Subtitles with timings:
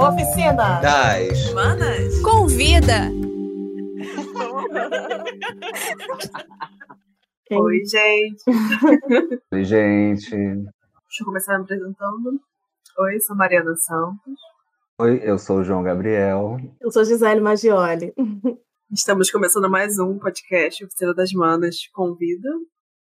[0.00, 2.22] Oficina das Manas.
[2.22, 3.10] Convida!
[7.52, 8.42] Oi, gente.
[9.52, 10.30] Oi, gente.
[10.30, 12.40] Deixa eu começar me apresentando.
[12.98, 14.40] Oi, sou Mariana Santos.
[14.98, 16.56] Oi, eu sou o João Gabriel.
[16.80, 18.14] Eu sou Gisele Maggioli.
[18.90, 22.48] Estamos começando mais um podcast Oficina das Manas Convida.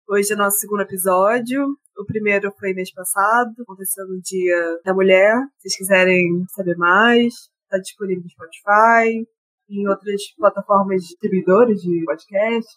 [0.10, 1.78] Hoje é nosso segundo episódio.
[1.98, 5.36] O primeiro foi mês passado, aconteceu no Dia da Mulher.
[5.57, 7.34] Se vocês quiserem saber mais,
[7.64, 9.28] está disponível no Spotify,
[9.70, 12.74] em outras plataformas distribuidoras de podcast.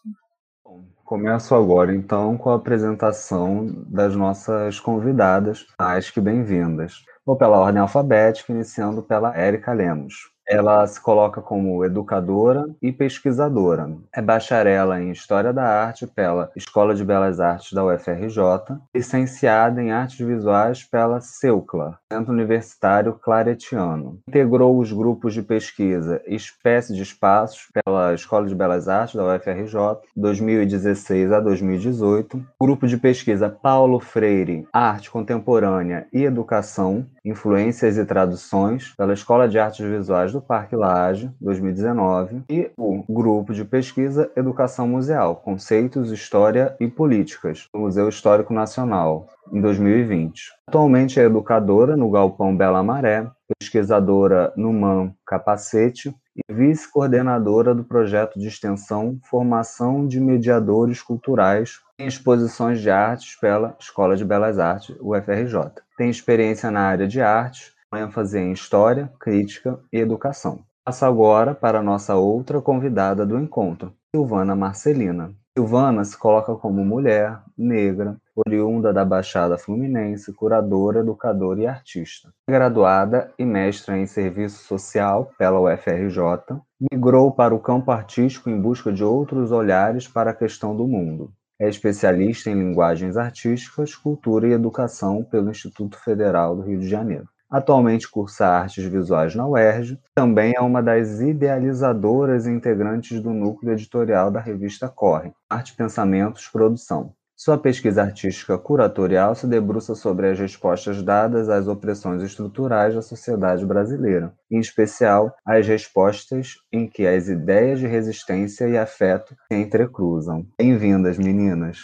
[0.65, 6.95] Bom, começo agora então com a apresentação das nossas convidadas, mais que bem-vindas.
[7.25, 10.17] Vou pela ordem alfabética, iniciando pela Érica Lemos.
[10.51, 13.89] Ela se coloca como educadora e pesquisadora.
[14.13, 19.93] É bacharela em História da Arte pela Escola de Belas Artes da UFRJ, licenciada em
[19.93, 24.19] Artes Visuais pela CEUCLA, Centro Universitário Claretiano.
[24.29, 30.01] Integrou os grupos de pesquisa Espécie de Espaços pela Escola de Belas Artes da UFRJ,
[30.17, 32.45] 2016 a 2018.
[32.61, 39.57] Grupo de pesquisa Paulo Freire, Arte Contemporânea e Educação, Influências e Traduções, pela Escola de
[39.57, 46.77] Artes Visuais do Parque Lage, 2019, e o Grupo de Pesquisa Educação Museal, Conceitos, História
[46.81, 50.53] e Políticas, do Museu Histórico Nacional, em 2020.
[50.69, 53.27] Atualmente é educadora no Galpão Bela Maré,
[53.59, 62.07] pesquisadora no MAN Capacete e vice-coordenadora do projeto de extensão Formação de Mediadores Culturais em
[62.07, 65.83] Exposições de Artes pela Escola de Belas Artes, UFRJ.
[65.99, 70.61] Tem experiência na área de artes, ênfase em História, Crítica e Educação.
[70.85, 75.35] Passo agora para a nossa outra convidada do encontro, Silvana Marcelina.
[75.57, 82.33] Silvana se coloca como mulher, negra, oriunda da Baixada Fluminense, curadora, educadora e artista.
[82.49, 86.61] Graduada e mestra em Serviço Social pela UFRJ,
[86.93, 91.33] migrou para o campo artístico em busca de outros olhares para a questão do mundo.
[91.61, 97.29] É especialista em linguagens artísticas, cultura e educação pelo Instituto Federal do Rio de Janeiro.
[97.51, 103.73] Atualmente cursa artes visuais na UERJ, também é uma das idealizadoras e integrantes do núcleo
[103.73, 107.13] editorial da revista Corre, Arte Pensamentos Produção.
[107.37, 113.65] Sua pesquisa artística curatorial se debruça sobre as respostas dadas às opressões estruturais da sociedade
[113.67, 120.47] brasileira, em especial as respostas em que as ideias de resistência e afeto se entrecruzam.
[120.57, 121.79] Bem-vindas, meninas!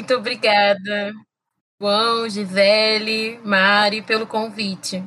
[0.00, 1.12] Muito obrigada,
[1.80, 5.00] João, Gisele, Mari, pelo convite.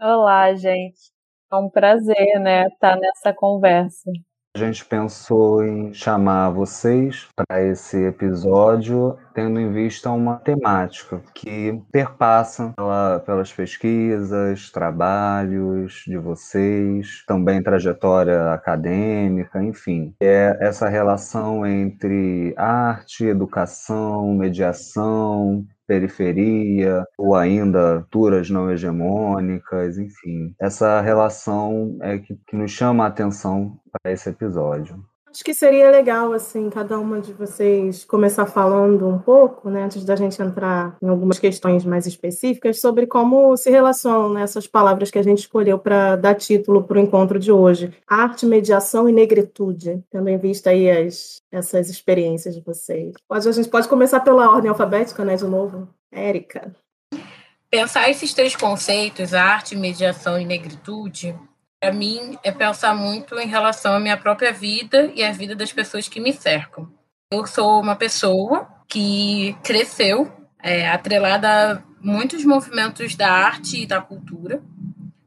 [0.00, 1.12] Olá, gente.
[1.52, 4.10] É um prazer, né, estar nessa conversa.
[4.56, 11.78] A gente pensou em chamar vocês para esse episódio, tendo em vista uma temática que
[11.92, 20.14] perpassa pela, pelas pesquisas, trabalhos de vocês, também trajetória acadêmica, enfim.
[20.18, 30.54] É essa relação entre arte, educação, mediação, periferia, ou ainda culturas não hegemônicas, enfim.
[30.60, 35.02] Essa relação é que, que nos chama a atenção para esse episódio.
[35.30, 40.04] Acho que seria legal, assim, cada uma de vocês começar falando um pouco, né, antes
[40.04, 45.10] da gente entrar em algumas questões mais específicas, sobre como se relacionam né, essas palavras
[45.10, 47.92] que a gente escolheu para dar título para o encontro de hoje.
[48.06, 53.12] Arte, mediação e negritude, tendo em vista aí as, essas experiências de vocês.
[53.28, 55.88] Pode, a gente pode começar pela ordem alfabética, né, de novo.
[56.10, 56.74] Érica.
[57.70, 61.38] Pensar esses três conceitos, arte, mediação e negritude,
[61.80, 65.72] para mim, é pensar muito em relação à minha própria vida e à vida das
[65.72, 66.92] pessoas que me cercam.
[67.30, 74.00] Eu sou uma pessoa que cresceu é, atrelada a muitos movimentos da arte e da
[74.00, 74.62] cultura,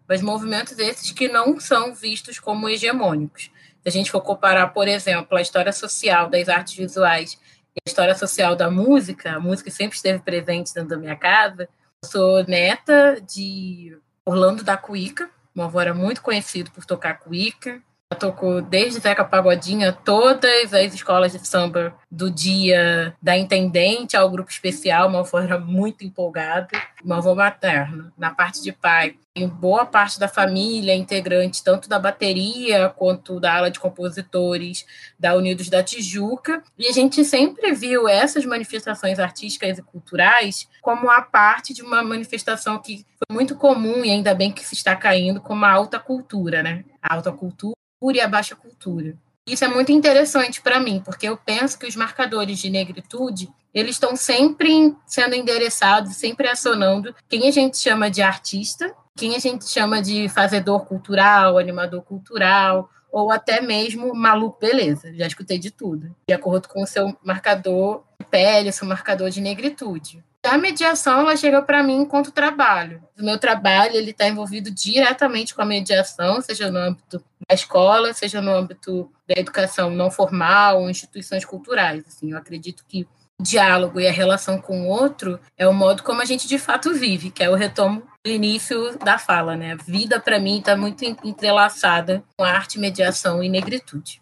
[0.07, 3.49] mas movimentos esses que não são vistos como hegemônicos.
[3.81, 7.39] Se a gente for comparar, por exemplo, a história social das artes visuais
[7.75, 11.69] e a história social da música, a música sempre esteve presente dentro da minha casa.
[12.03, 17.81] Eu sou neta de Orlando da Cuíca, meu avô era muito conhecido por tocar cuíca.
[18.19, 24.51] Tocou desde Zeca Pagodinha todas as escolas de samba do dia da intendente ao grupo
[24.51, 25.15] especial.
[25.15, 26.67] Avô era muito empolgado.
[27.03, 31.97] Meu avô materno, na parte de pai, em boa parte da família, integrante tanto da
[31.97, 34.85] bateria quanto da ala de compositores
[35.17, 36.61] da Unidos da Tijuca.
[36.77, 42.03] E a gente sempre viu essas manifestações artísticas e culturais como a parte de uma
[42.03, 45.97] manifestação que foi muito comum e ainda bem que se está caindo, como a alta
[45.97, 46.83] cultura, né?
[47.01, 49.15] A alta cultura e a baixa cultura.
[49.45, 53.95] Isso é muito interessante para mim, porque eu penso que os marcadores de negritude, eles
[53.95, 59.67] estão sempre sendo endereçados, sempre acionando quem a gente chama de artista, quem a gente
[59.67, 65.13] chama de fazedor cultural, animador cultural, ou até mesmo maluco beleza.
[65.15, 69.41] Já escutei de tudo, de acordo com o seu marcador de pele, seu marcador de
[69.41, 70.23] negritude.
[70.43, 73.03] A mediação ela chega para mim enquanto trabalho.
[73.17, 78.11] O meu trabalho ele está envolvido diretamente com a mediação, seja no âmbito da escola,
[78.13, 82.03] seja no âmbito da educação não formal instituições culturais.
[82.07, 83.07] Assim, eu acredito que
[83.39, 86.57] o diálogo e a relação com o outro é o modo como a gente de
[86.57, 89.73] fato vive, que é o retomo do início da fala, né?
[89.73, 94.21] A vida para mim está muito entrelaçada com arte, mediação e negritude.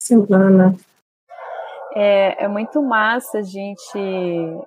[0.00, 0.76] Silvana,
[1.94, 3.98] é, é muito massa a gente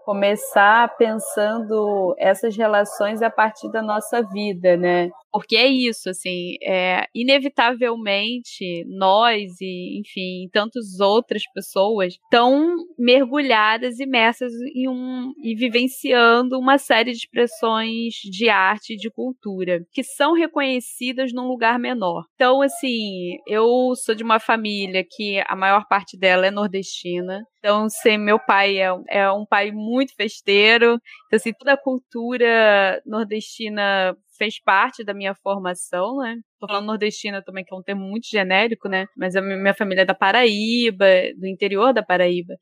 [0.05, 5.09] começar pensando essas relações a partir da nossa vida, né?
[5.33, 14.53] Porque é isso, assim, é, inevitavelmente nós e, enfim, tantas outras pessoas estão mergulhadas, imersas
[14.75, 20.33] em um e vivenciando uma série de expressões de arte e de cultura que são
[20.33, 22.25] reconhecidas num lugar menor.
[22.35, 27.41] Então, assim, eu sou de uma família que a maior parte dela é nordestina.
[27.63, 33.01] Então, se meu pai é, é um pai muito festeiro, então, assim, toda a cultura
[33.05, 36.35] nordestina fez parte da minha formação, né?
[36.59, 39.05] Tô falando nordestina também, que é um termo muito genérico, né?
[39.15, 41.05] Mas a minha família é da Paraíba,
[41.37, 42.53] do interior da Paraíba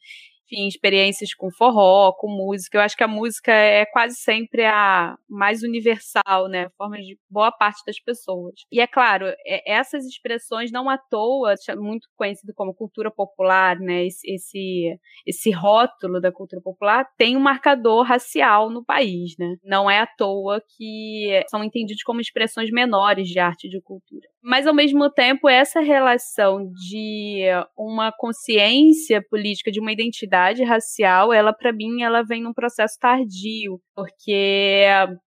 [0.52, 2.78] enfim, experiências com forró, com música.
[2.78, 6.66] Eu acho que a música é quase sempre a mais universal, né?
[6.66, 8.56] A forma de boa parte das pessoas.
[8.72, 14.06] E é claro, é, essas expressões não à toa, muito conhecido como cultura popular, né?
[14.06, 19.56] Esse, esse, esse rótulo da cultura popular tem um marcador racial no país, né?
[19.64, 24.28] Não é à toa que são entendidos como expressões menores de arte e de cultura.
[24.44, 27.46] Mas, ao mesmo tempo, essa relação de
[27.78, 33.80] uma consciência política, de uma identidade racial, ela, para mim, ela vem num processo tardio,
[33.96, 34.86] porque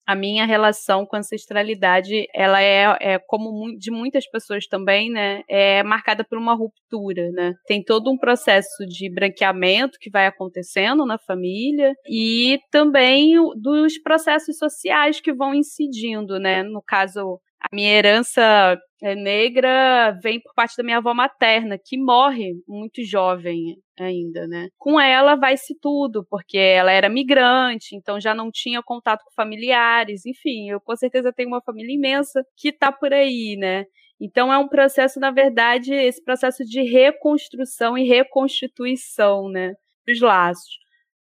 [0.07, 5.43] a minha relação com a ancestralidade, ela é, é, como de muitas pessoas também, né,
[5.49, 7.55] é marcada por uma ruptura, né?
[7.67, 14.59] Tem todo um processo de branqueamento que vai acontecendo na família e também dos processos
[14.59, 16.63] sociais que vão incidindo, né?
[16.63, 21.97] No caso, a minha herança é, negra vem por parte da minha avó materna, que
[21.99, 24.69] morre muito jovem ainda, né?
[24.79, 30.27] Com ela vai-se tudo, porque ela era migrante, então já não tinha contato com familiares,
[30.27, 33.85] enfim, eu com certeza tenho uma família imensa que tá por aí, né?
[34.21, 39.75] Então é um processo, na verdade, esse processo de reconstrução e reconstituição, né,
[40.07, 40.83] dos laços.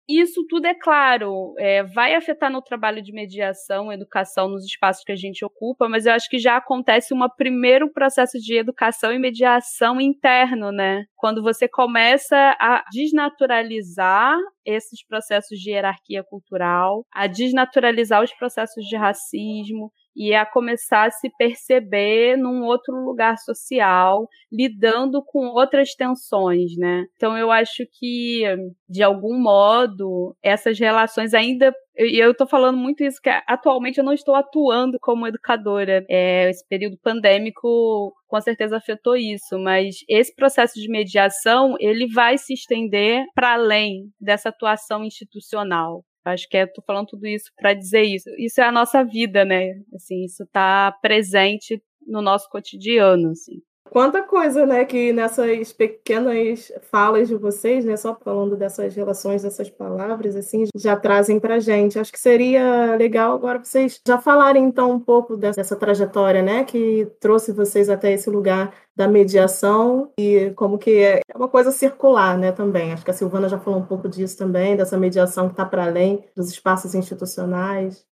[0.09, 5.11] Isso tudo, é claro, é, vai afetar no trabalho de mediação, educação, nos espaços que
[5.11, 9.19] a gente ocupa, mas eu acho que já acontece um primeiro processo de educação e
[9.19, 11.03] mediação interno, né?
[11.15, 14.35] Quando você começa a desnaturalizar
[14.65, 21.11] esses processos de hierarquia cultural, a desnaturalizar os processos de racismo, e a começar a
[21.11, 27.06] se perceber num outro lugar social, lidando com outras tensões, né?
[27.15, 28.44] Então eu acho que
[28.88, 34.06] de algum modo essas relações ainda e eu estou falando muito isso que atualmente eu
[34.06, 36.06] não estou atuando como educadora.
[36.09, 42.38] É, esse período pandêmico com certeza afetou isso, mas esse processo de mediação ele vai
[42.38, 46.06] se estender para além dessa atuação institucional.
[46.33, 48.29] Acho que tô falando tudo isso para dizer isso.
[48.37, 49.81] Isso é a nossa vida, né?
[49.93, 53.61] Assim, isso está presente no nosso cotidiano, assim.
[53.89, 59.67] Quanta coisa, né, que nessas pequenas falas de vocês, né, só falando dessas relações, dessas
[59.67, 61.97] palavras, assim, já trazem para gente.
[61.97, 67.07] Acho que seria legal agora vocês já falarem, então, um pouco dessa trajetória, né, que
[67.19, 72.37] trouxe vocês até esse lugar da mediação e como que é, é uma coisa circular,
[72.37, 72.93] né, também.
[72.93, 75.85] Acho que a Silvana já falou um pouco disso também, dessa mediação que está para
[75.85, 78.05] além dos espaços institucionais.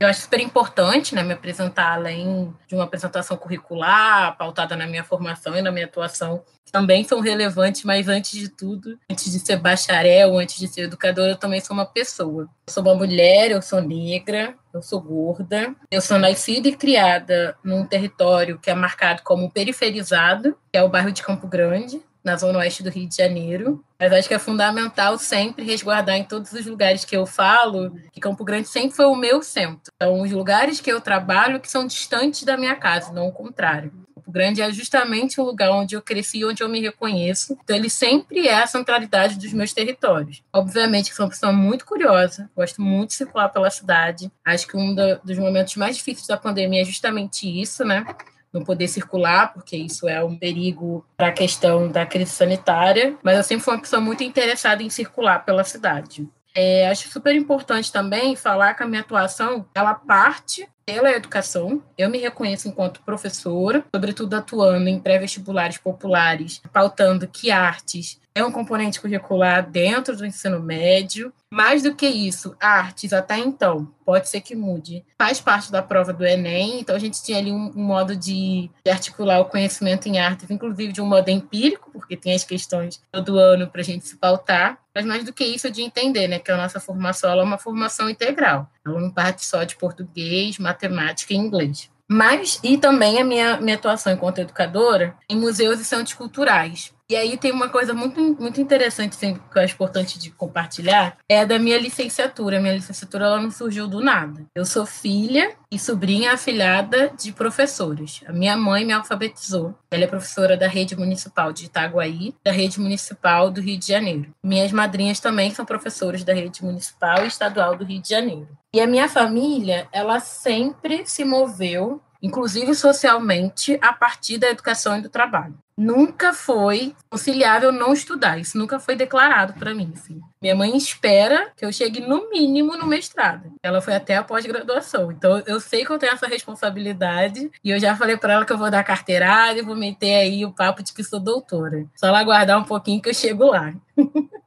[0.00, 5.02] Eu acho super importante né, me apresentar além de uma apresentação curricular, pautada na minha
[5.02, 9.56] formação e na minha atuação, também são relevantes, mas antes de tudo, antes de ser
[9.56, 12.48] bacharel, antes de ser educadora, eu também sou uma pessoa.
[12.66, 17.56] Eu sou uma mulher, eu sou negra, eu sou gorda, eu sou nascida e criada
[17.64, 22.36] num território que é marcado como periferizado, que é o bairro de Campo Grande, na
[22.36, 23.84] zona oeste do Rio de Janeiro.
[23.98, 28.20] Mas acho que é fundamental sempre resguardar em todos os lugares que eu falo que
[28.20, 29.92] Campo Grande sempre foi o meu centro.
[29.96, 33.92] Então, os lugares que eu trabalho que são distantes da minha casa, não o contrário.
[34.14, 37.56] Campo Grande é justamente o lugar onde eu cresci, onde eu me reconheço.
[37.64, 40.42] Então, ele sempre é a centralidade dos meus territórios.
[40.52, 44.30] Obviamente, sou uma pessoa muito curiosa, gosto muito de circular pela cidade.
[44.44, 48.04] Acho que um dos momentos mais difíceis da pandemia é justamente isso, né?
[48.52, 53.36] Não poder circular, porque isso é um perigo para a questão da crise sanitária, mas
[53.36, 56.28] eu sempre fui uma pessoa muito interessada em circular pela cidade.
[56.54, 61.82] É, acho super importante também falar que a minha atuação ela parte pela educação.
[61.98, 68.52] Eu me reconheço enquanto professora, sobretudo atuando em pré-vestibulares populares, pautando que artes é um
[68.52, 71.32] componente curricular dentro do ensino médio.
[71.50, 76.12] Mais do que isso, artes até então, pode ser que mude, faz parte da prova
[76.12, 80.06] do Enem, então a gente tinha ali um, um modo de, de, articular o conhecimento
[80.06, 83.84] em artes, inclusive de um modo empírico, porque tem as questões todo ano para a
[83.84, 87.30] gente se pautar, mas mais do que isso de entender né, que a nossa formação
[87.30, 91.90] é uma formação integral, ela não parte só de português, matemática e inglês.
[92.08, 96.94] Mas, e também a minha, minha atuação enquanto educadora em museus e centros culturais.
[97.10, 101.16] E aí tem uma coisa muito, muito interessante assim, que eu acho importante de compartilhar,
[101.26, 102.60] é da minha licenciatura.
[102.60, 104.44] Minha licenciatura ela não surgiu do nada.
[104.54, 108.20] Eu sou filha e sobrinha afilhada de professores.
[108.26, 109.74] A minha mãe me alfabetizou.
[109.90, 114.30] Ela é professora da rede municipal de Itaguaí, da rede municipal do Rio de Janeiro.
[114.44, 118.48] Minhas madrinhas também são professoras da rede municipal e estadual do Rio de Janeiro.
[118.74, 125.02] E a minha família, ela sempre se moveu inclusive socialmente, a partir da educação e
[125.02, 128.38] do trabalho nunca foi conciliável não estudar.
[128.38, 129.92] Isso nunca foi declarado para mim.
[129.94, 130.20] Assim.
[130.42, 133.52] Minha mãe espera que eu chegue no mínimo no mestrado.
[133.62, 135.12] Ela foi até a pós-graduação.
[135.12, 138.52] Então eu sei que eu tenho essa responsabilidade e eu já falei para ela que
[138.52, 141.86] eu vou dar carteirada e vou meter aí o papo de que sou doutora.
[141.94, 143.72] Só ela aguardar um pouquinho que eu chego lá.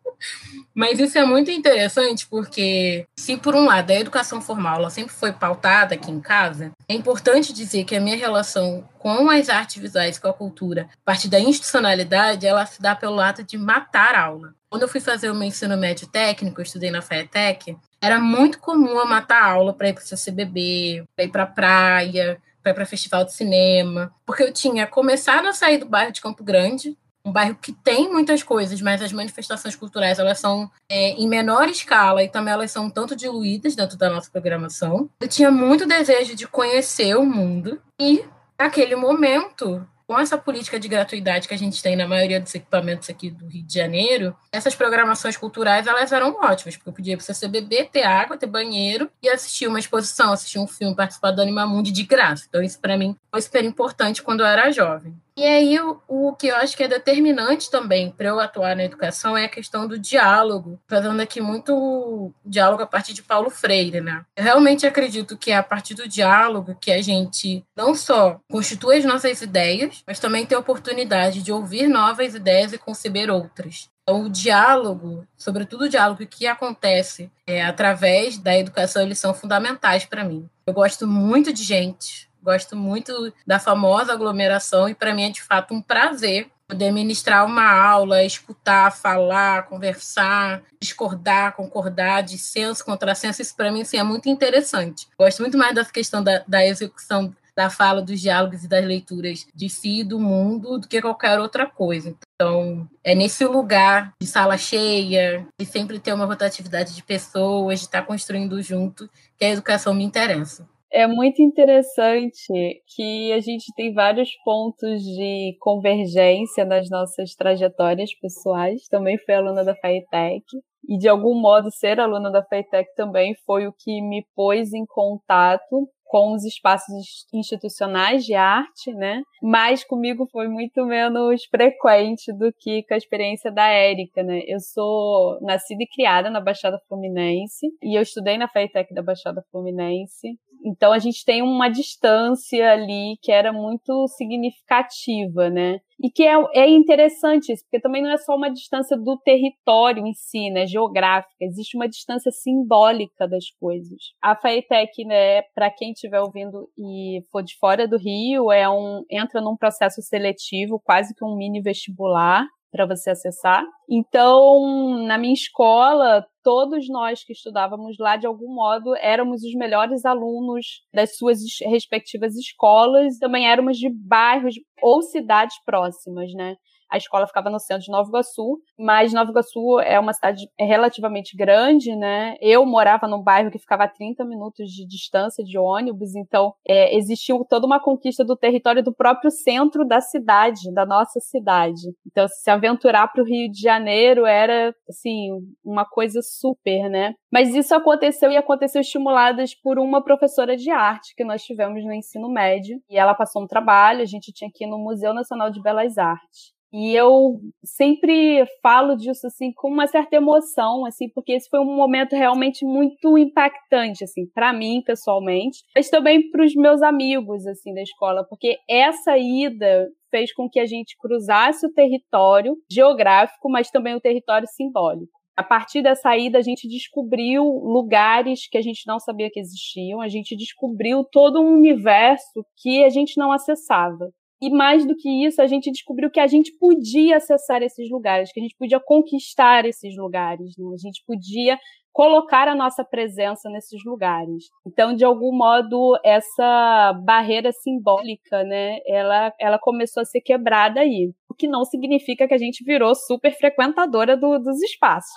[0.73, 5.13] Mas isso é muito interessante porque, se por um lado a educação formal ela sempre
[5.13, 9.81] foi pautada aqui em casa, é importante dizer que a minha relação com as artes
[9.81, 14.15] visuais, com a cultura, a partir da institucionalidade, ela se dá pelo ato de matar
[14.15, 14.53] a aula.
[14.69, 18.57] Quando eu fui fazer o meu ensino médio técnico, eu estudei na FAETEC, era muito
[18.59, 22.41] comum eu matar a aula para ir para o CCBB, para ir para a praia,
[22.63, 26.21] para ir para festival de cinema, porque eu tinha começado a sair do bairro de
[26.21, 31.11] Campo Grande, um bairro que tem muitas coisas, mas as manifestações culturais elas são é,
[31.11, 35.09] em menor escala e também elas são tanto diluídas dentro da nossa programação.
[35.19, 38.23] Eu tinha muito desejo de conhecer o mundo e
[38.57, 43.09] naquele momento com essa política de gratuidade que a gente tem na maioria dos equipamentos
[43.09, 47.25] aqui do Rio de Janeiro, essas programações culturais elas eram ótimas, porque eu podia para
[47.25, 51.41] você beber, ter água, ter banheiro e assistir uma exposição, assistir um filme, participar do
[51.41, 52.43] Animamundi de graça.
[52.45, 55.15] Então isso para mim foi super importante quando eu era jovem.
[55.35, 59.37] E aí, o, que eu acho que é determinante também para eu atuar na educação
[59.37, 64.25] é a questão do diálogo, fazendo aqui muito diálogo a partir de Paulo Freire, né?
[64.35, 68.97] Eu realmente acredito que é a partir do diálogo que a gente não só constitui
[68.97, 73.89] as nossas ideias, mas também tem a oportunidade de ouvir novas ideias e conceber outras.
[74.03, 80.05] Então, o diálogo, sobretudo o diálogo que acontece é, através da educação, eles são fundamentais
[80.05, 80.49] para mim.
[80.65, 85.41] Eu gosto muito de gente, Gosto muito da famosa aglomeração e para mim é de
[85.41, 93.55] fato um prazer poder ministrar uma aula, escutar, falar, conversar, discordar, concordar, dissenso, contrassenso, isso
[93.55, 95.07] para mim assim, é muito interessante.
[95.19, 99.45] Gosto muito mais dessa questão da, da execução da fala, dos diálogos e das leituras
[99.53, 102.15] de si e do mundo do que qualquer outra coisa.
[102.35, 107.85] Então, é nesse lugar de sala cheia, de sempre ter uma rotatividade de pessoas, de
[107.85, 110.67] estar construindo junto, que a educação me interessa.
[110.93, 118.89] É muito interessante que a gente tem vários pontos de convergência nas nossas trajetórias pessoais.
[118.89, 120.43] Também fui aluna da FAITEC.
[120.89, 124.85] E, de algum modo, ser aluna da FAITEC também foi o que me pôs em
[124.85, 129.21] contato com os espaços institucionais de arte, né?
[129.41, 134.41] Mas comigo foi muito menos frequente do que com a experiência da Érica, né?
[134.45, 139.41] Eu sou nascida e criada na Baixada Fluminense e eu estudei na FAITEC da Baixada
[139.49, 140.37] Fluminense.
[140.63, 145.79] Então a gente tem uma distância ali que era muito significativa, né?
[146.03, 150.05] E que é, é interessante isso, porque também não é só uma distância do território
[150.05, 153.99] em si, né, geográfica, existe uma distância simbólica das coisas.
[154.19, 159.03] A FAETEC, né, para quem estiver ouvindo e for de fora do Rio, é um
[159.11, 163.63] entra num processo seletivo, quase que um mini vestibular, para você acessar.
[163.89, 170.05] Então, na minha escola, todos nós que estudávamos lá, de algum modo, éramos os melhores
[170.05, 176.55] alunos das suas respectivas escolas, também éramos de bairros ou cidades próximas, né?
[176.91, 181.37] A escola ficava no centro de Nova Iguaçu, mas Nova Iguaçu é uma cidade relativamente
[181.37, 182.35] grande, né?
[182.41, 186.95] Eu morava num bairro que ficava a 30 minutos de distância de ônibus, então é,
[186.95, 191.81] existiu toda uma conquista do território do próprio centro da cidade, da nossa cidade.
[192.05, 195.29] Então, se aventurar para o Rio de Janeiro era, assim,
[195.63, 197.13] uma coisa super, né?
[197.31, 201.93] Mas isso aconteceu e aconteceu estimuladas por uma professora de arte que nós tivemos no
[201.93, 202.81] ensino médio.
[202.89, 205.97] E ela passou um trabalho, a gente tinha que ir no Museu Nacional de Belas
[205.97, 206.53] Artes.
[206.73, 211.75] E eu sempre falo disso assim com uma certa emoção, assim, porque esse foi um
[211.75, 217.73] momento realmente muito impactante, assim, para mim pessoalmente, mas também para os meus amigos, assim,
[217.73, 223.69] da escola, porque essa ida fez com que a gente cruzasse o território geográfico, mas
[223.69, 225.21] também o território simbólico.
[225.35, 230.01] A partir dessa ida, a gente descobriu lugares que a gente não sabia que existiam,
[230.01, 234.11] a gente descobriu todo um universo que a gente não acessava.
[234.41, 238.33] E mais do que isso, a gente descobriu que a gente podia acessar esses lugares,
[238.33, 240.65] que a gente podia conquistar esses lugares, né?
[240.73, 241.59] a gente podia
[241.93, 244.45] colocar a nossa presença nesses lugares.
[244.65, 251.11] Então, de algum modo, essa barreira simbólica, né, ela, ela começou a ser quebrada aí.
[251.29, 255.11] O que não significa que a gente virou super frequentadora do, dos espaços.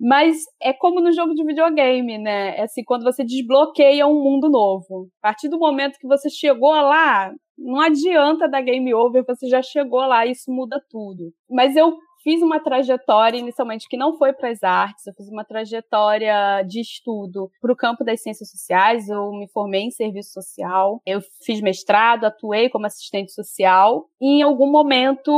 [0.00, 2.56] Mas é como no jogo de videogame, né?
[2.56, 5.08] É assim, quando você desbloqueia um mundo novo.
[5.22, 9.62] A partir do momento que você chegou lá, não adianta dar game over, você já
[9.62, 11.32] chegou lá, isso muda tudo.
[11.48, 15.44] Mas eu fiz uma trajetória inicialmente que não foi para as artes, eu fiz uma
[15.44, 21.00] trajetória de estudo para o campo das ciências sociais, eu me formei em serviço social,
[21.06, 25.30] eu fiz mestrado, atuei como assistente social, e em algum momento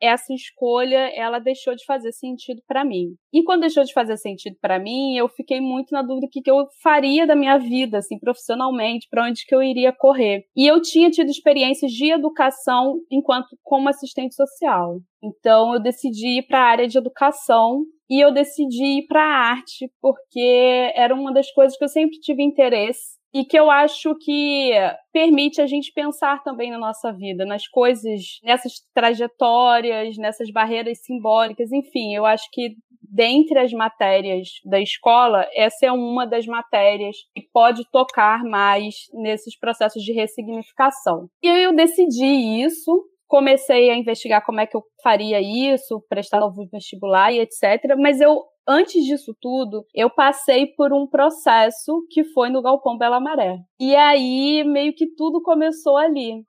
[0.00, 3.14] essa escolha ela deixou de fazer sentido para mim.
[3.32, 6.42] E quando deixou de fazer sentido para mim, eu fiquei muito na dúvida do que,
[6.42, 10.44] que eu faria da minha vida, assim, profissionalmente, para onde que eu iria correr.
[10.56, 15.00] E eu tinha tido experiências de educação enquanto como assistente social.
[15.22, 19.50] Então eu decidi ir para a área de educação e eu decidi ir para a
[19.50, 24.14] arte porque era uma das coisas que eu sempre tive interesse e que eu acho
[24.14, 24.70] que
[25.12, 31.70] permite a gente pensar também na nossa vida, nas coisas, nessas trajetórias, nessas barreiras simbólicas,
[31.70, 37.42] enfim, eu acho que dentre as matérias da escola, essa é uma das matérias que
[37.52, 41.28] pode tocar mais nesses processos de ressignificação.
[41.42, 46.66] E eu decidi isso, comecei a investigar como é que eu faria isso, prestar novo
[46.72, 47.96] vestibular e etc.
[47.98, 53.20] Mas eu antes disso tudo, eu passei por um processo que foi no Galpão Bela
[53.20, 53.58] Maré.
[53.80, 56.44] E aí, meio que tudo começou ali.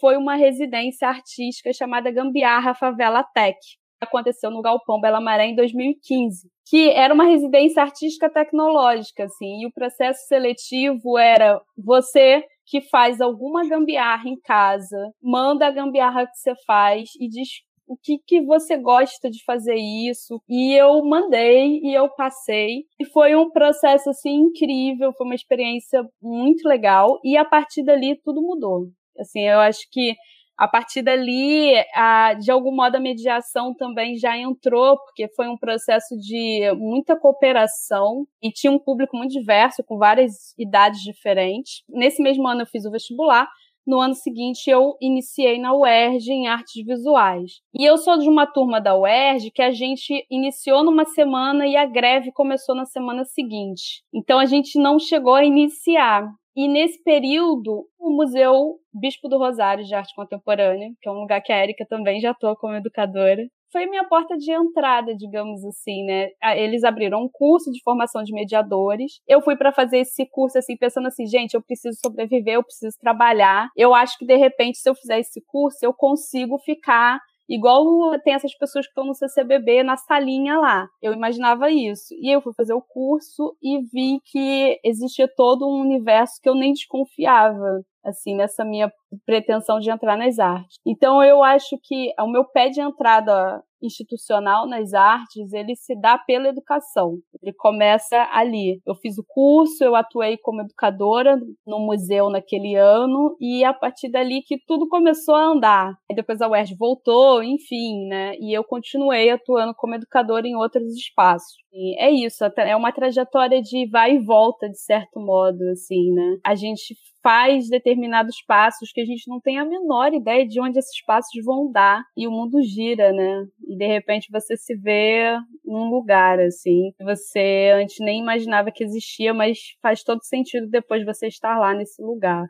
[0.00, 3.56] Foi uma residência artística chamada Gambiarra Favela Tech.
[4.00, 6.48] Aconteceu no Galpão Bela Maré em 2015.
[6.68, 9.62] Que era uma residência artística tecnológica, assim.
[9.62, 16.26] E o processo seletivo era você que faz alguma gambiarra em casa, manda a gambiarra
[16.26, 17.48] que você faz e diz
[17.88, 20.40] o que, que você gosta de fazer isso.
[20.48, 22.84] E eu mandei e eu passei.
[23.00, 27.18] E foi um processo assim incrível, foi uma experiência muito legal.
[27.24, 28.88] E a partir dali tudo mudou.
[29.18, 30.14] Assim, eu acho que
[30.58, 35.56] a partir dali, a, de algum modo, a mediação também já entrou, porque foi um
[35.56, 41.84] processo de muita cooperação e tinha um público muito diverso, com várias idades diferentes.
[41.88, 43.48] Nesse mesmo ano, eu fiz o vestibular,
[43.88, 47.52] no ano seguinte, eu iniciei na UERJ em artes visuais.
[47.74, 51.74] E eu sou de uma turma da UERJ que a gente iniciou numa semana e
[51.74, 54.02] a greve começou na semana seguinte.
[54.12, 56.30] Então a gente não chegou a iniciar.
[56.58, 61.40] E nesse período, o Museu Bispo do Rosário de Arte Contemporânea, que é um lugar
[61.40, 66.04] que a Érica também já atua como educadora, foi minha porta de entrada, digamos assim,
[66.04, 66.30] né?
[66.56, 69.20] Eles abriram um curso de formação de mediadores.
[69.28, 72.96] Eu fui para fazer esse curso assim, pensando assim, gente, eu preciso sobreviver, eu preciso
[72.98, 73.68] trabalhar.
[73.76, 78.34] Eu acho que de repente, se eu fizer esse curso, eu consigo ficar Igual tem
[78.34, 80.88] essas pessoas que estão no CCBB na salinha lá.
[81.00, 82.14] Eu imaginava isso.
[82.14, 86.54] E eu fui fazer o curso e vi que existia todo um universo que eu
[86.54, 88.90] nem desconfiava assim, nessa minha
[89.24, 90.76] pretensão de entrar nas artes.
[90.86, 96.18] Então eu acho que o meu pé de entrada institucional nas artes, ele se dá
[96.18, 97.18] pela educação.
[97.42, 98.80] Ele começa ali.
[98.86, 104.10] Eu fiz o curso, eu atuei como educadora no museu naquele ano e a partir
[104.10, 105.94] dali que tudo começou a andar.
[106.10, 108.34] E depois a UERJ voltou, enfim, né?
[108.40, 111.56] E eu continuei atuando como educadora em outros espaços.
[111.72, 116.38] E é isso, é uma trajetória de vai e volta de certo modo, assim, né?
[116.44, 120.78] A gente faz determinados passos que a gente não tem a menor ideia de onde
[120.78, 123.46] esses passos vão dar e o mundo gira, né?
[123.68, 128.84] E de repente você se vê num lugar assim, que você antes nem imaginava que
[128.84, 132.46] existia, mas faz todo sentido depois você estar lá nesse lugar.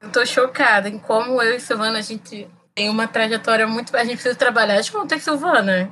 [0.00, 4.04] Eu tô chocada em como eu e Silvana a gente tem uma trajetória muito, a
[4.04, 5.90] gente precisa trabalhar junto, Silvana.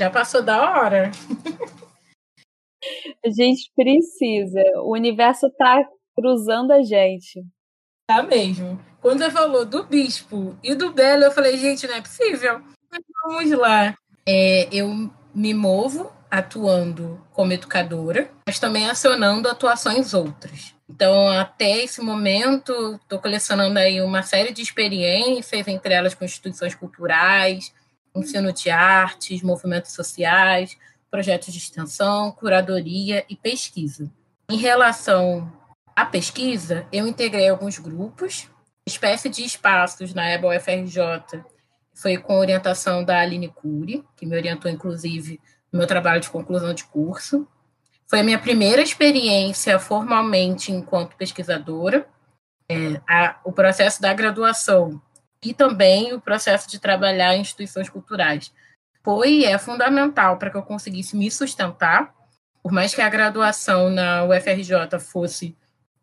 [0.00, 1.10] Já passou da hora.
[3.24, 4.62] A gente precisa.
[4.82, 5.82] O universo tá
[6.14, 7.44] cruzando a gente.
[8.06, 8.78] Tá mesmo.
[9.00, 12.60] Quando você falou do bispo e do Belo, eu falei, gente, não é possível.
[12.90, 13.96] Mas vamos lá.
[14.26, 20.74] É, eu me movo atuando como educadora, mas também acionando atuações outras.
[20.88, 22.72] Então, até esse momento,
[23.02, 27.72] estou colecionando aí uma série de experiências, entre elas com instituições culturais,
[28.14, 30.76] ensino de artes, movimentos sociais,
[31.10, 34.10] projetos de extensão, curadoria e pesquisa.
[34.50, 35.50] Em relação
[35.94, 38.48] à pesquisa, eu integrei alguns grupos,
[38.86, 41.44] espécie de espaços na EBA UFRJ,
[41.94, 45.40] foi com orientação da Aline Cury, que me orientou, inclusive,
[45.72, 47.46] no meu trabalho de conclusão de curso.
[48.06, 52.06] Foi a minha primeira experiência formalmente enquanto pesquisadora.
[52.68, 55.00] É, a, o processo da graduação
[55.42, 58.52] e também o processo de trabalhar em instituições culturais
[59.02, 62.14] foi e é fundamental para que eu conseguisse me sustentar.
[62.62, 65.54] Por mais que a graduação na UFRJ fosse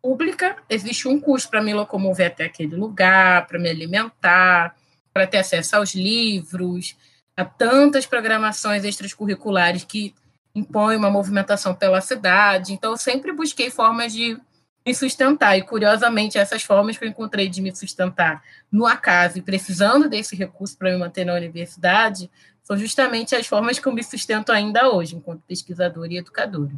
[0.02, 4.74] pública, existe um custo para me locomover até aquele lugar, para me alimentar,
[5.14, 6.96] para ter acesso aos livros,
[7.36, 10.14] a tantas programações extracurriculares que
[10.54, 12.72] impõem uma movimentação pela cidade.
[12.72, 14.38] Então, eu sempre busquei formas de
[14.84, 15.56] me sustentar.
[15.56, 20.34] E, curiosamente, essas formas que eu encontrei de me sustentar no acaso e precisando desse
[20.34, 22.30] recurso para me manter na universidade,
[22.62, 26.72] são justamente as formas que eu me sustento ainda hoje, enquanto pesquisadora e educadora.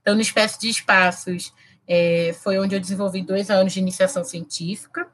[0.00, 1.52] Então, no Espécie de Espaços,
[1.86, 5.06] é, foi onde eu desenvolvi dois anos de iniciação científica.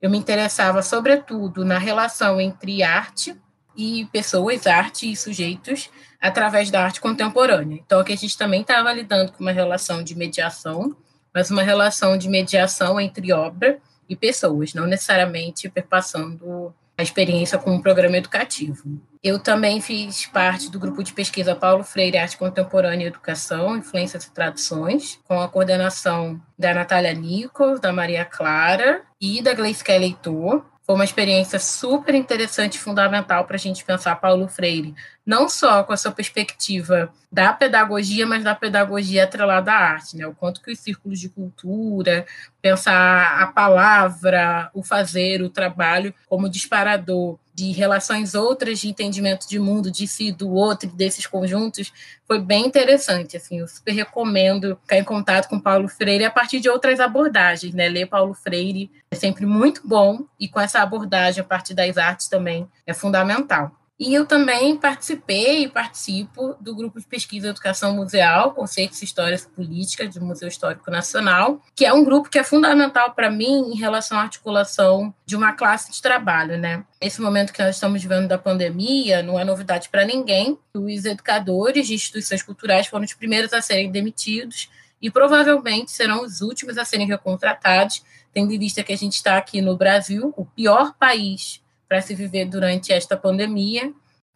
[0.00, 3.36] Eu me interessava, sobretudo, na relação entre arte
[3.76, 7.80] e pessoas, arte e sujeitos, através da arte contemporânea.
[7.84, 10.96] Então, aqui a gente também estava lidando com uma relação de mediação,
[11.32, 17.70] mas uma relação de mediação entre obra e pessoas, não necessariamente perpassando a experiência com
[17.70, 19.00] um programa educativo.
[19.22, 24.24] Eu também fiz parte do grupo de pesquisa Paulo Freire Arte Contemporânea e Educação, Influências
[24.24, 30.64] e Traduções, com a coordenação da Natália Nichols, da Maria Clara e da Gleice Leitor.
[30.84, 35.84] Foi uma experiência super interessante e fundamental para a gente pensar Paulo Freire, não só
[35.84, 40.26] com a sua perspectiva da pedagogia, mas da pedagogia atrelada à arte, né?
[40.26, 42.26] O quanto que os círculos de cultura,
[42.60, 49.58] pensar a palavra, o fazer, o trabalho como disparador de relações outras de entendimento de
[49.58, 51.92] mundo, de si, do outro, desses conjuntos,
[52.26, 53.36] foi bem interessante.
[53.36, 57.74] Assim, eu super recomendo ficar em contato com Paulo Freire a partir de outras abordagens.
[57.74, 57.88] Né?
[57.88, 62.26] Ler Paulo Freire é sempre muito bom, e com essa abordagem a partir das artes
[62.26, 63.70] também é fundamental.
[64.00, 69.46] E eu também participei e participo do grupo de pesquisa Educação Museal, Conceitos e Histórias
[69.46, 73.76] Políticas do Museu Histórico Nacional, que é um grupo que é fundamental para mim em
[73.76, 76.84] relação à articulação de uma classe de trabalho, né?
[77.00, 80.58] Esse momento que nós estamos vivendo da pandemia não é novidade para ninguém.
[80.74, 84.68] Os educadores de instituições culturais foram os primeiros a serem demitidos
[85.00, 89.36] e provavelmente serão os últimos a serem recontratados, tendo em vista que a gente está
[89.36, 91.61] aqui no Brasil, o pior país
[91.92, 93.92] para se viver durante esta pandemia,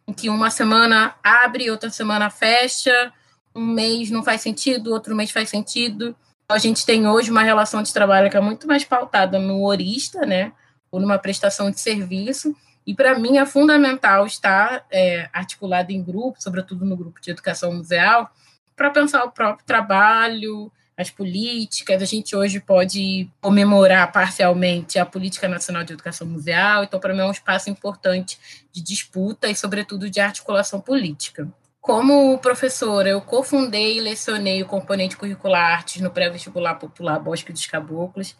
[0.07, 3.11] em que uma semana abre, outra semana fecha,
[3.55, 6.15] um mês não faz sentido, outro mês faz sentido.
[6.51, 10.27] A gente tem hoje uma relação de trabalho que é muito mais pautada no horista,
[10.27, 10.53] né,
[10.91, 12.55] ou numa prestação de serviço,
[12.87, 17.73] e para mim é fundamental estar é, articulado em grupo, sobretudo no grupo de educação
[17.73, 18.31] museal,
[18.77, 22.01] para pensar o próprio trabalho, as políticas.
[22.01, 27.21] A gente hoje pode comemorar parcialmente a Política Nacional de Educação Museal, então, para mim,
[27.21, 28.39] é um espaço importante
[28.73, 31.49] de disputa e, sobretudo, de articulação política.
[31.81, 37.67] Como professora, eu cofundei e lecionei o componente curricular artes no pré-vestibular popular Bosque dos
[37.67, 38.35] Caboclos.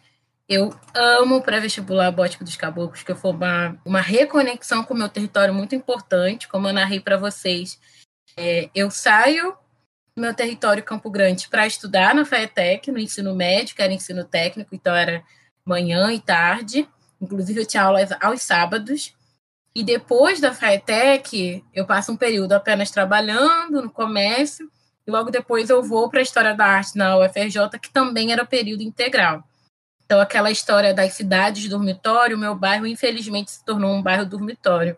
[0.49, 5.07] Eu amo o pré-vestibular Bosque dos Caboclos, que foi uma, uma reconexão com o meu
[5.07, 7.79] território muito importante, como eu narrei para vocês.
[8.35, 9.55] É, eu saio
[10.19, 14.73] meu território Campo Grande para estudar na FAETEC, no ensino médio, que era ensino técnico,
[14.73, 15.23] então era
[15.63, 16.87] manhã e tarde.
[17.21, 19.13] Inclusive, eu tinha aulas aos sábados.
[19.75, 24.71] E depois da FAETEC, eu passo um período apenas trabalhando no comércio,
[25.05, 28.43] e logo depois eu vou para a História da Arte na UFRJ, que também era
[28.43, 29.43] período integral.
[30.03, 34.97] Então, aquela história das cidades dormitório, meu bairro, infelizmente, se tornou um bairro dormitório.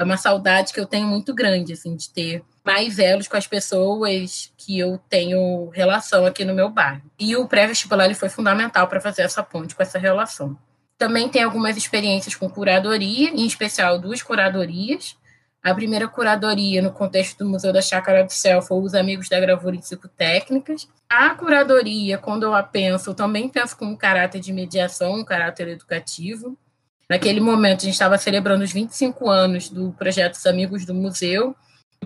[0.00, 3.46] É uma saudade que eu tenho muito grande, assim, de ter mais elos com as
[3.46, 7.02] pessoas que eu tenho relação aqui no meu bairro.
[7.18, 10.56] E o pré-vestibular foi fundamental para fazer essa ponte com essa relação.
[10.96, 15.18] Também tem algumas experiências com curadoria, em especial duas curadorias.
[15.62, 19.38] A primeira curadoria, no contexto do Museu da Chácara do Céu, foi os Amigos da
[19.38, 20.88] Gravura em Psicotécnicas.
[21.10, 25.24] A curadoria, quando eu a penso, eu também penso com um caráter de mediação, um
[25.26, 26.56] caráter educativo.
[27.10, 31.56] Naquele momento, a gente estava celebrando os 25 anos do projeto Os Amigos do Museu,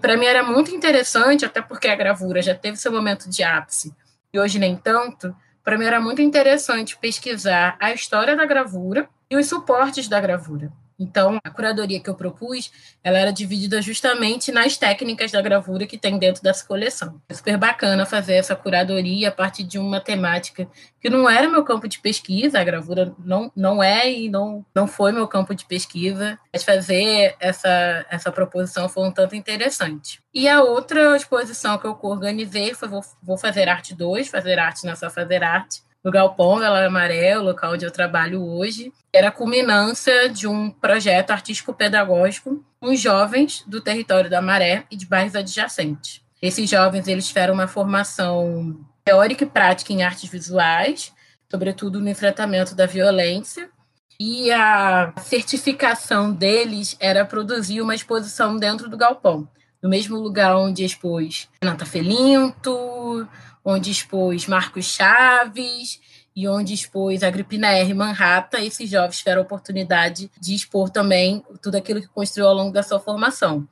[0.00, 3.94] para mim era muito interessante, até porque a gravura já teve seu momento de ápice
[4.32, 5.36] e hoje nem tanto.
[5.62, 10.72] Para mim era muito interessante pesquisar a história da gravura e os suportes da gravura.
[10.98, 12.70] Então, a curadoria que eu propus,
[13.02, 17.20] ela era dividida justamente nas técnicas da gravura que tem dentro dessa coleção.
[17.28, 20.68] É super bacana fazer essa curadoria a partir de uma temática
[21.00, 24.86] que não era meu campo de pesquisa, a gravura não, não é e não, não
[24.86, 30.22] foi meu campo de pesquisa, mas fazer essa, essa proposição foi um tanto interessante.
[30.32, 34.86] E a outra exposição que eu organizei foi Vou, vou Fazer Arte 2, Fazer Arte
[34.86, 39.32] não só Fazer Arte, no Galpão Vela Amarelo, local onde eu trabalho hoje, era a
[39.32, 46.20] culminância de um projeto artístico-pedagógico com jovens do território da Maré e de bairros adjacentes.
[46.42, 51.10] Esses jovens eles tiveram uma formação teórica e prática em artes visuais,
[51.50, 53.70] sobretudo no enfrentamento da violência,
[54.20, 59.48] e a certificação deles era produzir uma exposição dentro do galpão,
[59.82, 63.26] no mesmo lugar onde expôs Renata Felinto,
[63.64, 66.00] onde expôs Marcos Chaves
[66.36, 67.94] e onde expôs Agripina R.
[67.94, 72.72] Manhattan, esses jovens tiveram a oportunidade de expor também tudo aquilo que construiu ao longo
[72.72, 73.66] da sua formação.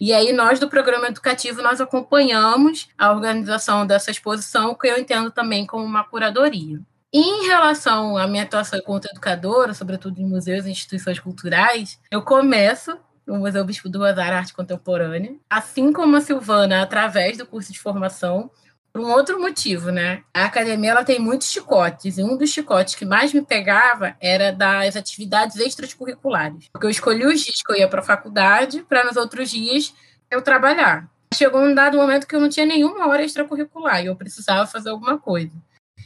[0.00, 5.30] E aí nós do programa educativo nós acompanhamos a organização dessa exposição, que eu entendo
[5.30, 6.80] também como uma curadoria.
[7.12, 12.98] Em relação à minha atuação enquanto educadora, sobretudo em museus e instituições culturais, eu começo
[13.26, 17.80] no Museu Bispo do Rosário Arte Contemporânea, assim como a Silvana, através do curso de
[17.80, 18.50] formação,
[18.96, 20.22] por um outro motivo, né?
[20.32, 24.50] A academia ela tem muitos chicotes, e um dos chicotes que mais me pegava era
[24.50, 26.70] das atividades extracurriculares.
[26.72, 29.92] Porque eu escolhi os dias que eu ia para a faculdade, para nos outros dias
[30.30, 31.10] eu trabalhar.
[31.34, 34.88] Chegou um dado momento que eu não tinha nenhuma hora extracurricular e eu precisava fazer
[34.88, 35.52] alguma coisa.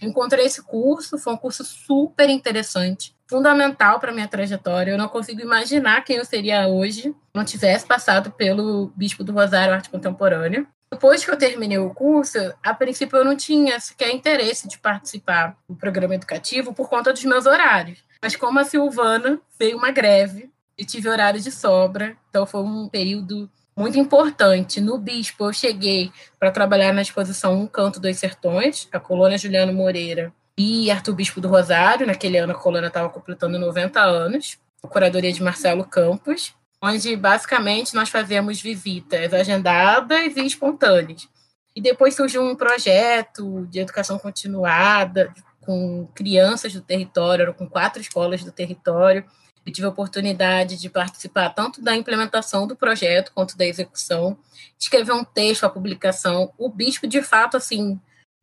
[0.03, 4.91] Encontrei esse curso, foi um curso super interessante, fundamental para minha trajetória.
[4.91, 9.33] Eu não consigo imaginar quem eu seria hoje se não tivesse passado pelo Bispo do
[9.33, 10.67] Rosário Arte Contemporânea.
[10.93, 15.57] Depois que eu terminei o curso, a princípio eu não tinha sequer interesse de participar
[15.69, 18.03] do programa educativo por conta dos meus horários.
[18.21, 22.89] Mas como a Silvana veio uma greve e tive horário de sobra, então foi um
[22.89, 24.81] período muito importante.
[24.81, 29.73] No Bispo, eu cheguei para trabalhar na exposição Um Canto dos Sertões, a colônia Juliano
[29.73, 32.07] Moreira e Arthur Bispo do Rosário.
[32.07, 34.59] Naquele ano, a colônia estava completando 90 anos.
[34.83, 41.29] A curadoria de Marcelo Campos onde basicamente nós fazemos visitas agendadas e espontâneas.
[41.75, 48.43] E depois surgiu um projeto de educação continuada com crianças do território, com quatro escolas
[48.43, 49.25] do território.
[49.65, 54.39] Eu tive a oportunidade de participar tanto da implementação do projeto quanto da execução,
[54.79, 56.53] escrever um texto, a publicação.
[56.59, 58.01] O bispo, de fato, assim,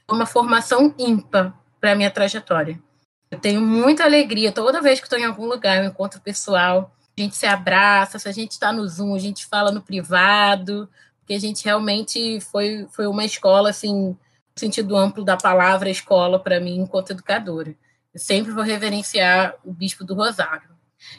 [0.09, 2.79] uma formação ímpar para a minha trajetória.
[3.29, 7.21] Eu tenho muita alegria toda vez que estou em algum lugar, eu encontro pessoal a
[7.21, 10.87] gente se abraça, se a gente está no Zoom, a gente fala no privado,
[11.19, 14.17] porque a gente realmente foi, foi uma escola, assim, no
[14.55, 17.75] sentido amplo da palavra escola para mim, enquanto educadora.
[18.13, 20.69] Eu sempre vou reverenciar o Bispo do Rosário.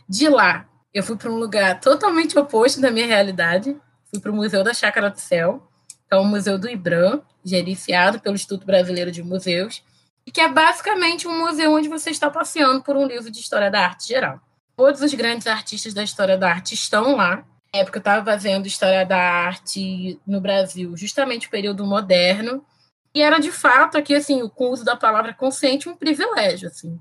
[0.09, 3.77] De lá, eu fui para um lugar totalmente oposto da minha realidade,
[4.11, 5.69] fui para o Museu da Chácara do Céu,
[6.09, 9.83] que é o Museu do IBRAM, gerenciado pelo Instituto Brasileiro de Museus,
[10.25, 13.71] e que é basicamente um museu onde você está passeando por um livro de história
[13.71, 14.41] da arte geral.
[14.79, 17.45] Todos os grandes artistas da história da arte estão lá.
[17.75, 22.65] Na época eu estava fazendo história da arte no Brasil, justamente o período moderno.
[23.13, 26.97] E era de fato aqui assim, o uso da palavra consciente, um privilégio assim.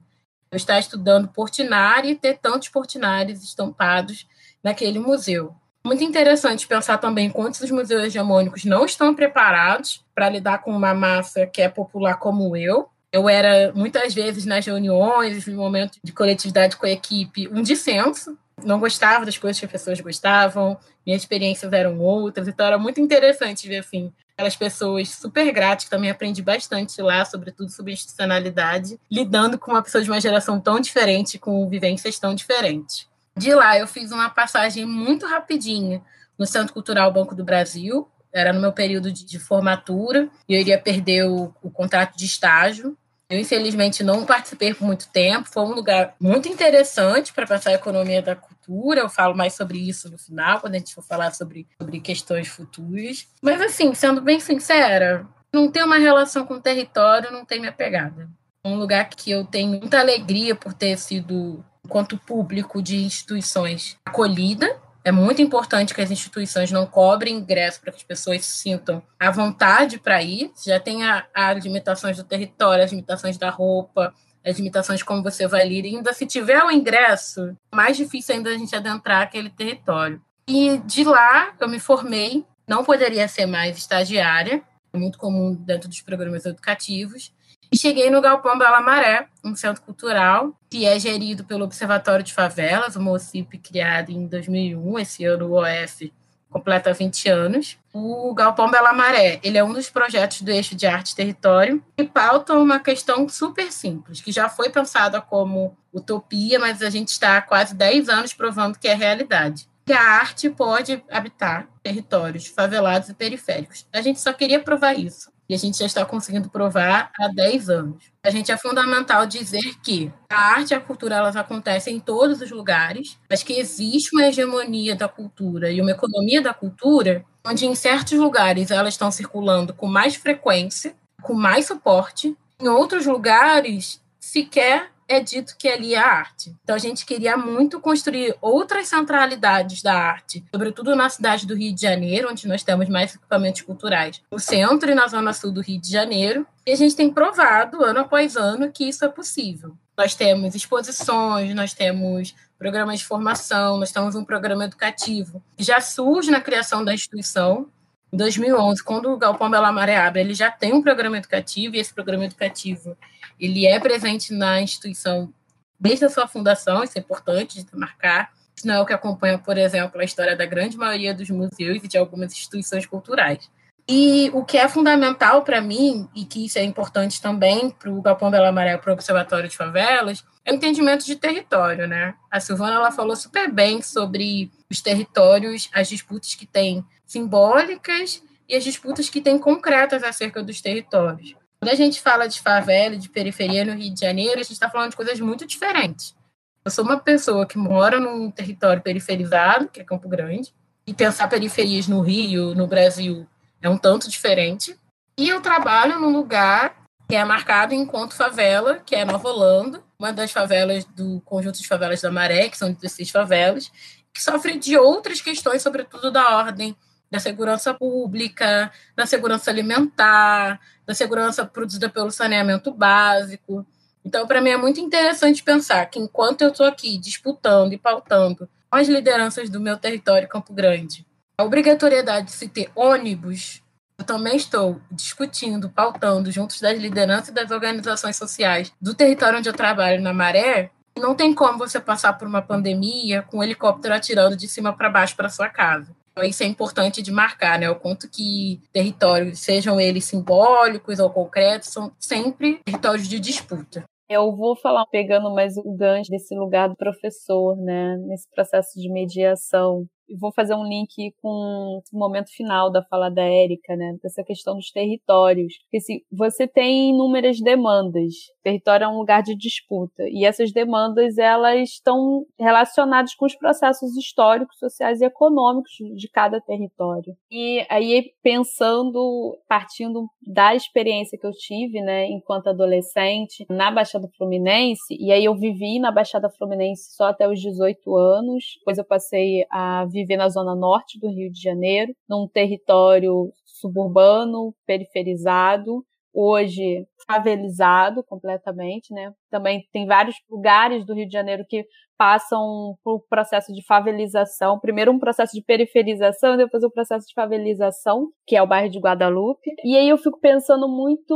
[0.49, 4.27] Eu estar estudando Portinari e ter tantos Portinares estampados
[4.63, 5.53] naquele museu.
[5.85, 10.95] Muito interessante pensar também quantos os museus hegemônicos não estão preparados para lidar com uma
[10.95, 16.11] massa que é popular como eu, eu era, muitas vezes, nas reuniões, no momento de
[16.11, 18.37] coletividade com a equipe, um dissenso.
[18.63, 22.99] Não gostava das coisas que as pessoas gostavam, minhas experiências eram outras, então era muito
[22.99, 29.59] interessante ver, assim, aquelas pessoas super gratas, também aprendi bastante lá, sobretudo sobre institucionalidade, lidando
[29.59, 33.07] com uma pessoa de uma geração tão diferente, com vivências tão diferentes.
[33.37, 36.01] De lá, eu fiz uma passagem muito rapidinha
[36.37, 38.07] no Centro Cultural Banco do Brasil,
[38.37, 42.25] era no meu período de, de formatura, e eu iria perder o, o contrato de
[42.25, 42.97] estágio.
[43.29, 45.49] Eu, infelizmente, não participei por muito tempo.
[45.49, 49.01] Foi um lugar muito interessante para pensar a economia da cultura.
[49.01, 52.47] Eu falo mais sobre isso no final, quando a gente for falar sobre, sobre questões
[52.47, 53.27] futuras.
[53.41, 57.71] Mas, assim, sendo bem sincera, não tem uma relação com o território, não tem minha
[57.71, 58.29] pegada.
[58.63, 64.86] Um lugar que eu tenho muita alegria por ter sido, enquanto público de instituições, acolhida
[65.07, 69.31] é muito importante que as instituições não cobrem ingresso para que as pessoas sintam à
[69.31, 70.51] vontade para ir.
[70.65, 70.99] Já tem
[71.33, 74.13] as limitações do território, as limitações da roupa,
[74.45, 75.85] as limitações de como você vai ir.
[75.85, 80.21] E ainda se tiver o ingresso, mais difícil ainda a gente adentrar aquele território.
[80.45, 85.87] E de lá eu me formei, não poderia ser mais estagiária, é muito comum dentro
[85.87, 87.31] dos programas educativos.
[87.71, 92.33] E cheguei no Galpão Bela Maré, um centro cultural que é gerido pelo Observatório de
[92.33, 96.13] Favelas, o MOCIP criado em 2001, esse ano o OF
[96.49, 97.77] completa 20 anos.
[97.93, 101.83] O Galpão Bela Maré, ele é um dos projetos do Eixo de Arte e Território
[101.97, 107.09] e pauta uma questão super simples, que já foi pensada como utopia, mas a gente
[107.09, 109.67] está há quase 10 anos provando que é realidade.
[109.85, 113.87] Que a arte pode habitar territórios favelados e periféricos.
[113.93, 115.31] A gente só queria provar isso.
[115.49, 118.03] E a gente já está conseguindo provar há 10 anos.
[118.23, 122.41] A gente é fundamental dizer que a arte e a cultura elas acontecem em todos
[122.41, 127.65] os lugares, mas que existe uma hegemonia da cultura e uma economia da cultura, onde
[127.65, 134.01] em certos lugares elas estão circulando com mais frequência, com mais suporte, em outros lugares
[134.19, 136.55] sequer é dito que ali é arte.
[136.63, 141.73] Então a gente queria muito construir outras centralidades da arte, sobretudo na cidade do Rio
[141.73, 145.61] de Janeiro, onde nós temos mais equipamentos culturais, no centro e na zona sul do
[145.61, 146.45] Rio de Janeiro.
[146.65, 149.75] E a gente tem provado ano após ano que isso é possível.
[149.97, 156.31] Nós temos exposições, nós temos programas de formação, nós temos um programa educativo já surge
[156.31, 157.67] na criação da instituição.
[158.11, 161.79] Em 2011, quando o Galpão Bela Maré abre, ele já tem um programa educativo e
[161.79, 162.95] esse programa educativo
[163.39, 165.33] ele é presente na instituição
[165.79, 168.31] desde a sua fundação, isso é importante de marcar.
[168.55, 171.83] Isso não é o que acompanha, por exemplo, a história da grande maioria dos museus
[171.83, 173.49] e de algumas instituições culturais.
[173.87, 178.01] E o que é fundamental para mim, e que isso é importante também para o
[178.01, 182.13] Galpão Bela Maré, para o Observatório de Favelas, é o entendimento de território, né?
[182.29, 188.55] A Silvana ela falou super bem sobre os territórios, as disputas que tem simbólicas e
[188.55, 191.35] as disputas que tem concretas acerca dos territórios.
[191.59, 194.69] Quando a gente fala de favela de periferia no Rio de Janeiro, a gente está
[194.69, 196.15] falando de coisas muito diferentes.
[196.63, 200.53] Eu sou uma pessoa que mora num território periferizado, que é Campo Grande,
[200.85, 203.27] e pensar periferias no Rio, no Brasil,
[203.61, 204.77] é um tanto diferente.
[205.17, 210.11] E eu trabalho num lugar que é marcado enquanto favela, que é Nova Holanda, uma
[210.11, 213.71] das favelas do conjunto de favelas da Maré, que são 16 favelas,
[214.13, 216.75] que sofre de outras questões, sobretudo da ordem
[217.09, 223.65] da segurança pública, da segurança alimentar, da segurança produzida pelo saneamento básico.
[224.05, 228.49] Então, para mim, é muito interessante pensar que enquanto eu estou aqui disputando e pautando
[228.69, 231.05] com as lideranças do meu território Campo Grande,
[231.37, 233.61] a obrigatoriedade de se ter ônibus,
[233.99, 239.49] eu também estou discutindo, pautando, juntos das lideranças e das organizações sociais do território onde
[239.49, 243.93] eu trabalho, na Maré, não tem como você passar por uma pandemia com um helicóptero
[243.93, 245.96] atirando de cima para baixo para sua casa.
[246.23, 247.69] Isso é importante de marcar, né?
[247.69, 253.83] O quanto que territórios, sejam eles simbólicos ou concretos, são sempre territórios de disputa.
[254.09, 257.97] Eu vou falar, pegando mais o gancho desse lugar do professor, né?
[258.07, 259.85] Nesse processo de mediação
[260.19, 263.97] vou fazer um link com o momento final da fala da Érica, né?
[264.01, 265.57] Dessa questão dos territórios.
[265.63, 270.51] Porque se você tem inúmeras demandas, o território é um lugar de disputa, e essas
[270.51, 277.15] demandas elas estão relacionadas com os processos históricos, sociais e econômicos de cada território.
[277.31, 284.95] E aí pensando, partindo da experiência que eu tive, né, enquanto adolescente na Baixada Fluminense,
[284.99, 289.45] e aí eu vivi na Baixada Fluminense só até os 18 anos, depois eu passei
[289.51, 295.83] a viver na zona norte do Rio de Janeiro, num território suburbano, periferizado,
[296.13, 299.11] hoje favelizado completamente, né?
[299.29, 301.65] Também tem vários lugares do Rio de Janeiro que
[301.97, 304.59] passam por processo de favelização.
[304.59, 308.79] Primeiro um processo de periferização depois um processo de favelização, que é o bairro de
[308.79, 309.49] Guadalupe.
[309.63, 311.15] E aí eu fico pensando muito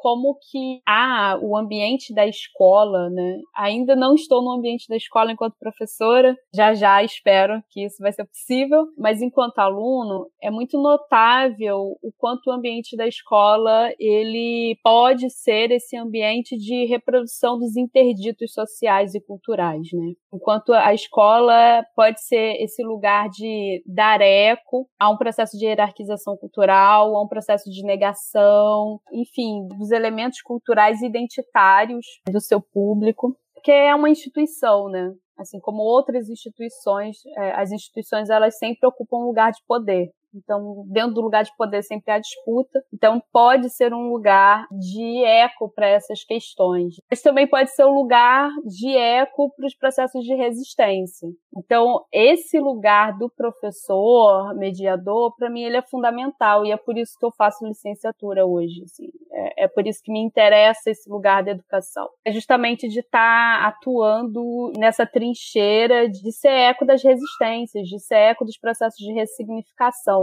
[0.00, 3.38] como que ah, o ambiente da escola, né?
[3.54, 8.12] Ainda não estou no ambiente da escola enquanto professora, já já espero que isso vai
[8.12, 14.78] ser possível, mas enquanto aluno é muito notável o quanto o ambiente da escola ele
[14.82, 20.12] pode ser esse ambiente de reprodução dos interditos sociais e culturais, né?
[20.32, 26.36] Enquanto a escola pode ser esse lugar de dar eco a um processo de hierarquização
[26.38, 33.70] cultural, a um processo de negação, enfim, dos elementos culturais identitários do seu público, que
[33.70, 35.12] é uma instituição, né?
[35.38, 40.10] Assim como outras instituições, é, as instituições elas sempre ocupam um lugar de poder.
[40.34, 42.82] Então, dentro do lugar de poder sempre há disputa.
[42.92, 46.94] Então, pode ser um lugar de eco para essas questões.
[47.10, 51.28] Mas também pode ser um lugar de eco para os processos de resistência.
[51.56, 57.18] Então, esse lugar do professor, mediador, para mim ele é fundamental e é por isso
[57.18, 58.82] que eu faço licenciatura hoje.
[58.84, 59.08] Assim.
[59.32, 62.08] É, é, por isso que me interessa esse lugar da educação.
[62.24, 68.16] É justamente de estar tá atuando nessa trincheira de ser eco das resistências, de ser
[68.16, 70.19] eco dos processos de ressignificação.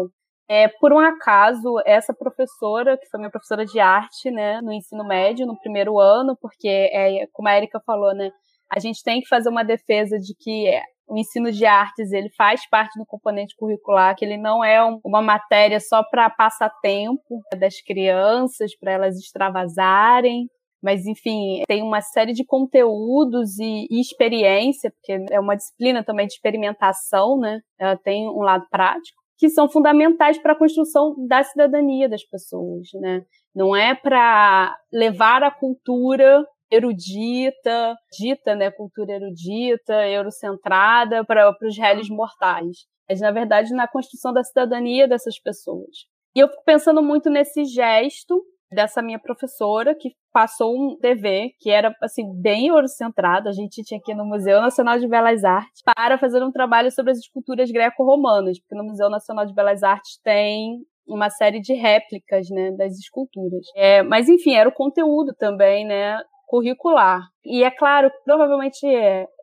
[0.50, 5.04] É, por um acaso, essa professora, que foi minha professora de arte, né, no ensino
[5.06, 8.32] médio, no primeiro ano, porque, é, como a Erika falou, né,
[8.72, 10.72] a gente tem que fazer uma defesa de que
[11.08, 15.00] o ensino de artes ele faz parte do componente curricular, que ele não é um,
[15.04, 20.50] uma matéria só para passatempo das crianças, para elas extravasarem,
[20.84, 26.28] mas enfim, tem uma série de conteúdos e, e, experiência, porque é uma disciplina também
[26.28, 27.60] de experimentação, né?
[27.80, 32.90] Ela tem um lado prático, que são fundamentais para a construção da cidadania das pessoas,
[32.96, 33.24] né?
[33.54, 42.10] Não é para levar a cultura erudita, dita, né, cultura erudita, eurocentrada para os réis
[42.10, 46.06] mortais, mas na verdade na construção da cidadania dessas pessoas.
[46.36, 51.70] E eu fico pensando muito nesse gesto dessa minha professora que passou um dever que
[51.70, 56.18] era assim bem eurocentrado, a gente tinha aqui no Museu Nacional de Belas Artes para
[56.18, 60.80] fazer um trabalho sobre as esculturas greco-romanas, porque no Museu Nacional de Belas Artes tem
[61.08, 63.66] uma série de réplicas, né, das esculturas.
[63.76, 67.28] É, mas enfim, era o conteúdo também, né, curricular.
[67.46, 68.88] E é claro, provavelmente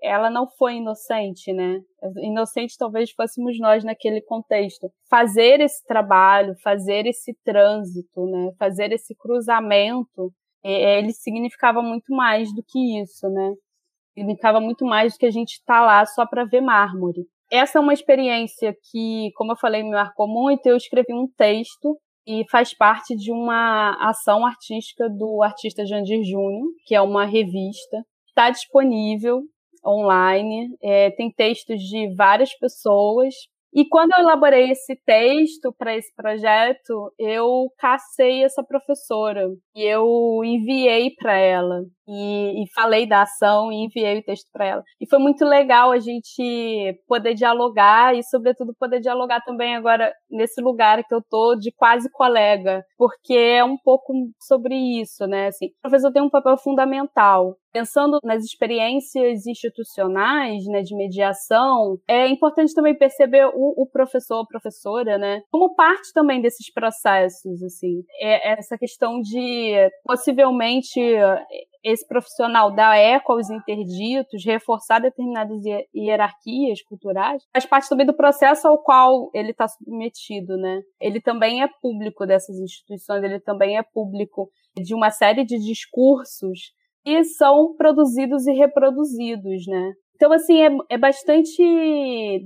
[0.02, 1.80] ela não foi inocente, né?
[2.16, 4.90] Inocente talvez fôssemos nós naquele contexto.
[5.09, 8.50] Fazer esse trabalho, fazer esse trânsito, né?
[8.59, 10.32] Fazer esse cruzamento,
[10.64, 13.52] ele significava muito mais do que isso, né?
[14.14, 17.26] Significava muito mais do que a gente estar tá lá só para ver mármore.
[17.52, 20.66] Essa é uma experiência que, como eu falei, me marcou muito.
[20.66, 26.66] Eu escrevi um texto e faz parte de uma ação artística do artista Jandir Júnior,
[26.87, 28.05] que é uma revista.
[28.29, 29.43] Está disponível
[29.87, 33.35] online, é, tem textos de várias pessoas,
[33.77, 40.41] e quando eu elaborei esse texto para esse projeto, eu cacei essa professora e eu
[40.45, 44.82] enviei para ela e, e, falei da ação e enviei o texto para ela.
[45.00, 50.61] E foi muito legal a gente poder dialogar e, sobretudo, poder dialogar também agora nesse
[50.61, 55.48] lugar que eu tô de quase colega, porque é um pouco sobre isso, né?
[55.48, 62.28] Assim, o professor tem um papel fundamental Pensando nas experiências institucionais, né, de mediação, é
[62.28, 68.05] importante também perceber o, o professor ou professora, né, como parte também desses processos, assim.
[68.20, 71.00] É essa questão de possivelmente
[71.85, 75.61] esse profissional dar eco aos interditos, reforçar determinadas
[75.95, 80.80] hierarquias culturais, faz parte também do processo ao qual ele está submetido, né?
[80.99, 86.72] Ele também é público dessas instituições, ele também é público de uma série de discursos
[87.05, 89.93] e são produzidos e reproduzidos, né?
[90.25, 91.62] Então, assim, é, é bastante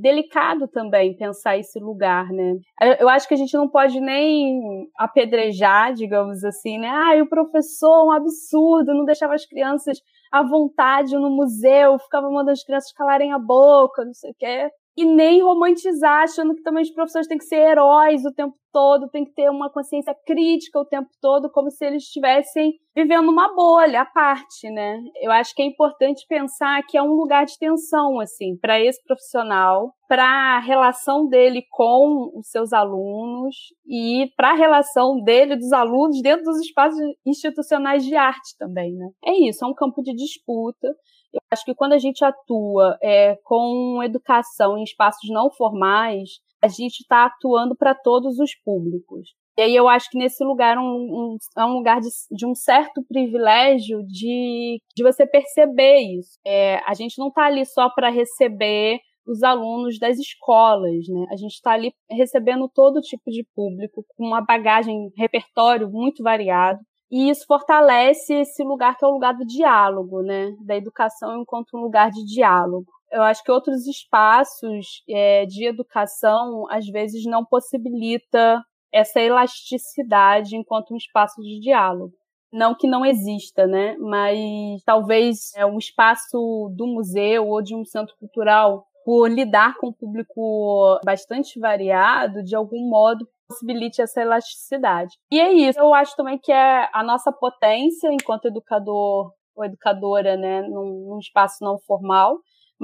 [0.01, 2.57] delicado também pensar esse lugar, né?
[2.99, 6.89] Eu acho que a gente não pode nem apedrejar, digamos assim, né?
[6.89, 9.99] Ah, o professor, um absurdo, não deixava as crianças
[10.33, 14.69] à vontade no museu, ficava mandando as crianças calarem a boca, não sei o quê
[14.99, 19.09] e nem romantizar, achando que também os professores têm que ser heróis o tempo todo,
[19.09, 23.55] tem que ter uma consciência crítica o tempo todo, como se eles estivessem vivendo uma
[23.55, 25.01] bolha à parte, né?
[25.23, 29.01] Eu acho que é importante pensar que é um lugar de tensão, assim, para esse
[29.05, 33.55] profissional, para a relação dele com os seus alunos
[33.87, 39.09] e para a relação dele dos alunos dentro dos espaços institucionais de arte também, né?
[39.25, 40.89] É isso, é um campo de disputa.
[41.33, 46.29] Eu acho que quando a gente atua é, com educação em espaços não formais,
[46.63, 49.29] a gente está atuando para todos os públicos.
[49.59, 52.47] E aí eu acho que nesse lugar é um, um, é um lugar de, de,
[52.47, 56.39] um certo privilégio de, de você perceber isso.
[56.47, 61.27] É, a gente não está ali só para receber os alunos das escolas, né?
[61.31, 66.79] A gente está ali recebendo todo tipo de público, com uma bagagem, repertório muito variado.
[67.11, 70.53] E isso fortalece esse lugar que é o lugar do diálogo, né?
[70.61, 72.87] Da educação enquanto um lugar de diálogo.
[73.11, 80.93] Eu acho que outros espaços é, de educação, às vezes, não possibilita essa elasticidade enquanto
[80.93, 82.13] um espaço de diálogo.
[82.53, 83.97] Não que não exista, né?
[83.99, 89.89] Mas talvez é, um espaço do museu ou de um centro cultural, por lidar com
[89.89, 95.15] um público bastante variado, de algum modo possibilite essa elasticidade.
[95.31, 95.79] E é isso.
[95.79, 101.19] Eu acho também que é a nossa potência enquanto educador ou educadora, né, num, num
[101.19, 102.39] espaço não formal,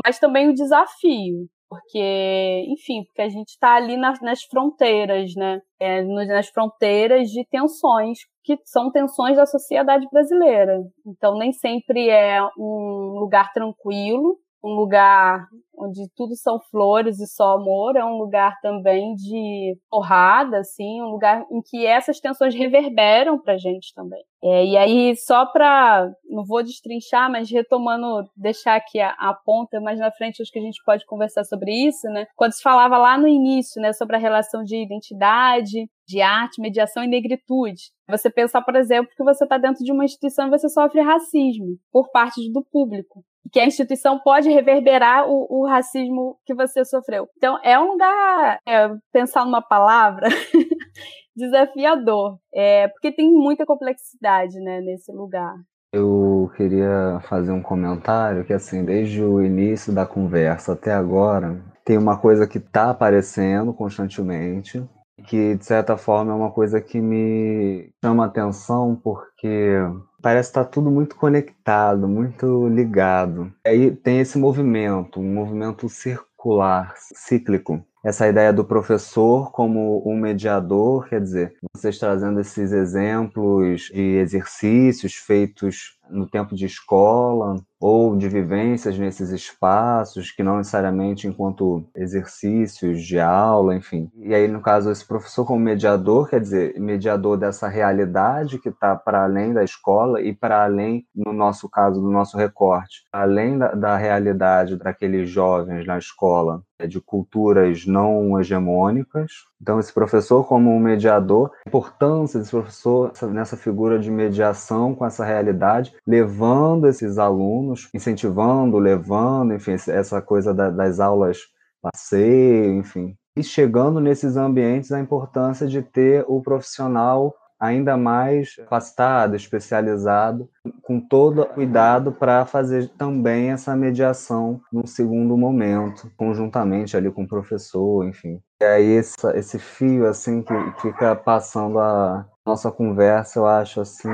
[0.05, 5.61] mas também o desafio, porque, enfim, porque a gente está ali nas, nas, fronteiras, né,
[5.79, 10.81] é, nas fronteiras de tensões que são tensões da sociedade brasileira.
[11.07, 15.47] Então, nem sempre é um lugar tranquilo, um lugar
[15.77, 21.11] onde tudo são flores e só amor, é um lugar também de porrada, assim, um
[21.11, 24.23] lugar em que essas tensões reverberam pra gente também.
[24.43, 29.81] É, e aí, só pra, não vou destrinchar, mas retomando, deixar aqui a, a, ponta,
[29.81, 32.27] mais na frente acho que a gente pode conversar sobre isso, né?
[32.35, 37.03] Quando se falava lá no início, né, sobre a relação de identidade, de arte, mediação
[37.05, 37.91] e negritude.
[38.09, 41.77] Você pensar, por exemplo, que você está dentro de uma instituição e você sofre racismo
[41.91, 47.29] por parte do público que a instituição pode reverberar o, o racismo que você sofreu.
[47.37, 50.29] Então, é um lugar, é, pensar numa palavra,
[51.37, 55.55] desafiador, é, porque tem muita complexidade né, nesse lugar.
[55.93, 61.97] Eu queria fazer um comentário que, assim, desde o início da conversa até agora, tem
[61.97, 64.83] uma coisa que está aparecendo constantemente,
[65.27, 69.79] que de certa forma é uma coisa que me chama atenção porque
[70.25, 73.53] parece estar tudo muito conectado, muito ligado.
[73.63, 77.85] Aí tem esse movimento, um movimento circular, cíclico.
[78.03, 85.15] Essa ideia do professor como um mediador, quer dizer, vocês trazendo esses exemplos de exercícios
[85.15, 93.03] feitos no tempo de escola ou de vivências nesses espaços, que não necessariamente enquanto exercícios
[93.03, 94.11] de aula, enfim.
[94.17, 98.97] E aí, no caso, esse professor como mediador, quer dizer, mediador dessa realidade que está
[98.97, 103.75] para além da escola e para além, no nosso caso, do nosso recorte, além da,
[103.75, 109.31] da realidade daqueles jovens na escola, de culturas não hegemônicas.
[109.61, 115.07] Então, esse professor como um mediador, a importância desse professor nessa figura de mediação com
[115.07, 121.39] essa realidade, levando esses alunos, incentivando, levando, enfim, essa coisa da, das aulas
[121.81, 123.17] passeio, enfim.
[123.37, 130.49] E chegando nesses ambientes, a importância de ter o profissional ainda mais capacitado, especializado,
[130.83, 137.29] com todo cuidado para fazer também essa mediação num segundo momento, conjuntamente ali com o
[137.29, 138.41] professor, enfim.
[138.61, 144.11] E aí esse, esse fio assim que fica passando a nossa conversa, eu acho assim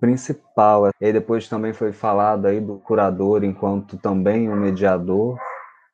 [0.00, 0.88] principal.
[1.00, 5.38] E aí depois também foi falado aí do curador enquanto também um mediador.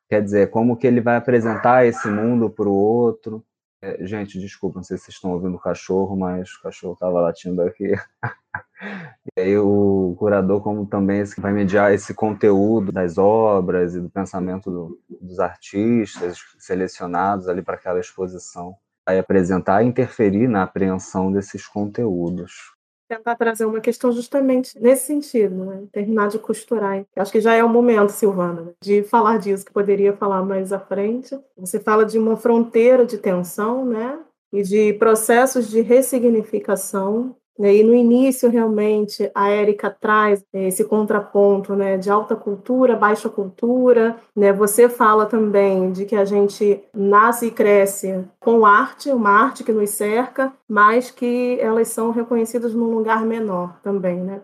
[0.09, 3.43] Quer dizer, como que ele vai apresentar esse mundo para o outro.
[3.81, 7.19] É, gente, desculpa, não sei se vocês estão ouvindo o cachorro, mas o cachorro estava
[7.19, 7.93] latindo aqui.
[9.37, 14.09] e aí o curador, como também esse, vai mediar esse conteúdo das obras e do
[14.09, 21.31] pensamento do, dos artistas selecionados ali para aquela exposição, vai apresentar e interferir na apreensão
[21.31, 22.76] desses conteúdos
[23.07, 25.83] tentar trazer uma questão justamente nesse sentido, né?
[25.91, 27.05] terminar de costurar.
[27.15, 30.79] Acho que já é o momento, Silvana, de falar disso, que poderia falar mais à
[30.79, 31.37] frente.
[31.57, 34.19] Você fala de uma fronteira de tensão, né?
[34.51, 37.35] E de processos de ressignificação?
[37.59, 44.15] E no início, realmente, a Érica traz esse contraponto né, de alta cultura, baixa cultura.
[44.35, 44.53] Né?
[44.53, 49.71] Você fala também de que a gente nasce e cresce com arte, uma arte que
[49.71, 54.17] nos cerca, mas que elas são reconhecidas num lugar menor também.
[54.17, 54.41] Né?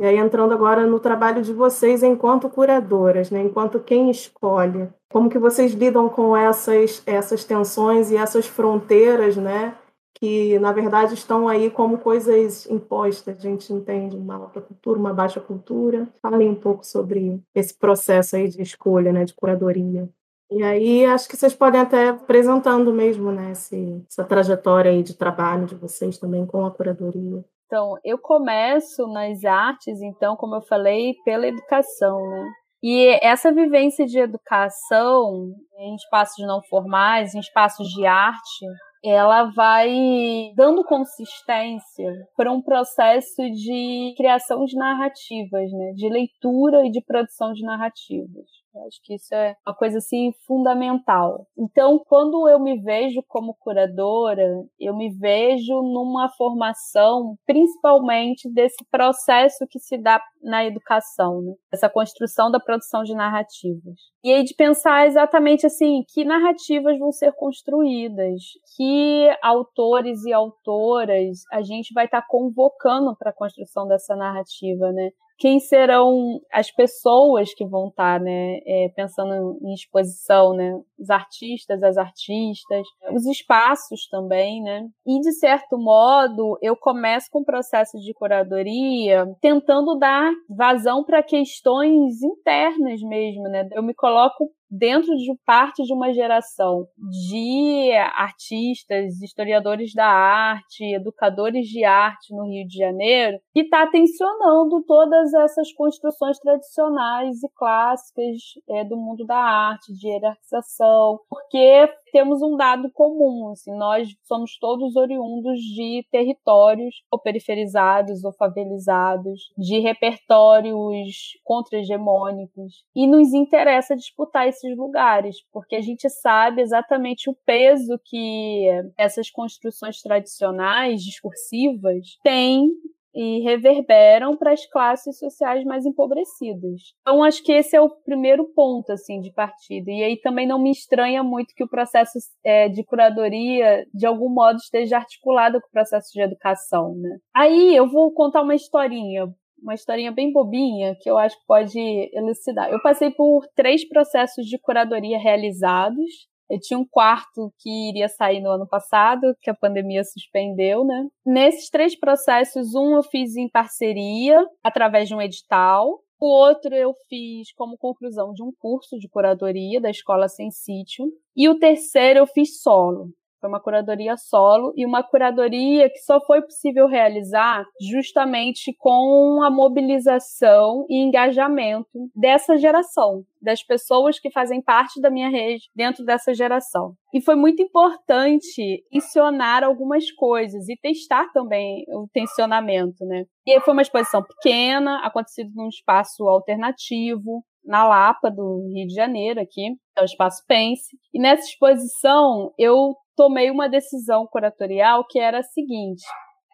[0.00, 3.40] E aí, entrando agora no trabalho de vocês enquanto curadoras, né?
[3.42, 9.74] enquanto quem escolhe, como que vocês lidam com essas, essas tensões e essas fronteiras, né?
[10.20, 13.38] Que na verdade estão aí como coisas impostas.
[13.38, 16.08] A gente entende uma alta cultura, uma baixa cultura.
[16.22, 20.08] Falem um pouco sobre esse processo aí de escolha, né, de curadoria.
[20.50, 25.14] E aí acho que vocês podem até apresentando mesmo, né, esse, essa trajetória aí de
[25.14, 27.44] trabalho de vocês também com a curadoria.
[27.66, 32.48] Então, eu começo nas artes, então, como eu falei, pela educação, né?
[32.80, 38.66] E essa vivência de educação em espaços não formais, em espaços de arte,
[39.08, 45.92] ela vai dando consistência para um processo de criação de narrativas, né?
[45.94, 48.46] de leitura e de produção de narrativas.
[48.86, 51.46] Acho que isso é uma coisa assim fundamental.
[51.56, 54.46] Então, quando eu me vejo como curadora,
[54.78, 61.52] eu me vejo numa formação, principalmente desse processo que se dá na educação, né?
[61.72, 63.94] essa construção da produção de narrativas.
[64.24, 68.42] E aí de pensar exatamente assim, que narrativas vão ser construídas,
[68.76, 74.92] que autores e autoras a gente vai estar tá convocando para a construção dessa narrativa,
[74.92, 75.10] né?
[75.38, 81.82] quem serão as pessoas que vão estar, né, é, pensando em exposição, né, os artistas,
[81.82, 87.98] as artistas, os espaços também, né, e de certo modo eu começo com o processo
[87.98, 95.34] de curadoria tentando dar vazão para questões internas mesmo, né, eu me coloco dentro de
[95.44, 102.76] parte de uma geração de artistas, historiadores da arte, educadores de arte no Rio de
[102.76, 108.36] Janeiro, que está tensionando todas essas construções tradicionais e clássicas
[108.70, 114.58] é, do mundo da arte, de hierarquização, porque temos um dado comum, assim, nós somos
[114.58, 124.48] todos oriundos de territórios ou periferizados ou favelizados, de repertórios contra-hegemônicos, e nos interessa disputar
[124.56, 132.70] esses lugares, porque a gente sabe exatamente o peso que essas construções tradicionais, discursivas, têm
[133.16, 136.92] e reverberam para as classes sociais mais empobrecidas.
[137.00, 139.90] Então, acho que esse é o primeiro ponto assim de partida.
[139.90, 144.28] E aí também não me estranha muito que o processo é, de curadoria, de algum
[144.28, 146.94] modo, esteja articulado com o processo de educação.
[146.94, 147.16] Né?
[147.34, 149.26] Aí eu vou contar uma historinha
[149.62, 151.78] uma historinha bem bobinha que eu acho que pode
[152.12, 152.70] elucidar.
[152.70, 158.40] Eu passei por três processos de curadoria realizados eu tinha um quarto que iria sair
[158.40, 161.08] no ano passado, que a pandemia suspendeu, né?
[161.24, 166.00] Nesses três processos, um eu fiz em parceria, através de um edital.
[166.20, 171.06] O outro eu fiz como conclusão de um curso de curadoria da Escola Sem Sítio.
[171.36, 173.10] E o terceiro eu fiz solo.
[173.46, 179.48] Foi uma curadoria solo e uma curadoria que só foi possível realizar justamente com a
[179.48, 186.34] mobilização e engajamento dessa geração, das pessoas que fazem parte da minha rede dentro dessa
[186.34, 186.94] geração.
[187.14, 193.26] E foi muito importante tensionar algumas coisas e testar também o tensionamento, né?
[193.46, 199.40] E foi uma exposição pequena, acontecido num espaço alternativo, na Lapa, do Rio de Janeiro,
[199.40, 200.96] aqui, é o Espaço Pense.
[201.12, 206.04] E nessa exposição eu tomei uma decisão curatorial que era a seguinte: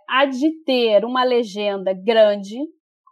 [0.08, 2.56] a de ter uma legenda grande,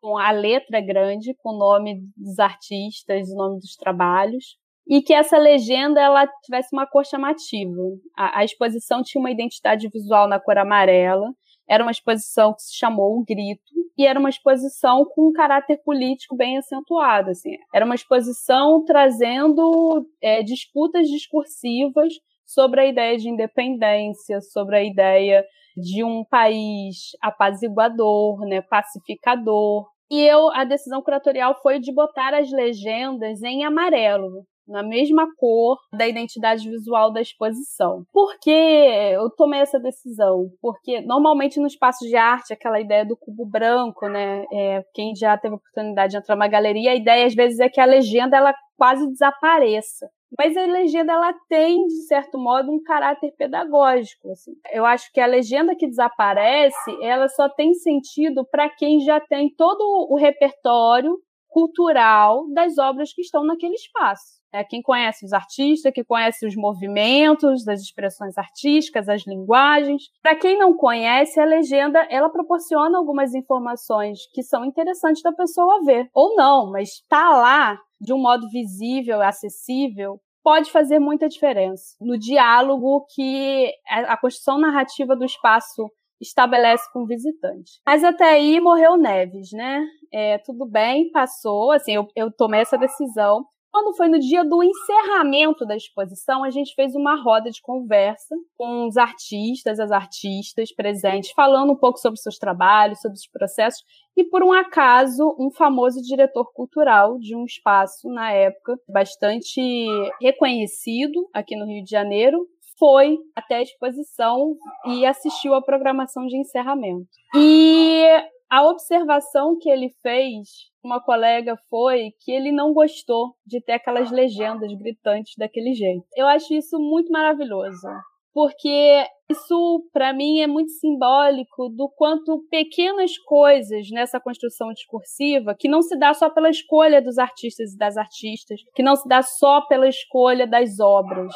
[0.01, 4.57] com a letra grande, com o nome dos artistas, o nome dos trabalhos,
[4.89, 7.83] e que essa legenda ela tivesse uma cor chamativa.
[8.17, 11.29] A, a exposição tinha uma identidade visual na cor amarela,
[11.71, 15.81] era uma exposição que se chamou O Grito, e era uma exposição com um caráter
[15.85, 17.31] político bem acentuado.
[17.31, 17.51] Assim.
[17.73, 22.13] Era uma exposição trazendo é, disputas discursivas
[22.45, 25.45] sobre a ideia de independência, sobre a ideia
[25.77, 29.87] de um país apaziguador, né, pacificador.
[30.11, 35.79] E eu, a decisão curatorial foi de botar as legendas em amarelo, na mesma cor
[35.93, 38.05] da identidade visual da exposição.
[38.13, 40.51] Por que eu tomei essa decisão?
[40.63, 44.45] Porque normalmente no espaço de arte, aquela ideia do cubo branco, né?
[44.53, 47.69] É, quem já teve a oportunidade de entrar numa galeria, a ideia às vezes é
[47.69, 50.09] que a legenda ela quase desapareça.
[50.39, 54.31] Mas a legenda ela tem, de certo modo, um caráter pedagógico.
[54.31, 54.53] Assim.
[54.73, 59.53] Eu acho que a legenda que desaparece, ela só tem sentido para quem já tem
[59.53, 61.19] todo o repertório
[61.49, 64.40] cultural das obras que estão naquele espaço.
[64.53, 70.05] É quem conhece os artistas, que conhece os movimentos, das expressões artísticas, as linguagens.
[70.23, 75.85] Para quem não conhece, a legenda ela proporciona algumas informações que são interessantes da pessoa
[75.85, 81.97] ver, ou não, mas está lá de um modo visível, acessível, pode fazer muita diferença
[82.01, 85.91] no diálogo que a construção narrativa do espaço
[86.21, 87.81] estabelece com o visitante.
[87.87, 89.85] Mas até aí morreu Neves, né?
[90.13, 91.73] É, tudo bem, passou.
[91.73, 93.45] Assim, eu, eu tomei essa decisão.
[93.73, 98.35] Quando foi no dia do encerramento da exposição, a gente fez uma roda de conversa
[98.57, 103.83] com os artistas, as artistas presentes, falando um pouco sobre seus trabalhos, sobre os processos,
[104.17, 109.87] e por um acaso, um famoso diretor cultural de um espaço, na época, bastante
[110.21, 112.47] reconhecido aqui no Rio de Janeiro,
[112.77, 114.57] foi até a exposição
[114.87, 117.07] e assistiu à programação de encerramento.
[117.37, 118.07] E
[118.51, 120.49] a observação que ele fez,
[120.83, 126.05] uma colega, foi que ele não gostou de ter aquelas legendas gritantes daquele jeito.
[126.17, 127.87] Eu acho isso muito maravilhoso,
[128.35, 135.69] porque isso, para mim, é muito simbólico do quanto pequenas coisas nessa construção discursiva, que
[135.69, 139.23] não se dá só pela escolha dos artistas e das artistas, que não se dá
[139.23, 141.33] só pela escolha das obras,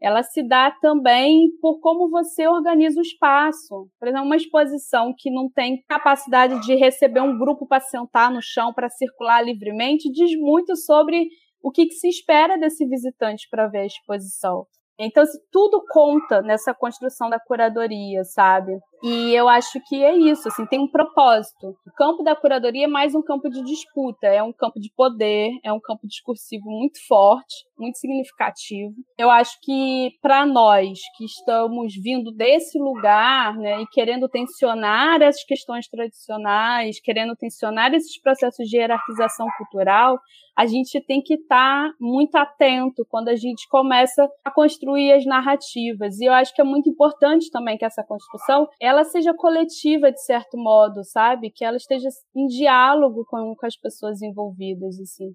[0.00, 3.88] ela se dá também por como você organiza o espaço.
[3.98, 8.42] Por exemplo, uma exposição que não tem capacidade de receber um grupo para sentar no
[8.42, 11.28] chão, para circular livremente, diz muito sobre
[11.62, 14.66] o que, que se espera desse visitante para ver a exposição.
[14.98, 18.78] Então, tudo conta nessa construção da curadoria, sabe?
[19.02, 21.76] E eu acho que é isso, assim, tem um propósito.
[21.86, 25.50] O campo da curadoria é mais um campo de disputa, é um campo de poder,
[25.62, 28.94] é um campo discursivo muito forte, muito significativo.
[29.18, 35.44] Eu acho que para nós que estamos vindo desse lugar, né, e querendo tensionar essas
[35.44, 40.18] questões tradicionais, querendo tensionar esses processos de hierarquização cultural,
[40.56, 45.26] a gente tem que estar tá muito atento quando a gente começa a construir as
[45.26, 46.18] narrativas.
[46.18, 50.22] E eu acho que é muito importante também que essa construção ela seja coletiva de
[50.24, 51.50] certo modo, sabe?
[51.50, 55.34] Que ela esteja em diálogo com, com as pessoas envolvidas, assim.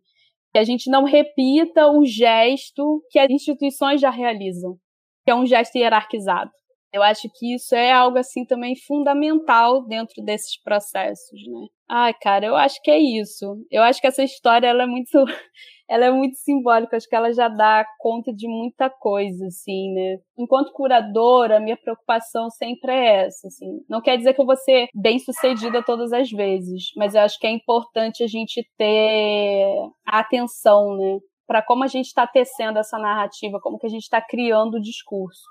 [0.53, 4.77] Que a gente não repita o gesto que as instituições já realizam,
[5.25, 6.51] que é um gesto hierarquizado.
[6.93, 11.67] Eu acho que isso é algo assim também fundamental dentro desses processos, né?
[11.89, 13.45] Ai, cara, eu acho que é isso.
[13.69, 15.09] Eu acho que essa história ela é muito
[15.89, 20.17] ela é muito simbólica, acho que ela já dá conta de muita coisa, assim, né?
[20.37, 23.83] Enquanto curadora, minha preocupação sempre é essa, assim.
[23.89, 27.47] Não quer dizer que eu vou ser bem-sucedida todas as vezes, mas eu acho que
[27.47, 29.75] é importante a gente ter
[30.05, 31.19] atenção, né?
[31.45, 34.81] Para como a gente está tecendo essa narrativa, como que a gente está criando o
[34.81, 35.41] discurso.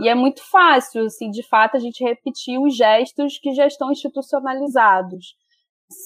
[0.00, 3.90] E é muito fácil, assim, de fato, a gente repetir os gestos que já estão
[3.90, 5.36] institucionalizados.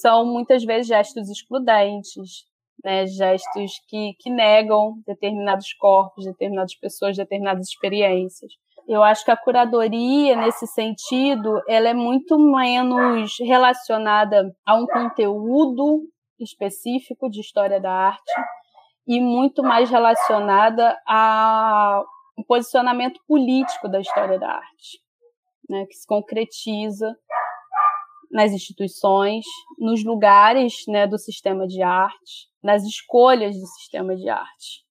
[0.01, 2.45] São muitas vezes gestos excludentes,
[2.83, 8.51] né, gestos que, que negam determinados corpos, determinadas pessoas, determinadas experiências.
[8.87, 16.03] Eu acho que a curadoria, nesse sentido, ela é muito menos relacionada a um conteúdo
[16.39, 18.31] específico de história da arte
[19.05, 22.01] e muito mais relacionada a
[22.37, 25.01] um posicionamento político da história da arte,
[25.69, 27.15] né, que se concretiza
[28.31, 29.45] nas instituições,
[29.79, 34.85] nos lugares né, do sistema de arte, nas escolhas do sistema de arte.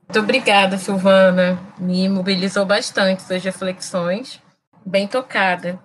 [0.00, 1.58] Muito obrigada, Silvana.
[1.78, 4.40] Me mobilizou bastante suas reflexões.
[4.84, 5.80] Bem tocada.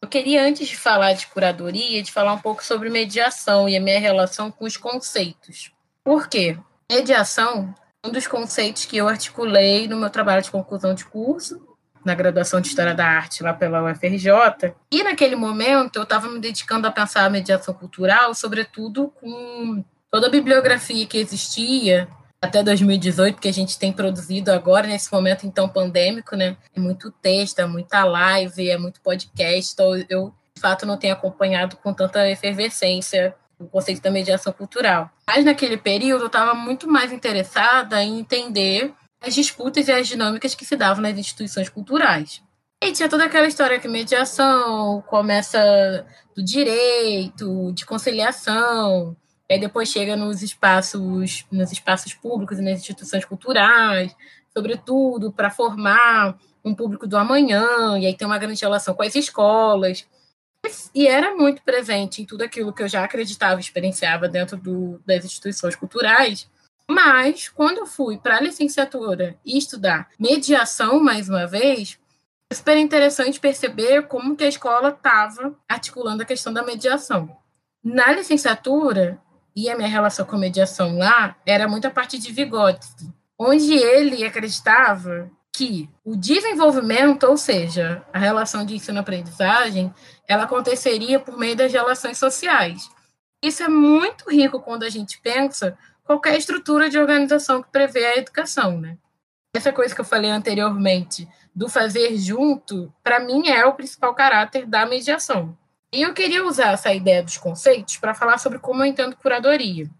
[0.00, 3.80] Eu queria, antes de falar de curadoria, de falar um pouco sobre mediação e a
[3.80, 5.72] minha relação com os conceitos.
[6.04, 6.58] Por quê?
[6.90, 7.74] Mediação
[8.04, 11.60] um dos conceitos que eu articulei no meu trabalho de conclusão de curso,
[12.04, 14.74] na graduação de História da Arte lá pela UFRJ.
[14.90, 20.26] E naquele momento eu estava me dedicando a pensar a mediação cultural, sobretudo com toda
[20.26, 22.08] a bibliografia que existia
[22.40, 26.56] até 2018, que a gente tem produzido agora, nesse momento então pandêmico, né?
[26.74, 31.14] É muito texto, é muita live, é muito podcast, então eu de fato não tenho
[31.14, 33.34] acompanhado com tanta efervescência
[33.64, 35.10] o conceito da mediação cultural.
[35.26, 40.54] Mas naquele período eu estava muito mais interessada em entender as disputas e as dinâmicas
[40.54, 42.42] que se davam nas instituições culturais.
[42.82, 46.04] E tinha toda aquela história que mediação começa
[46.34, 49.16] do direito, de conciliação,
[49.48, 54.14] e depois chega nos espaços, nos espaços públicos e nas instituições culturais,
[54.52, 59.14] sobretudo para formar um público do amanhã, e aí tem uma grande relação com as
[59.14, 60.06] escolas
[60.94, 65.00] e era muito presente em tudo aquilo que eu já acreditava e experienciava dentro do,
[65.06, 66.48] das instituições culturais.
[66.88, 71.98] Mas, quando eu fui para a licenciatura e estudar mediação, mais uma vez,
[72.50, 77.34] é super interessante perceber como que a escola estava articulando a questão da mediação.
[77.82, 79.20] Na licenciatura,
[79.54, 83.72] e a minha relação com a mediação lá, era muito a partir de Vygotsky, onde
[83.72, 89.92] ele acreditava que o desenvolvimento, ou seja, a relação de ensino-aprendizagem,
[90.26, 92.90] ela aconteceria por meio das relações sociais.
[93.42, 98.16] Isso é muito rico quando a gente pensa qualquer estrutura de organização que prevê a
[98.16, 98.96] educação, né?
[99.54, 104.64] Essa coisa que eu falei anteriormente, do fazer junto, para mim é o principal caráter
[104.64, 105.56] da mediação.
[105.92, 109.90] E eu queria usar essa ideia dos conceitos para falar sobre como eu entendo curadoria.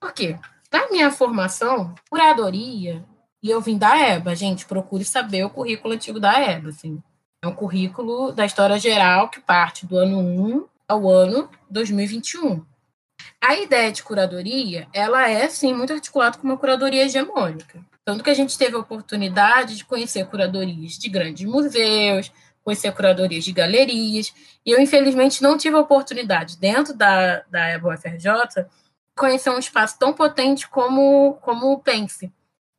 [0.00, 0.36] Por quê?
[0.72, 3.04] Na minha formação, curadoria
[3.42, 7.02] e eu vim da EBA, gente, procure saber o currículo antigo da EBA, assim.
[7.42, 12.62] É um currículo da história geral que parte do ano 1 ao ano 2021.
[13.40, 17.82] A ideia de curadoria, ela é, sim, muito articulada com uma curadoria hegemônica.
[18.04, 22.30] Tanto que a gente teve a oportunidade de conhecer curadorias de grandes museus,
[22.62, 24.34] conhecer curadorias de galerias,
[24.64, 28.66] e eu, infelizmente, não tive a oportunidade, dentro da, da EBA UFRJ,
[29.16, 32.30] conhecer um espaço tão potente como, como o Pense,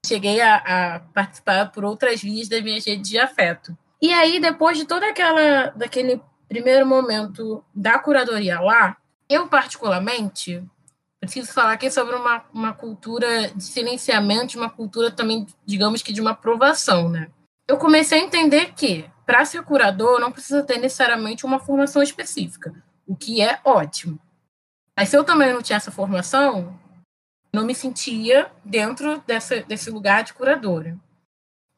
[0.06, 3.78] cheguei a, a, participar por outras vias das minhas redes de afeto.
[4.02, 8.98] E aí, depois de toda aquela daquele primeiro momento da curadoria lá,
[9.30, 10.62] eu particularmente
[11.20, 16.20] preciso falar aqui sobre uma, uma cultura de silenciamento, uma cultura também, digamos que de
[16.20, 17.30] uma aprovação, né?
[17.68, 22.74] Eu comecei a entender que para ser curador não precisa ter necessariamente uma formação específica,
[23.08, 24.20] o que é ótimo.
[24.98, 26.78] Mas se eu também não tinha essa formação,
[27.54, 30.98] não me sentia dentro dessa, desse lugar de curadora.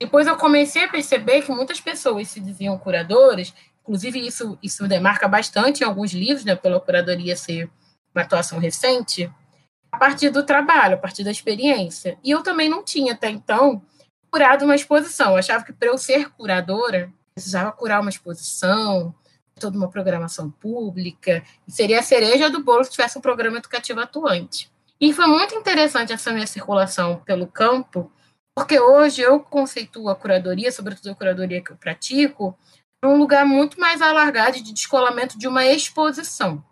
[0.02, 3.54] Depois eu comecei a perceber que muitas pessoas se diziam curadoras
[3.84, 7.70] inclusive isso, isso demarca bastante em alguns livros, né, pela curadoria ser
[8.16, 9.30] uma atuação recente,
[9.92, 12.18] a partir do trabalho, a partir da experiência.
[12.24, 13.82] E eu também não tinha até então
[14.32, 15.32] curado uma exposição.
[15.32, 19.14] Eu achava que para eu ser curadora, precisava curar uma exposição,
[19.60, 24.72] toda uma programação pública, seria a cereja do bolo se tivesse um programa educativo atuante.
[25.04, 28.10] E foi muito interessante essa minha circulação pelo campo,
[28.56, 32.58] porque hoje eu conceituo a curadoria, sobretudo a curadoria que eu pratico,
[33.04, 36.64] um lugar muito mais alargado de descolamento de uma exposição.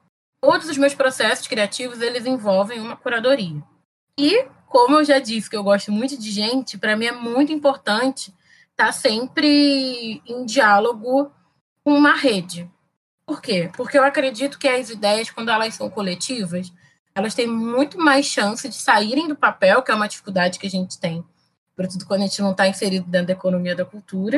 [0.41, 3.61] Todos os meus processos criativos, eles envolvem uma curadoria.
[4.17, 7.51] E, como eu já disse que eu gosto muito de gente, para mim é muito
[7.51, 8.33] importante
[8.71, 11.29] estar tá sempre em diálogo
[11.83, 12.71] com uma rede.
[13.25, 13.69] Por quê?
[13.75, 16.71] Porque eu acredito que as ideias, quando elas são coletivas,
[17.13, 20.69] elas têm muito mais chance de saírem do papel, que é uma dificuldade que a
[20.69, 21.23] gente tem,
[21.69, 24.37] sobretudo quando a gente não está inserido dentro da economia da cultura,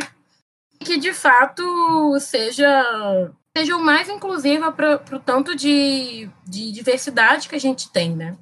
[0.80, 7.48] e que de fato seja seja o mais inclusiva para o tanto de, de diversidade
[7.48, 8.36] que a gente tem, né?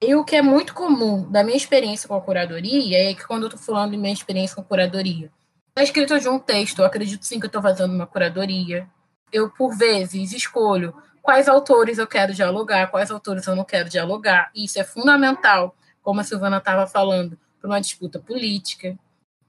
[0.00, 3.42] E o que é muito comum da minha experiência com a curadoria é que quando
[3.42, 5.28] eu estou falando de minha experiência com a curadoria,
[5.74, 8.88] a escrita de um texto, eu acredito sim que eu estou fazendo uma curadoria.
[9.32, 10.94] Eu, por vezes, escolho
[11.28, 14.50] quais autores eu quero dialogar, quais autores eu não quero dialogar.
[14.54, 18.98] Isso é fundamental, como a Silvana estava falando, para uma disputa política.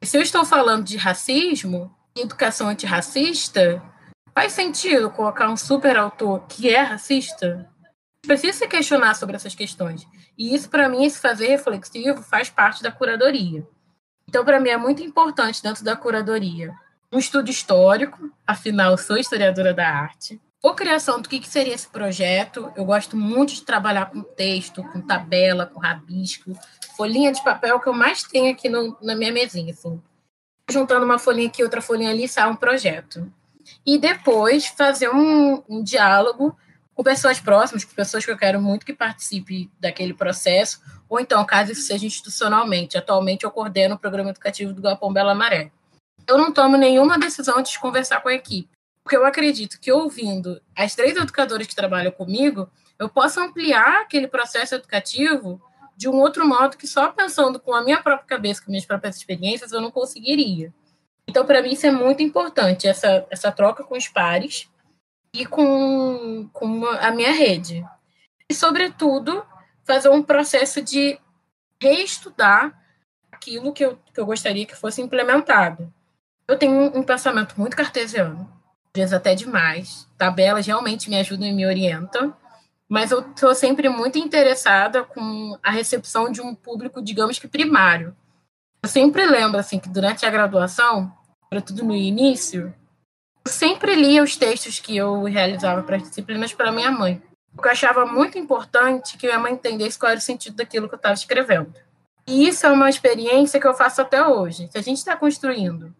[0.01, 3.82] E se eu estou falando de racismo, educação antirracista,
[4.36, 7.69] faz sentido colocar um super autor que é racista?
[8.27, 10.05] Precisa se questionar sobre essas questões.
[10.38, 13.65] E isso, para mim, esse fazer reflexivo faz parte da curadoria.
[14.27, 16.73] Então, para mim, é muito importante, dentro da curadoria,
[17.09, 20.41] um estudo histórico, afinal, sou historiadora da arte.
[20.64, 22.72] A criação do que, seria esse projeto.
[22.76, 26.51] Eu gosto muito de trabalhar com texto, com tabela, com rabisco,
[26.97, 29.72] folhinha de papel que eu mais tenho aqui no, na minha mesinha.
[29.72, 30.01] Assim.
[30.70, 33.32] Juntando uma folhinha aqui, outra folhinha ali, sai um projeto.
[33.86, 36.55] E depois fazer um, um diálogo
[36.93, 41.45] com pessoas próximas, com pessoas que eu quero muito que participe daquele processo, ou então,
[41.45, 42.97] caso isso seja institucionalmente.
[42.97, 45.72] Atualmente, eu coordeno o programa educativo do Galpão Bela Maré.
[46.28, 48.70] Eu não tomo nenhuma decisão antes de conversar com a equipe,
[49.10, 54.28] porque eu acredito que, ouvindo as três educadoras que trabalham comigo, eu posso ampliar aquele
[54.28, 55.60] processo educativo
[55.97, 59.16] de um outro modo que só pensando com a minha própria cabeça, com minhas próprias
[59.16, 60.72] experiências, eu não conseguiria.
[61.28, 64.70] Então, para mim, isso é muito importante, essa, essa troca com os pares,
[65.34, 67.84] e com, com a minha rede.
[68.47, 69.43] E, sobretudo,
[69.86, 71.20] fazer um processo de
[71.82, 72.80] reestudar
[73.32, 75.91] aquilo que eu, que eu gostaria que fosse implementado.
[76.47, 78.59] Eu tenho um, pensamento muito cartesiano,
[78.96, 80.08] vezes até demais.
[80.18, 82.34] Tabelas realmente me ajudam e me orientam,
[82.88, 88.16] mas eu estou sempre muito interessada com a recepção de um público, digamos que primário.
[88.82, 91.12] Eu sempre lembro assim que durante a graduação,
[91.44, 92.74] sobretudo no início,
[93.46, 97.22] sempre lia os textos que eu realizava para as disciplinas para minha mãe.
[97.54, 100.96] Porque eu achava muito importante que minha mãe entendesse qual era o sentido daquilo que
[100.96, 101.74] eu estava escrevendo.
[102.28, 104.70] E isso é uma experiência que eu faço até hoje.
[104.72, 105.94] Se a gente está construindo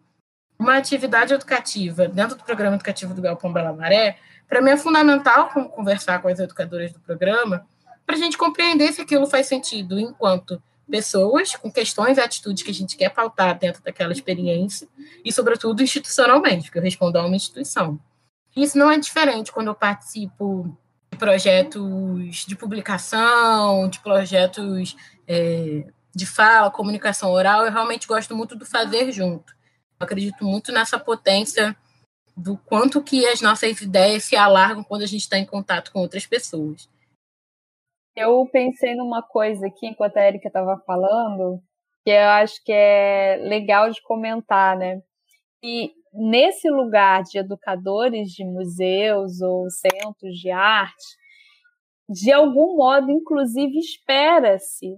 [0.60, 5.48] uma atividade educativa dentro do programa educativo do Galpão Bela Maré, para mim é fundamental
[5.48, 7.66] conversar com as educadoras do programa
[8.04, 12.70] para a gente compreender se aquilo faz sentido enquanto pessoas com questões e atitudes que
[12.70, 14.86] a gente quer pautar dentro daquela experiência
[15.24, 17.98] e, sobretudo, institucionalmente, porque eu respondo a uma instituição.
[18.54, 20.76] Isso não é diferente quando eu participo
[21.10, 24.96] de projetos de publicação, de projetos
[25.26, 27.64] é, de fala, comunicação oral.
[27.64, 29.54] Eu realmente gosto muito do fazer junto.
[30.00, 31.76] Acredito muito nessa potência
[32.36, 36.00] do quanto que as nossas ideias se alargam quando a gente está em contato com
[36.00, 36.88] outras pessoas.
[38.16, 41.62] Eu pensei numa coisa aqui enquanto a Erika estava falando,
[42.04, 45.00] que eu acho que é legal de comentar, né?
[45.62, 51.20] E nesse lugar de educadores de museus ou centros de arte,
[52.08, 54.96] de algum modo, inclusive, espera-se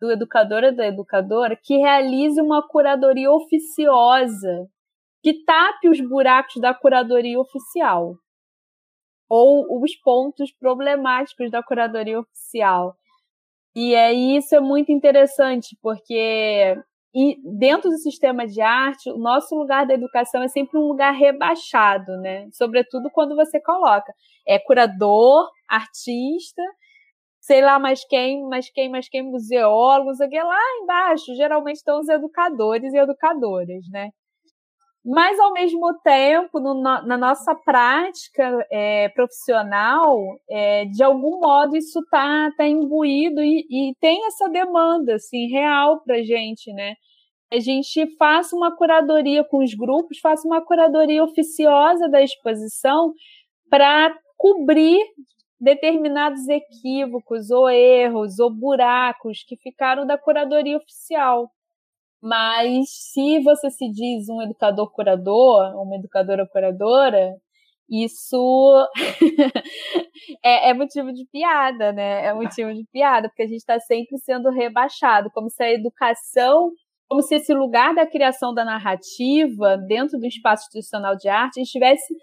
[0.00, 4.66] do educador ou da educadora que realize uma curadoria oficiosa,
[5.22, 8.14] que tape os buracos da curadoria oficial
[9.28, 12.96] ou os pontos problemáticos da curadoria oficial.
[13.76, 16.76] E aí isso é muito interessante, porque
[17.14, 21.12] e dentro do sistema de arte, o nosso lugar da educação é sempre um lugar
[21.12, 22.48] rebaixado, né?
[22.52, 24.12] Sobretudo quando você coloca
[24.46, 26.62] é curador, artista,
[27.50, 32.94] sei lá mais quem, mais quem, mais quem, museólogos, lá embaixo, geralmente estão os educadores
[32.94, 34.10] e educadoras, né?
[35.04, 40.16] Mas, ao mesmo tempo, no, na nossa prática é, profissional,
[40.48, 46.00] é, de algum modo isso está tá imbuído e, e, tem essa demanda assim, real
[46.04, 46.94] para a gente, né?
[47.52, 53.12] a gente faça uma curadoria com os grupos, faça uma curadoria oficiosa da exposição
[53.68, 55.00] para cobrir
[55.60, 61.50] determinados equívocos ou erros ou buracos que ficaram da curadoria oficial.
[62.22, 67.34] Mas se você se diz um educador curador, uma educadora curadora,
[67.88, 68.88] isso
[70.44, 72.26] é, é, motivo de piada, né?
[72.26, 76.70] É motivo de piada, porque a gente está sempre sendo rebaixado, como se a educação,
[77.08, 82.14] como se esse lugar da criação da narrativa dentro do espaço institucional de arte estivesse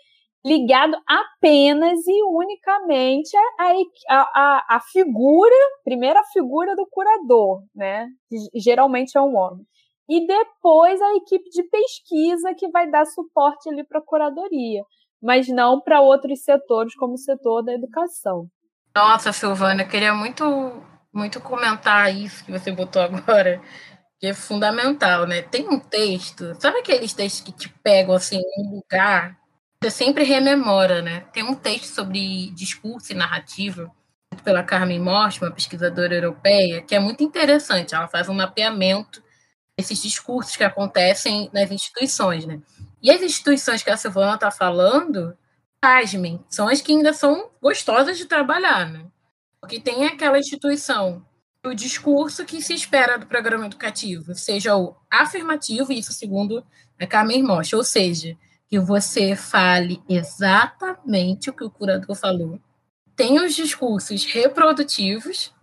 [0.47, 3.73] ligado apenas e unicamente a,
[4.09, 8.07] a, a, figura, primeiro a figura do curador, né?
[8.29, 9.65] Que geralmente é um homem.
[10.09, 14.83] E depois a equipe de pesquisa que vai dar suporte ali para a curadoria,
[15.21, 18.47] mas não para outros setores, como o setor da educação.
[18.95, 20.81] Nossa, Silvana, eu queria muito,
[21.13, 23.61] muito comentar isso que você botou agora,
[24.17, 25.41] que é fundamental, né?
[25.41, 29.37] Tem um texto, sabe aqueles textos que te pegam assim em um lugar
[29.81, 31.21] você sempre rememora, né?
[31.31, 33.91] Tem um texto sobre discurso e narrativa
[34.43, 37.93] pela Carmen Morte, uma pesquisadora europeia, que é muito interessante.
[37.93, 39.21] Ela faz um mapeamento
[39.77, 42.59] desses discursos que acontecem nas instituições, né?
[43.01, 45.37] E as instituições que a Silvana está falando,
[45.79, 49.05] pasmem, são as que ainda são gostosas de trabalhar, né?
[49.61, 51.23] Porque tem aquela instituição,
[51.63, 56.65] o discurso que se espera do programa educativo, seja o afirmativo, isso segundo
[56.99, 58.35] a Carmen Morte, ou seja,
[58.69, 62.59] que você fale exatamente o que o curador falou.
[63.15, 65.53] Tem os discursos reprodutivos,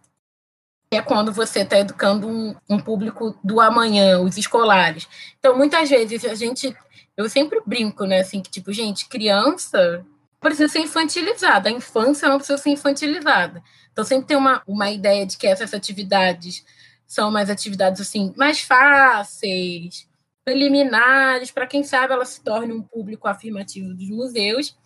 [0.90, 5.06] que é quando você está educando um, um, público do amanhã, os escolares.
[5.38, 6.74] Então, muitas vezes, a gente.
[7.16, 8.20] Eu sempre brinco, né?
[8.20, 10.04] Assim, que, tipo, gente, criança
[10.40, 13.62] precisa ser infantilizada, a infância não precisa ser infantilizada.
[13.92, 16.64] Então, sempre tem uma, uma ideia de que essas atividades
[17.06, 20.06] são mais atividades, assim, mais fáceis,
[20.44, 24.76] preliminares, para quem sabe ela se torne um público afirmativo dos museus.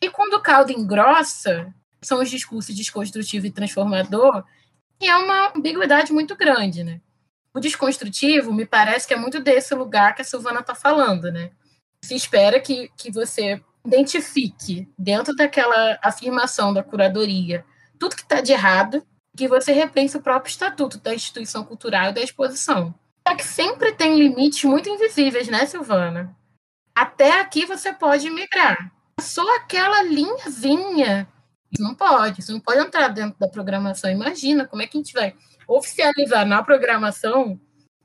[0.00, 4.44] E quando o caldo engrossa, são os discursos desconstrutivo e transformador,
[5.00, 7.00] e é uma ambiguidade muito grande, né?
[7.52, 11.50] O desconstrutivo me parece que é muito desse lugar que a Silvana está falando, né?
[12.02, 17.64] Se espera que, que você identifique dentro daquela afirmação da curadoria
[17.98, 22.12] tudo que está de errado, que você repense o próprio estatuto da instituição cultural e
[22.12, 22.94] da exposição.
[23.26, 26.36] Só que sempre tem limites muito invisíveis, né, Silvana?
[26.94, 28.92] Até aqui você pode migrar.
[29.20, 31.28] Só aquela linhazinha.
[31.72, 34.10] Isso não pode, isso não pode entrar dentro da programação.
[34.10, 35.34] Imagina como é que a gente vai
[35.66, 37.58] oficializar na programação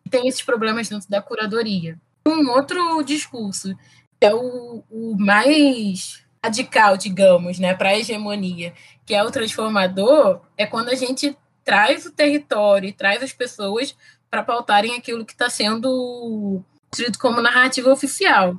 [0.04, 2.00] que tem esses problemas dentro da curadoria.
[2.26, 3.76] Um outro discurso,
[4.20, 8.74] que é o, o mais radical, digamos, né, para a hegemonia,
[9.06, 13.96] que é o transformador, é quando a gente traz o território e traz as pessoas
[14.30, 18.58] para pautarem aquilo que está sendo escrito como narrativa oficial.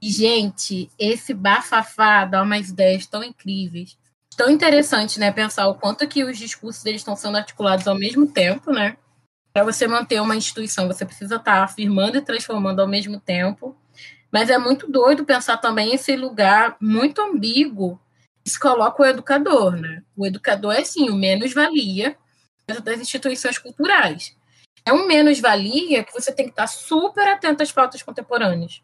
[0.00, 3.98] E, gente, esse bafafá dá umas ideias tão incríveis,
[4.36, 5.30] tão interessante, né?
[5.30, 8.96] Pensar o quanto que os discursos estão sendo articulados ao mesmo tempo, né?
[9.52, 13.76] Para você manter uma instituição, você precisa estar tá afirmando e transformando ao mesmo tempo.
[14.32, 18.00] Mas é muito doido pensar também esse lugar muito ambíguo
[18.42, 20.02] que se coloca o educador, né?
[20.16, 22.16] O educador é, sim, o menos-valia
[22.84, 24.34] das instituições culturais
[24.84, 28.82] é um menos-valia que você tem que estar super atento às pautas contemporâneas.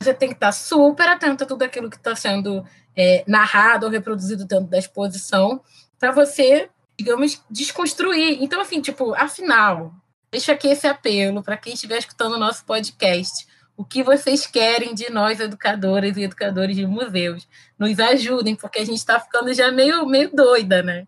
[0.00, 2.64] Você tem que estar super atento a tudo aquilo que está sendo
[2.96, 5.60] é, narrado ou reproduzido dentro da exposição,
[5.98, 8.42] para você, digamos, desconstruir.
[8.42, 9.92] Então, assim, tipo, afinal,
[10.30, 13.46] deixa aqui esse apelo para quem estiver escutando o nosso podcast.
[13.76, 17.48] O que vocês querem de nós, educadoras e educadores de museus?
[17.78, 21.06] Nos ajudem, porque a gente está ficando já meio, meio doida, né?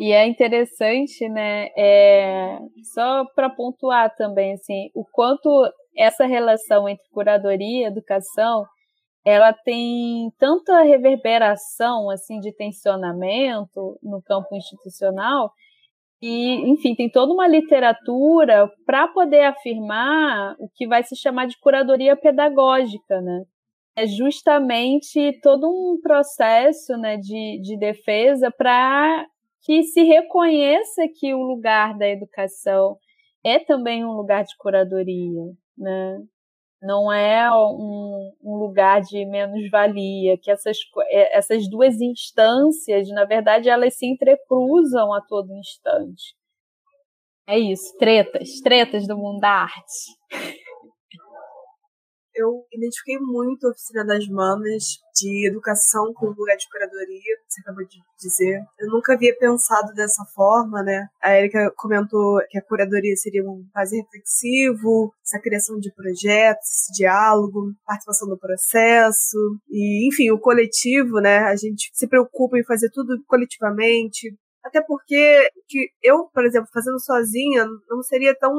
[0.00, 1.68] E é interessante, né?
[1.76, 2.58] É,
[2.94, 5.48] só para pontuar também, assim, o quanto
[5.94, 8.64] essa relação entre curadoria e educação
[9.22, 15.52] ela tem tanta reverberação assim de tensionamento no campo institucional
[16.22, 21.58] e enfim tem toda uma literatura para poder afirmar o que vai se chamar de
[21.60, 23.42] curadoria pedagógica né
[23.96, 29.26] é justamente todo um processo né, de, de defesa para
[29.62, 32.96] que se reconheça que o lugar da educação
[33.44, 35.42] é também um lugar de curadoria,
[35.76, 36.18] né?
[36.82, 43.68] Não é um, um lugar de menos-valia, que essas, é, essas duas instâncias, na verdade,
[43.68, 46.34] elas se entrecruzam a todo instante.
[47.46, 50.59] É isso, tretas, tretas do mundo da arte.
[52.40, 54.84] Eu identifiquei muito a Oficina das Manas
[55.14, 58.62] de educação com lugar de curadoria, você acabou de dizer.
[58.78, 61.06] Eu nunca havia pensado dessa forma, né?
[61.22, 67.72] A Erika comentou que a curadoria seria um fazer reflexivo, essa criação de projetos, diálogo,
[67.84, 69.36] participação no processo,
[69.68, 71.38] e enfim, o coletivo, né?
[71.40, 74.34] A gente se preocupa em fazer tudo coletivamente,
[74.64, 78.52] até porque que eu, por exemplo, fazendo sozinha, não seria tão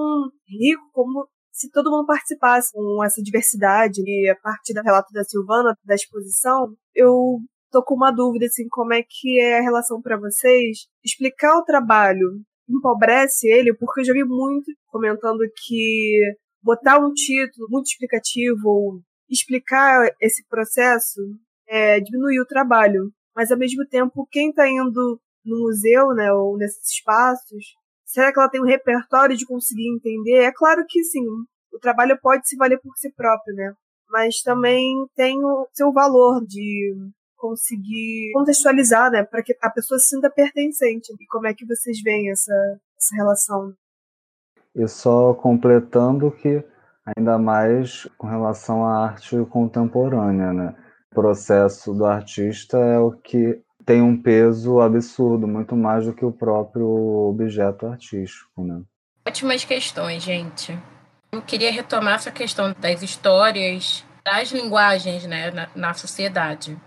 [0.47, 4.01] rico como se todo mundo participasse com essa diversidade.
[4.05, 7.39] E a partir do relato da Silvana, da exposição, eu
[7.71, 10.87] tô com uma dúvida, assim, como é que é a relação para vocês?
[11.03, 16.19] Explicar o trabalho empobrece ele, porque eu já vi muito comentando que
[16.63, 21.21] botar um título muito explicativo, explicar esse processo,
[21.67, 23.11] é, diminuir o trabalho.
[23.35, 27.75] Mas, ao mesmo tempo, quem está indo no museu, né, ou nesses espaços,
[28.11, 30.43] será que ela tem um repertório de conseguir entender?
[30.43, 31.25] É claro que sim,
[31.73, 33.73] o trabalho pode se valer por si próprio, né?
[34.09, 34.85] Mas também
[35.15, 36.93] tem o seu valor de
[37.37, 41.11] conseguir contextualizar, né, para que a pessoa se sinta pertencente.
[41.19, 42.53] E como é que vocês veem essa,
[42.99, 43.73] essa relação?
[44.75, 46.63] E só completando que
[47.17, 50.75] ainda mais com relação à arte contemporânea, né?
[51.11, 56.25] O processo do artista é o que tem um peso absurdo, muito mais do que
[56.25, 58.81] o próprio objeto artístico, né?
[59.27, 60.77] Ótimas questões, gente.
[61.31, 66.77] Eu queria retomar essa questão das histórias, das linguagens, né, na, na sociedade.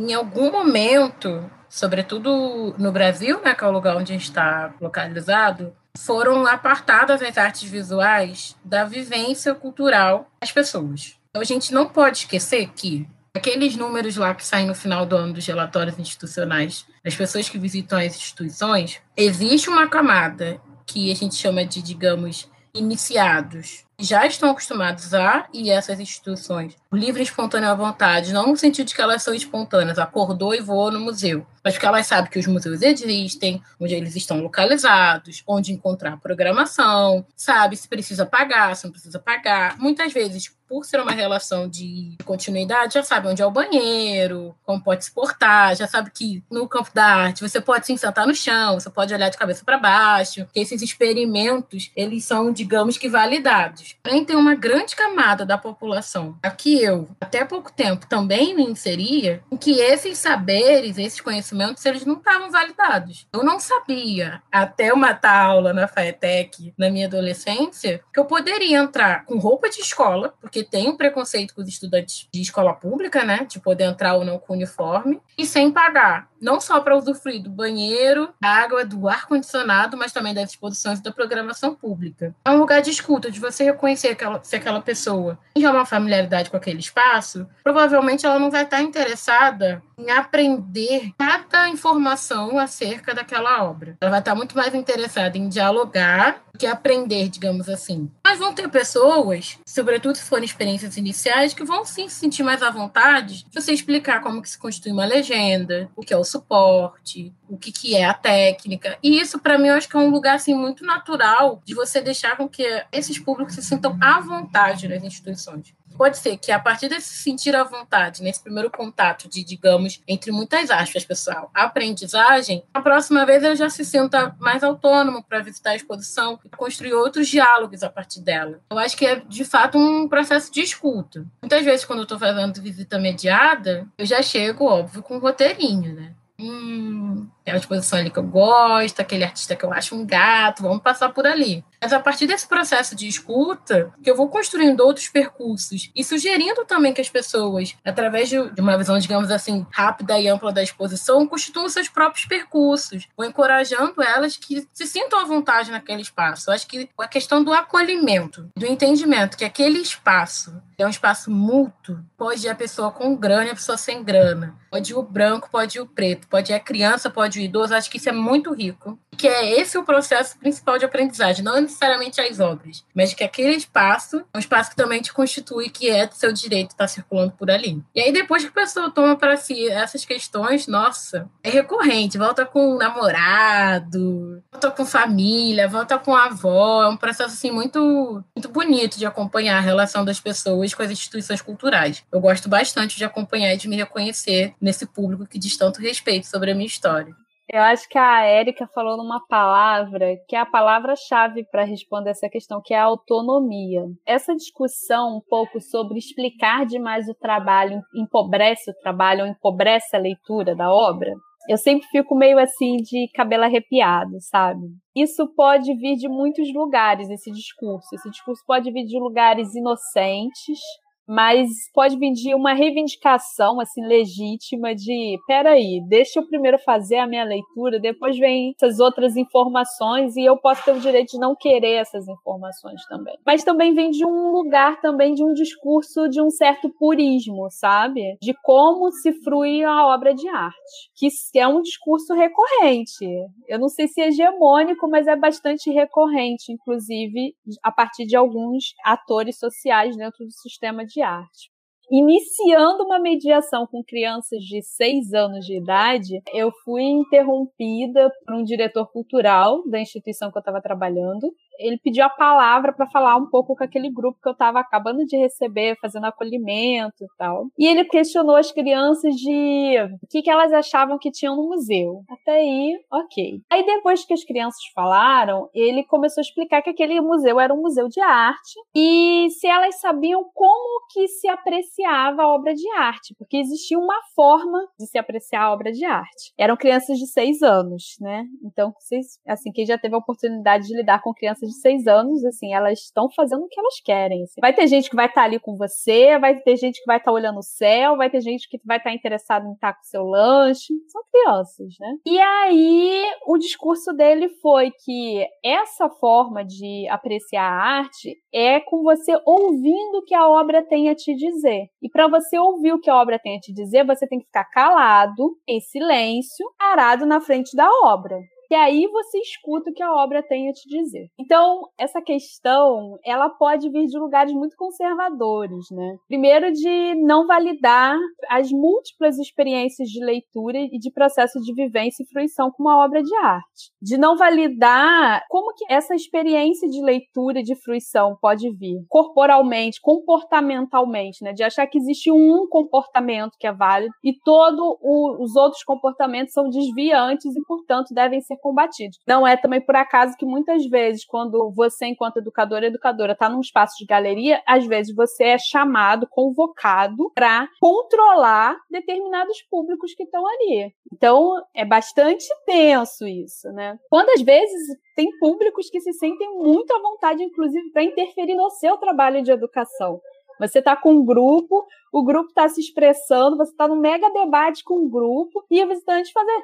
[0.00, 4.74] Em algum momento, sobretudo no Brasil, né, que é o lugar onde a gente está
[4.80, 11.18] localizado, foram apartadas as artes visuais da vivência cultural das pessoas.
[11.30, 15.16] Então, a gente não pode esquecer que Aqueles números lá que saem no final do
[15.16, 21.14] ano dos relatórios institucionais das pessoas que visitam as instituições, existe uma camada que a
[21.14, 27.74] gente chama de, digamos, iniciados, já estão acostumados a a essas instituições livre e espontânea
[27.74, 31.74] vontade, não no sentido de que elas são espontâneas, acordou e voou no museu, mas
[31.74, 37.76] porque elas sabem que os museus existem, onde eles estão localizados, onde encontrar programação, sabe
[37.76, 39.78] se precisa pagar, se não precisa pagar.
[39.78, 44.82] Muitas vezes por ser uma relação de continuidade, já sabe onde é o banheiro, como
[44.82, 48.34] pode se portar, já sabe que no campo da arte você pode se sentar no
[48.34, 53.06] chão, você pode olhar de cabeça para baixo, que esses experimentos, eles são, digamos que,
[53.06, 53.81] validados.
[54.02, 59.42] Porém, tem uma grande camada da população, aqui eu, até pouco tempo, também me inseria,
[59.50, 63.26] em que esses saberes, esses conhecimentos, eles não estavam validados.
[63.32, 69.24] Eu não sabia, até uma aula na FAETEC, na minha adolescência, que eu poderia entrar
[69.24, 73.46] com roupa de escola, porque tem um preconceito com os estudantes de escola pública, né?
[73.48, 76.28] De poder entrar ou não com uniforme, e sem pagar.
[76.40, 81.12] Não só para usufruir do banheiro, da água, do ar-condicionado, mas também das exposições da
[81.12, 82.34] programação pública.
[82.44, 86.50] É um lugar de escuta, de você reconhecer aquela, se aquela pessoa tem uma familiaridade
[86.50, 93.64] com aquele espaço, provavelmente ela não vai estar interessada em aprender cada informação acerca daquela
[93.64, 93.96] obra.
[94.00, 98.08] Ela vai estar muito mais interessada em dialogar que aprender, digamos assim.
[98.24, 102.62] Mas vão ter pessoas, sobretudo se forem experiências iniciais, que vão sim se sentir mais
[102.62, 106.22] à vontade de você explicar como que se constitui uma legenda, o que é o
[106.22, 108.96] suporte, o que, que é a técnica.
[109.02, 112.00] E isso, para mim, eu acho que é um lugar assim, muito natural de você
[112.00, 115.74] deixar com que esses públicos se sintam à vontade nas instituições.
[115.96, 120.30] Pode ser que a partir desse sentir à vontade, nesse primeiro contato de, digamos, entre
[120.30, 125.70] muitas aspas, pessoal, aprendizagem, a próxima vez ele já se sinta mais autônomo para visitar
[125.70, 128.60] a exposição e construir outros diálogos a partir dela.
[128.70, 131.24] Eu acho que é, de fato, um processo de escuta.
[131.40, 135.94] Muitas vezes, quando eu estou fazendo visita mediada, eu já chego, óbvio, com um roteirinho,
[135.94, 136.14] né?
[136.42, 140.82] Hum, aquela exposição ali que eu gosto, aquele artista que eu acho um gato, vamos
[140.82, 141.64] passar por ali.
[141.80, 146.64] Mas a partir desse processo de escuta, que eu vou construindo outros percursos e sugerindo
[146.64, 151.26] também que as pessoas, através de uma visão, digamos assim, rápida e ampla da exposição,
[151.26, 156.50] constituam seus próprios percursos, ou encorajando elas que se sintam à vontade naquele espaço.
[156.50, 161.30] Eu acho que a questão do acolhimento, do entendimento que aquele espaço é um espaço
[161.30, 165.02] mútuo, pode ir a pessoa com grana e a pessoa sem grana, pode ir o
[165.02, 167.74] branco, pode ir o preto, pode ir a criança, pode ir idoso.
[167.74, 168.98] Acho que isso é muito rico.
[169.16, 173.54] Que é esse o processo principal de aprendizagem, não necessariamente as obras, mas que aquele
[173.54, 177.32] espaço é um espaço que também te constitui, que é do seu direito estar circulando
[177.32, 177.82] por ali.
[177.94, 182.18] E aí, depois que a pessoa toma para si essas questões, nossa, é recorrente.
[182.18, 186.82] Volta com namorado, volta com família, volta com avó.
[186.82, 190.90] É um processo assim muito, muito bonito de acompanhar a relação das pessoas com as
[190.90, 192.02] instituições culturais.
[192.10, 196.26] Eu gosto bastante de acompanhar e de me reconhecer nesse público que diz tanto respeito
[196.26, 197.14] sobre a minha história.
[197.52, 202.26] Eu acho que a Érica falou numa palavra que é a palavra-chave para responder essa
[202.26, 203.82] questão, que é a autonomia.
[204.06, 209.98] Essa discussão um pouco sobre explicar demais o trabalho empobrece o trabalho ou empobrece a
[209.98, 211.12] leitura da obra,
[211.48, 214.60] eu sempre fico meio assim de cabelo arrepiado, sabe?
[214.94, 217.88] Isso pode vir de muitos lugares, esse discurso.
[217.94, 220.60] Esse discurso pode vir de lugares inocentes,
[221.06, 227.06] mas pode vir de uma reivindicação assim legítima de, peraí, deixa eu primeiro fazer a
[227.06, 231.34] minha leitura, depois vem essas outras informações e eu posso ter o direito de não
[231.34, 233.16] querer essas informações também.
[233.26, 238.16] Mas também vem de um lugar também de um discurso de um certo purismo, sabe?
[238.20, 243.04] De como se frui a obra de arte, que é um discurso recorrente.
[243.48, 248.74] Eu não sei se é hegemônico, mas é bastante recorrente, inclusive a partir de alguns
[248.84, 251.50] atores sociais dentro do sistema de arte.
[251.90, 258.42] Iniciando uma mediação com crianças de seis anos de idade, eu fui interrompida por um
[258.42, 263.28] diretor cultural da instituição que eu estava trabalhando, ele pediu a palavra para falar um
[263.28, 267.46] pouco com aquele grupo que eu estava acabando de receber, fazendo acolhimento e tal.
[267.58, 272.02] E ele questionou as crianças de o que, que elas achavam que tinham no museu.
[272.08, 273.40] Até aí, ok.
[273.50, 277.60] Aí depois que as crianças falaram, ele começou a explicar que aquele museu era um
[277.60, 283.14] museu de arte e se elas sabiam como que se apreciava a obra de arte,
[283.18, 286.32] porque existia uma forma de se apreciar a obra de arte.
[286.38, 288.24] Eram crianças de seis anos, né?
[288.44, 292.24] Então, vocês, assim, quem já teve a oportunidade de lidar com crianças de seis anos,
[292.24, 294.22] assim, elas estão fazendo o que elas querem.
[294.22, 294.40] Assim.
[294.40, 296.98] Vai ter gente que vai estar tá ali com você, vai ter gente que vai
[296.98, 299.72] estar tá olhando o céu, vai ter gente que vai estar tá interessado em estar
[299.74, 300.72] com seu lanche.
[300.88, 301.94] São crianças, né?
[302.06, 308.82] E aí, o discurso dele foi que essa forma de apreciar a arte é com
[308.82, 311.66] você ouvindo o que a obra tem a te dizer.
[311.82, 314.26] E para você ouvir o que a obra tem a te dizer, você tem que
[314.26, 318.16] ficar calado, em silêncio, parado na frente da obra
[318.52, 321.08] que aí você escuta o que a obra tem a te dizer.
[321.18, 325.96] Então, essa questão, ela pode vir de lugares muito conservadores, né?
[326.06, 327.96] Primeiro de não validar
[328.28, 333.02] as múltiplas experiências de leitura e de processo de vivência e fruição com uma obra
[333.02, 333.72] de arte.
[333.80, 339.80] De não validar como que essa experiência de leitura e de fruição pode vir corporalmente,
[339.80, 341.32] comportamentalmente, né?
[341.32, 346.50] De achar que existe um comportamento que é válido e todos os outros comportamentos são
[346.50, 348.98] desviantes e, portanto, devem ser combatidos.
[349.06, 353.40] Não é também por acaso que muitas vezes, quando você, enquanto educador educadora, está num
[353.40, 360.22] espaço de galeria, às vezes você é chamado, convocado para controlar determinados públicos que estão
[360.26, 360.74] ali.
[360.92, 363.78] Então, é bastante tenso isso, né?
[363.88, 368.50] Quando às vezes tem públicos que se sentem muito à vontade, inclusive, para interferir no
[368.50, 370.00] seu trabalho de educação.
[370.40, 374.64] Você está com um grupo, o grupo está se expressando, você está num mega debate
[374.64, 376.42] com o um grupo, e o visitante fazer.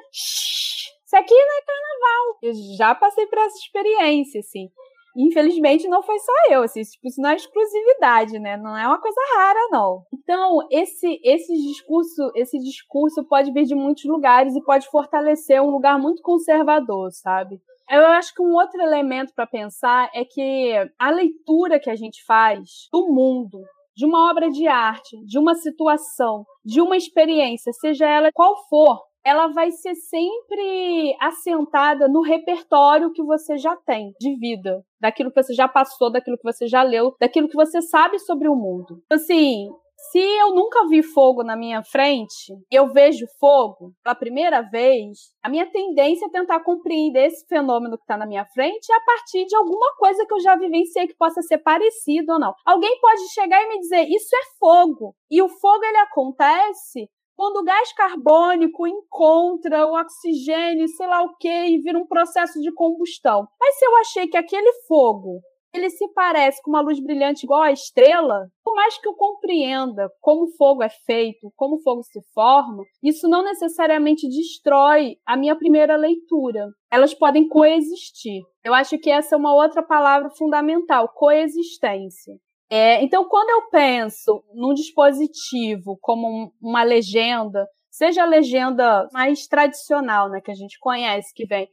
[1.09, 2.37] Isso aqui não é carnaval.
[2.43, 4.69] Eu já passei por essa experiência, assim.
[5.17, 8.55] Infelizmente não foi só eu, assim, tipo, isso não é exclusividade, né?
[8.57, 10.03] Não é uma coisa rara, não.
[10.13, 15.71] Então, esse, esse discurso, esse discurso pode vir de muitos lugares e pode fortalecer um
[15.71, 17.59] lugar muito conservador, sabe?
[17.89, 22.23] Eu acho que um outro elemento para pensar é que a leitura que a gente
[22.23, 23.59] faz do mundo,
[23.97, 29.08] de uma obra de arte, de uma situação, de uma experiência, seja ela qual for,
[29.25, 35.41] ela vai ser sempre assentada no repertório que você já tem de vida, daquilo que
[35.41, 39.01] você já passou, daquilo que você já leu, daquilo que você sabe sobre o mundo.
[39.11, 39.69] Assim,
[40.11, 45.49] se eu nunca vi fogo na minha frente eu vejo fogo pela primeira vez, a
[45.49, 49.55] minha tendência é tentar compreender esse fenômeno que está na minha frente a partir de
[49.57, 52.53] alguma coisa que eu já vivenciei que possa ser parecido ou não.
[52.65, 55.13] Alguém pode chegar e me dizer: Isso é fogo.
[55.29, 57.09] E o fogo ele acontece
[57.39, 62.59] quando o gás carbônico encontra o oxigênio, sei lá o que, e vira um processo
[62.59, 63.47] de combustão.
[63.57, 65.39] Mas se eu achei que aquele fogo
[65.73, 70.09] ele se parece com uma luz brilhante igual a estrela, por mais que eu compreenda
[70.19, 75.37] como o fogo é feito, como o fogo se forma, isso não necessariamente destrói a
[75.37, 76.67] minha primeira leitura.
[76.91, 78.41] Elas podem coexistir.
[78.65, 82.33] Eu acho que essa é uma outra palavra fundamental, coexistência.
[82.69, 90.29] É, então, quando eu penso num dispositivo como uma legenda, seja a legenda mais tradicional,
[90.29, 91.67] né, que a gente conhece, que vem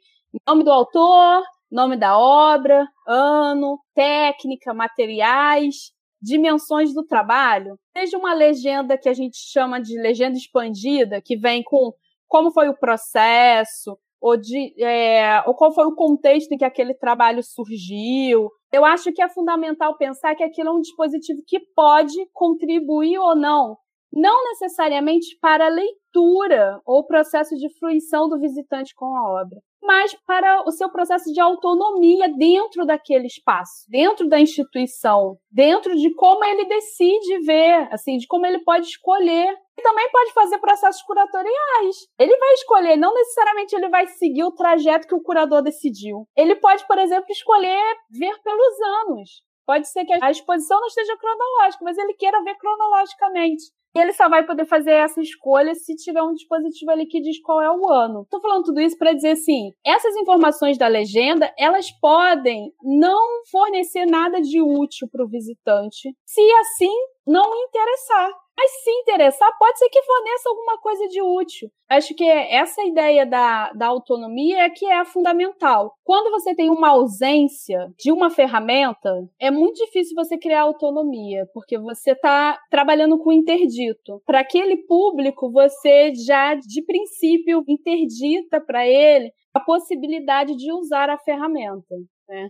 [0.47, 8.99] nome do autor, nome da obra, ano, técnica, materiais, dimensões do trabalho, seja uma legenda
[8.99, 11.93] que a gente chama de legenda expandida, que vem com
[12.27, 16.95] como foi o processo, ou, de, é, ou qual foi o contexto em que aquele
[16.95, 22.15] trabalho surgiu, eu acho que é fundamental pensar que aquilo é um dispositivo que pode
[22.33, 23.79] contribuir ou não.
[24.13, 30.15] Não necessariamente para a leitura ou processo de fruição do visitante com a obra, mas
[30.27, 36.45] para o seu processo de autonomia dentro daquele espaço, dentro da instituição, dentro de como
[36.45, 39.57] ele decide ver, assim, de como ele pode escolher.
[39.79, 41.97] E também pode fazer processos curatoriais.
[42.19, 46.27] Ele vai escolher, não necessariamente ele vai seguir o trajeto que o curador decidiu.
[46.35, 49.43] Ele pode, por exemplo, escolher ver pelos anos.
[49.67, 53.65] Pode ser que a exposição não esteja cronológica, mas ele queira ver cronologicamente.
[53.97, 57.41] E ele só vai poder fazer essa escolha se tiver um dispositivo ali que diz
[57.41, 58.23] qual é o ano.
[58.23, 64.05] Estou falando tudo isso para dizer assim, essas informações da legenda, elas podem não fornecer
[64.05, 66.93] nada de útil para o visitante, se assim
[67.27, 68.31] não interessar.
[68.59, 71.69] Mas se interessar, pode ser que forneça alguma coisa de útil.
[71.91, 75.93] Acho que essa ideia da, da autonomia é que é fundamental.
[76.03, 81.79] Quando você tem uma ausência de uma ferramenta, é muito difícil você criar autonomia, porque
[81.79, 84.23] você está trabalhando com interdito.
[84.25, 91.19] Para aquele público, você já, de princípio, interdita para ele a possibilidade de usar a
[91.19, 91.95] ferramenta.
[92.27, 92.49] Né?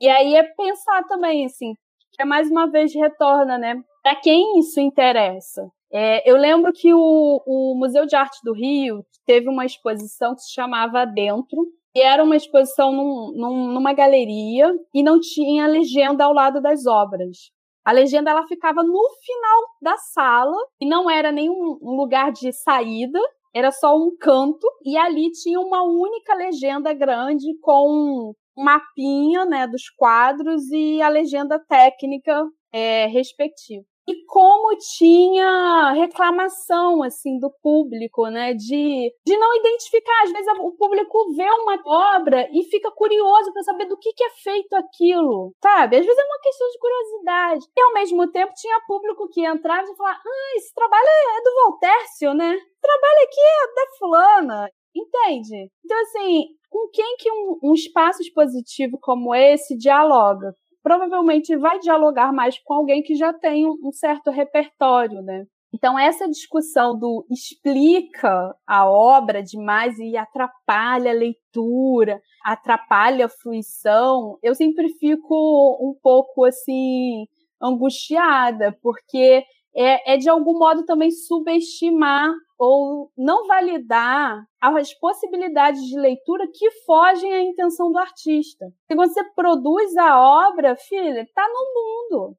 [0.00, 1.74] E aí é pensar também, assim,
[2.12, 3.82] que é mais uma vez retorna, né?
[4.08, 5.70] Para quem isso interessa.
[5.92, 10.40] É, eu lembro que o, o, Museu de Arte do Rio teve uma exposição que
[10.40, 16.24] se chamava Dentro, e era uma exposição num, num, numa galeria e não tinha legenda
[16.24, 17.50] ao lado das obras.
[17.84, 22.50] A legenda ela ficava no final da sala e não era nenhum um lugar de
[22.50, 23.20] saída,
[23.54, 29.66] era só um canto e ali tinha uma única legenda grande com um mapinha né,
[29.66, 38.26] dos quadros e a legenda técnica é, respectiva e como tinha reclamação assim do público,
[38.28, 40.22] né, de, de não identificar.
[40.24, 41.78] Às vezes o público vê uma
[42.16, 45.98] obra e fica curioso para saber do que, que é feito aquilo, sabe?
[45.98, 47.66] Às vezes é uma questão de curiosidade.
[47.76, 51.06] E ao mesmo tempo tinha público que entrava e falava: "Ah, esse trabalho
[51.36, 52.54] é do Voltércio, né?
[52.54, 54.70] O trabalho aqui é da fulana".
[54.96, 55.70] Entende?
[55.84, 60.54] Então assim, com quem que um, um espaço expositivo como esse dialoga?
[60.88, 65.44] Provavelmente vai dialogar mais com alguém que já tem um certo repertório, né?
[65.70, 74.38] Então, essa discussão do explica a obra demais e atrapalha a leitura, atrapalha a fruição,
[74.42, 77.26] eu sempre fico um pouco assim
[77.62, 79.44] angustiada, porque
[79.76, 86.70] é, é de algum modo também subestimar ou não validar as possibilidades de leitura que
[86.84, 88.66] fogem à intenção do artista.
[88.90, 92.36] E quando você produz a obra, filha, está no mundo.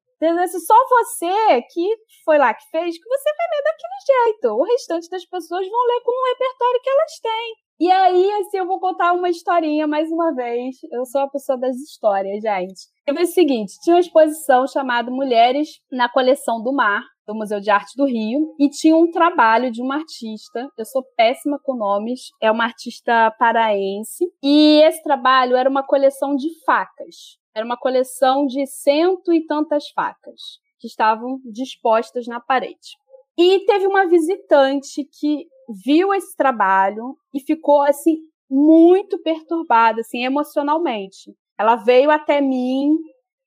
[0.48, 1.96] Se só você que
[2.26, 4.48] foi lá que fez, que você vai ler daquele jeito.
[4.54, 7.54] O restante das pessoas vão ler com o repertório que elas têm.
[7.80, 10.76] E aí, assim, eu vou contar uma historinha mais uma vez.
[10.92, 12.82] Eu sou a pessoa das histórias, gente.
[13.06, 17.60] Eu vi o seguinte: tinha uma exposição chamada Mulheres na Coleção do Mar, do Museu
[17.60, 20.68] de Arte do Rio, e tinha um trabalho de uma artista.
[20.76, 24.26] Eu sou péssima com nomes, é uma artista paraense.
[24.42, 27.38] E esse trabalho era uma coleção de facas.
[27.54, 32.98] Era uma coleção de cento e tantas facas que estavam dispostas na parede.
[33.38, 35.46] E teve uma visitante que
[35.84, 38.16] viu esse trabalho e ficou assim
[38.50, 41.32] muito perturbada, assim, emocionalmente.
[41.56, 42.96] Ela veio até mim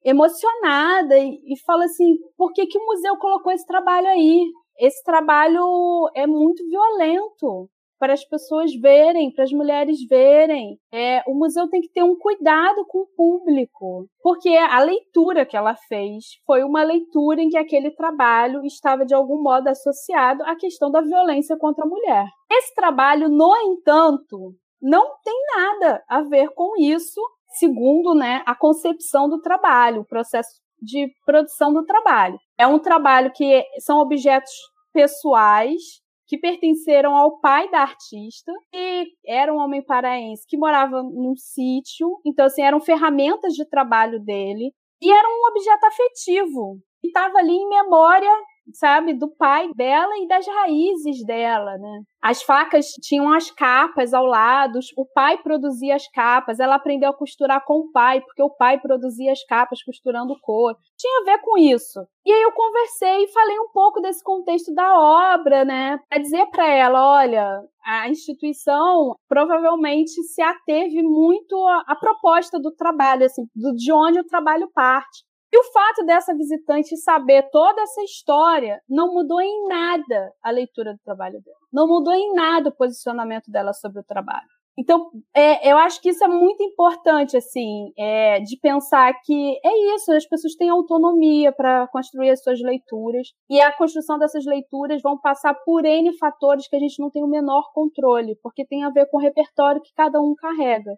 [0.03, 4.45] emocionada e, e fala assim: por que, que o museu colocou esse trabalho aí?
[4.79, 7.69] Esse trabalho é muito violento
[8.03, 10.77] para as pessoas verem, para as mulheres verem.
[10.91, 15.55] É, o museu tem que ter um cuidado com o público, porque a leitura que
[15.55, 20.53] ela fez foi uma leitura em que aquele trabalho estava de algum modo associado à
[20.53, 22.25] questão da violência contra a mulher.
[22.51, 27.21] Esse trabalho, no entanto, não tem nada a ver com isso
[27.53, 32.37] segundo né, a concepção do trabalho, o processo de produção do trabalho.
[32.57, 34.51] É um trabalho que são objetos
[34.91, 35.81] pessoais
[36.27, 42.19] que pertenceram ao pai da artista, que era um homem paraense que morava num sítio,
[42.25, 47.51] então assim, eram ferramentas de trabalho dele, e era um objeto afetivo, que estava ali
[47.51, 48.31] em memória
[48.73, 52.01] sabe, do pai dela e das raízes dela, né?
[52.21, 57.17] As facas tinham as capas ao lado, o pai produzia as capas, ela aprendeu a
[57.17, 60.75] costurar com o pai, porque o pai produzia as capas costurando cor.
[60.97, 61.99] Tinha a ver com isso.
[62.25, 65.99] E aí eu conversei e falei um pouco desse contexto da obra, né?
[66.09, 73.25] Para dizer para ela, olha, a instituição provavelmente se ateve muito à, proposta do trabalho,
[73.25, 75.25] assim, de onde o trabalho parte.
[75.53, 80.93] E o fato dessa visitante saber toda essa história não mudou em nada a leitura
[80.93, 81.57] do trabalho dela.
[81.71, 84.47] Não mudou em nada o posicionamento dela sobre o trabalho.
[84.75, 89.95] Então, é, eu acho que isso é muito importante, assim, é, de pensar que é
[89.95, 95.03] isso, as pessoas têm autonomia para construir as suas leituras, e a construção dessas leituras
[95.03, 98.83] vão passar por N fatores que a gente não tem o menor controle, porque tem
[98.83, 100.97] a ver com o repertório que cada um carrega.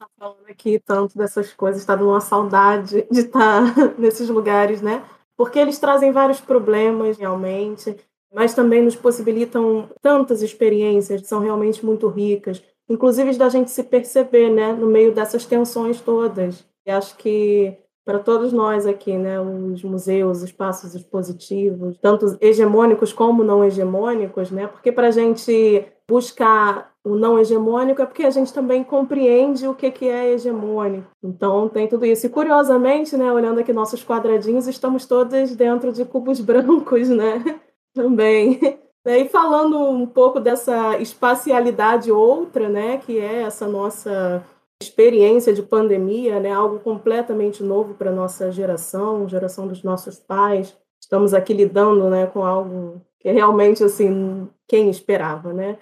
[0.00, 5.04] Está falando aqui tanto dessas coisas, está dando uma saudade de estar nesses lugares, né?
[5.36, 7.96] Porque eles trazem vários problemas, realmente,
[8.32, 14.50] mas também nos possibilitam tantas experiências são realmente muito ricas inclusive da gente se perceber,
[14.50, 16.64] né, no meio dessas tensões todas.
[16.86, 23.44] E acho que para todos nós aqui, né, os museus, espaços expositivos, tanto hegemônicos como
[23.44, 28.52] não hegemônicos, né, porque para a gente buscar o não hegemônico é porque a gente
[28.52, 31.06] também compreende o que, que é hegemônico.
[31.22, 32.26] Então tem tudo isso.
[32.26, 37.60] E curiosamente, né, olhando aqui nossos quadradinhos, estamos todas dentro de cubos brancos, né,
[37.94, 38.58] também.
[39.04, 44.44] E falando um pouco dessa espacialidade outra, né, que é essa nossa
[44.82, 50.76] experiência de pandemia, né, algo completamente novo para nossa geração, geração dos nossos pais.
[51.00, 55.78] Estamos aqui lidando, né, com algo que realmente assim quem esperava, né?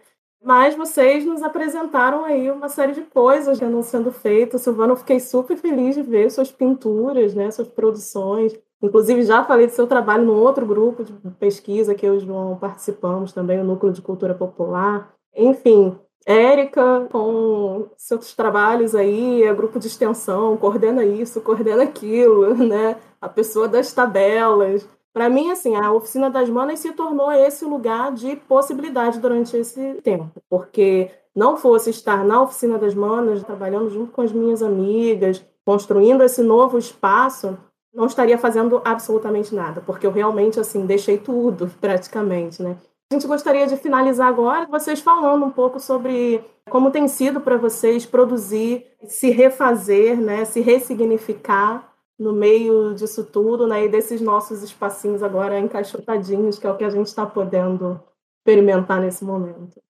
[0.47, 4.63] Mas vocês nos apresentaram aí uma série de coisas que andam sendo feitas.
[4.63, 8.57] Silvana, eu fiquei super feliz de ver suas pinturas, né, suas produções.
[8.81, 12.21] Inclusive, já falei do seu trabalho num outro grupo de pesquisa que eu e o
[12.21, 15.13] João participamos também, o Núcleo de Cultura Popular.
[15.35, 22.99] Enfim, Érica, com seus trabalhos aí, é grupo de extensão, coordena isso, coordena aquilo, né?
[23.21, 24.89] A pessoa das tabelas.
[25.17, 29.95] Para mim, assim, a Oficina das Manas se tornou esse lugar de possibilidade durante esse
[30.03, 35.43] tempo, porque não fosse estar na Oficina das Manas, trabalhando junto com as minhas amigas,
[35.65, 37.57] construindo esse novo espaço,
[37.95, 42.77] não estaria fazendo absolutamente nada, porque eu realmente assim deixei tudo praticamente, né?
[43.11, 47.57] A gente gostaria de finalizar agora vocês falando um pouco sobre como tem sido para
[47.57, 54.63] vocês produzir, se refazer, né, se ressignificar no meio disso tudo, né, e desses nossos
[54.63, 58.01] espacinhos agora encaixotadinhos, que é o que a gente está podendo
[58.39, 59.81] experimentar nesse momento.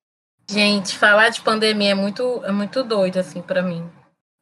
[0.49, 3.89] Gente, falar de pandemia é muito, é muito doido assim para mim.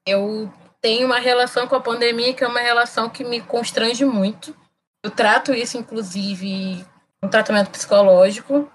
[0.07, 0.51] Eu
[0.81, 4.55] tenho uma relação com a pandemia que é uma relação que me constrange muito.
[5.03, 6.85] Eu trato isso, inclusive,
[7.23, 8.71] um tratamento psicológico,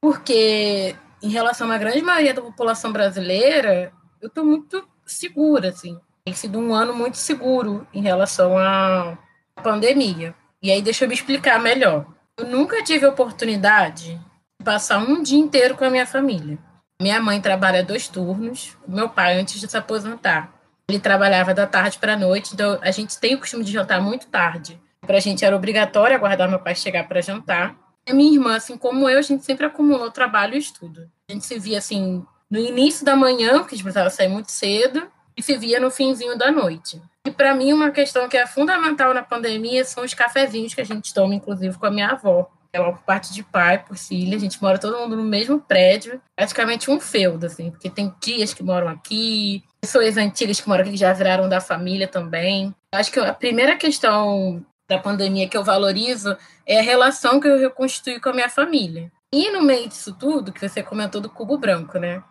[0.00, 6.00] porque em relação à grande maioria da população brasileira, eu estou muito segura, assim.
[6.30, 9.18] Tem sido um ano muito seguro em relação à
[9.64, 10.32] pandemia.
[10.62, 12.06] E aí, deixa eu me explicar melhor.
[12.38, 14.14] Eu nunca tive oportunidade
[14.56, 16.56] de passar um dia inteiro com a minha família.
[17.02, 20.54] Minha mãe trabalha dois turnos, meu pai, antes de se aposentar,
[20.88, 24.00] ele trabalhava da tarde para a noite, então a gente tem o costume de jantar
[24.00, 24.80] muito tarde.
[25.00, 27.74] Para a gente era obrigatório aguardar meu pai chegar para jantar.
[28.08, 31.10] A minha irmã, assim como eu, a gente sempre acumulou trabalho e estudo.
[31.28, 34.52] A gente se via assim no início da manhã, porque a gente precisava sair muito
[34.52, 37.00] cedo, e se via no finzinho da noite.
[37.26, 40.84] E para mim, uma questão que é fundamental na pandemia são os cafezinhos que a
[40.84, 42.50] gente toma, inclusive com a minha avó.
[42.72, 46.20] Ela, por parte de pai, por filha, a gente mora todo mundo no mesmo prédio,
[46.36, 50.92] praticamente um feudo, assim, porque tem tias que moram aqui, pessoas antigas que moram aqui
[50.92, 52.72] que já viraram da família também.
[52.94, 57.58] Acho que a primeira questão da pandemia que eu valorizo é a relação que eu
[57.58, 59.10] reconstruí com a minha família.
[59.32, 62.22] E no meio disso tudo, que você comentou do cubo branco, né?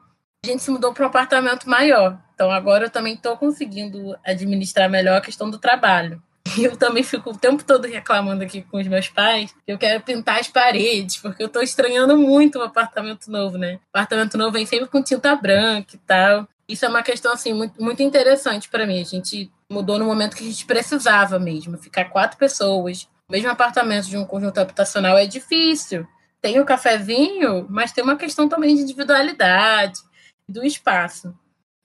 [0.43, 2.17] A gente se mudou para um apartamento maior.
[2.33, 6.21] Então agora eu também estou conseguindo administrar melhor a questão do trabalho.
[6.57, 9.77] E eu também fico o tempo todo reclamando aqui com os meus pais que eu
[9.77, 13.75] quero pintar as paredes, porque eu estou estranhando muito o apartamento novo, né?
[13.93, 16.47] O apartamento novo vem sempre com tinta branca e tal.
[16.69, 19.01] Isso é uma questão assim muito, muito interessante para mim.
[19.01, 21.77] A gente mudou no momento que a gente precisava mesmo.
[21.77, 26.07] Ficar quatro pessoas, no mesmo apartamento de um conjunto habitacional é difícil.
[26.41, 29.99] Tem o cafezinho, mas tem uma questão também de individualidade,
[30.49, 31.33] do espaço.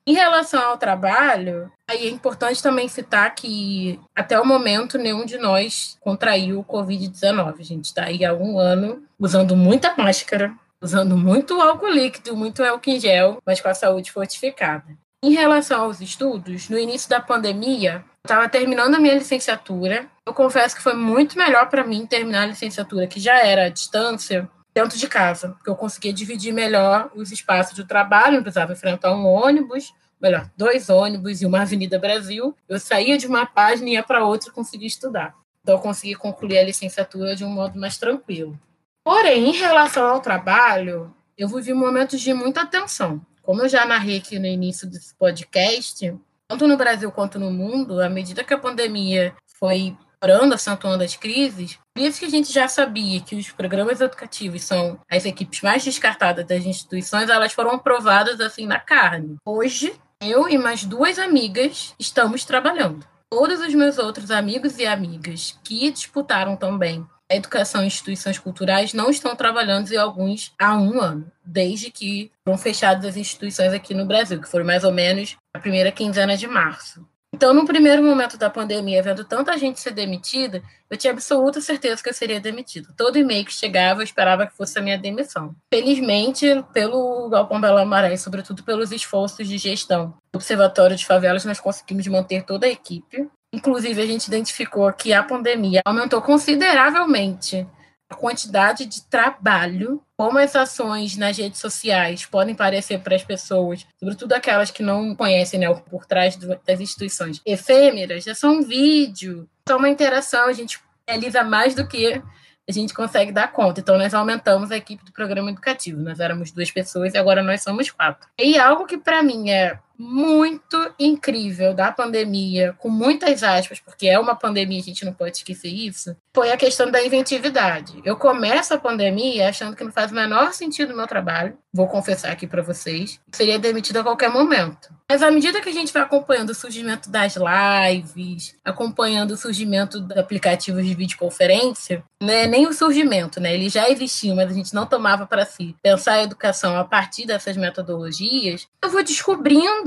[0.06, 5.38] Em relação ao trabalho, aí é importante também citar que até o momento nenhum de
[5.38, 7.54] nós contraiu o Covid-19.
[7.58, 12.62] A gente está aí há um ano usando muita máscara, usando muito álcool líquido, muito
[12.62, 14.84] álcool em gel, mas com a saúde fortificada.
[15.24, 20.06] Em relação aos estudos, no início da pandemia, eu estava terminando a minha licenciatura.
[20.26, 23.68] Eu confesso que foi muito melhor para mim terminar a licenciatura, que já era à
[23.70, 28.72] distância, dentro de casa, porque eu conseguia dividir melhor os espaços de trabalho, não precisava
[28.72, 32.56] enfrentar um ônibus, melhor, dois ônibus e uma Avenida Brasil.
[32.68, 35.34] Eu saía de uma página e ia para outra e conseguia estudar.
[35.62, 38.58] Então, eu consegui concluir a licenciatura de um modo mais tranquilo.
[39.02, 43.24] Porém, em relação ao trabalho, eu vivi momentos de muita tensão.
[43.42, 46.14] Como eu já narrei aqui no início desse podcast,
[46.48, 51.16] tanto no Brasil quanto no mundo, à medida que a pandemia foi piorando, acentuando as
[51.16, 55.60] crises, por isso que a gente já sabia que os programas educativos são as equipes
[55.60, 59.36] mais descartadas das instituições, elas foram aprovadas assim na carne.
[59.44, 63.06] Hoje, eu e mais duas amigas estamos trabalhando.
[63.30, 68.94] Todos os meus outros amigos e amigas que disputaram também a educação em instituições culturais
[68.94, 73.92] não estão trabalhando e alguns há um ano, desde que foram fechadas as instituições aqui
[73.92, 77.04] no Brasil, que foi mais ou menos a primeira quinzena de março.
[77.34, 82.00] Então, no primeiro momento da pandemia, vendo tanta gente ser demitida, eu tinha absoluta certeza
[82.00, 82.94] que eu seria demitida.
[82.96, 85.52] Todo e-mail que chegava, eu esperava que fosse a minha demissão.
[85.68, 91.58] Felizmente, pelo Galpão Bela Maré, sobretudo pelos esforços de gestão do Observatório de Favelas, nós
[91.58, 93.28] conseguimos manter toda a equipe.
[93.52, 97.66] Inclusive, a gente identificou que a pandemia aumentou consideravelmente
[98.10, 103.86] a quantidade de trabalho, como as ações nas redes sociais podem parecer para as pessoas,
[103.98, 109.48] sobretudo aquelas que não conhecem né, por trás das instituições efêmeras, é só um vídeo,
[109.68, 110.78] só uma interação, a gente
[111.08, 112.22] realiza mais do que
[112.68, 113.80] a gente consegue dar conta.
[113.80, 116.00] Então, nós aumentamos a equipe do programa educativo.
[116.00, 118.26] Nós éramos duas pessoas e agora nós somos quatro.
[118.38, 124.18] E algo que, para mim, é muito incrível da pandemia, com muitas aspas, porque é
[124.18, 128.00] uma pandemia, a gente não pode esquecer isso, foi a questão da inventividade.
[128.04, 131.86] Eu começo a pandemia achando que não faz o menor sentido o meu trabalho, vou
[131.86, 134.92] confessar aqui para vocês, seria demitido a qualquer momento.
[135.08, 140.00] Mas à medida que a gente vai acompanhando o surgimento das lives, acompanhando o surgimento
[140.00, 144.74] de aplicativos de videoconferência, né, nem o surgimento, né, ele já existia, mas a gente
[144.74, 149.83] não tomava para si pensar a educação a partir dessas metodologias, eu vou descobrindo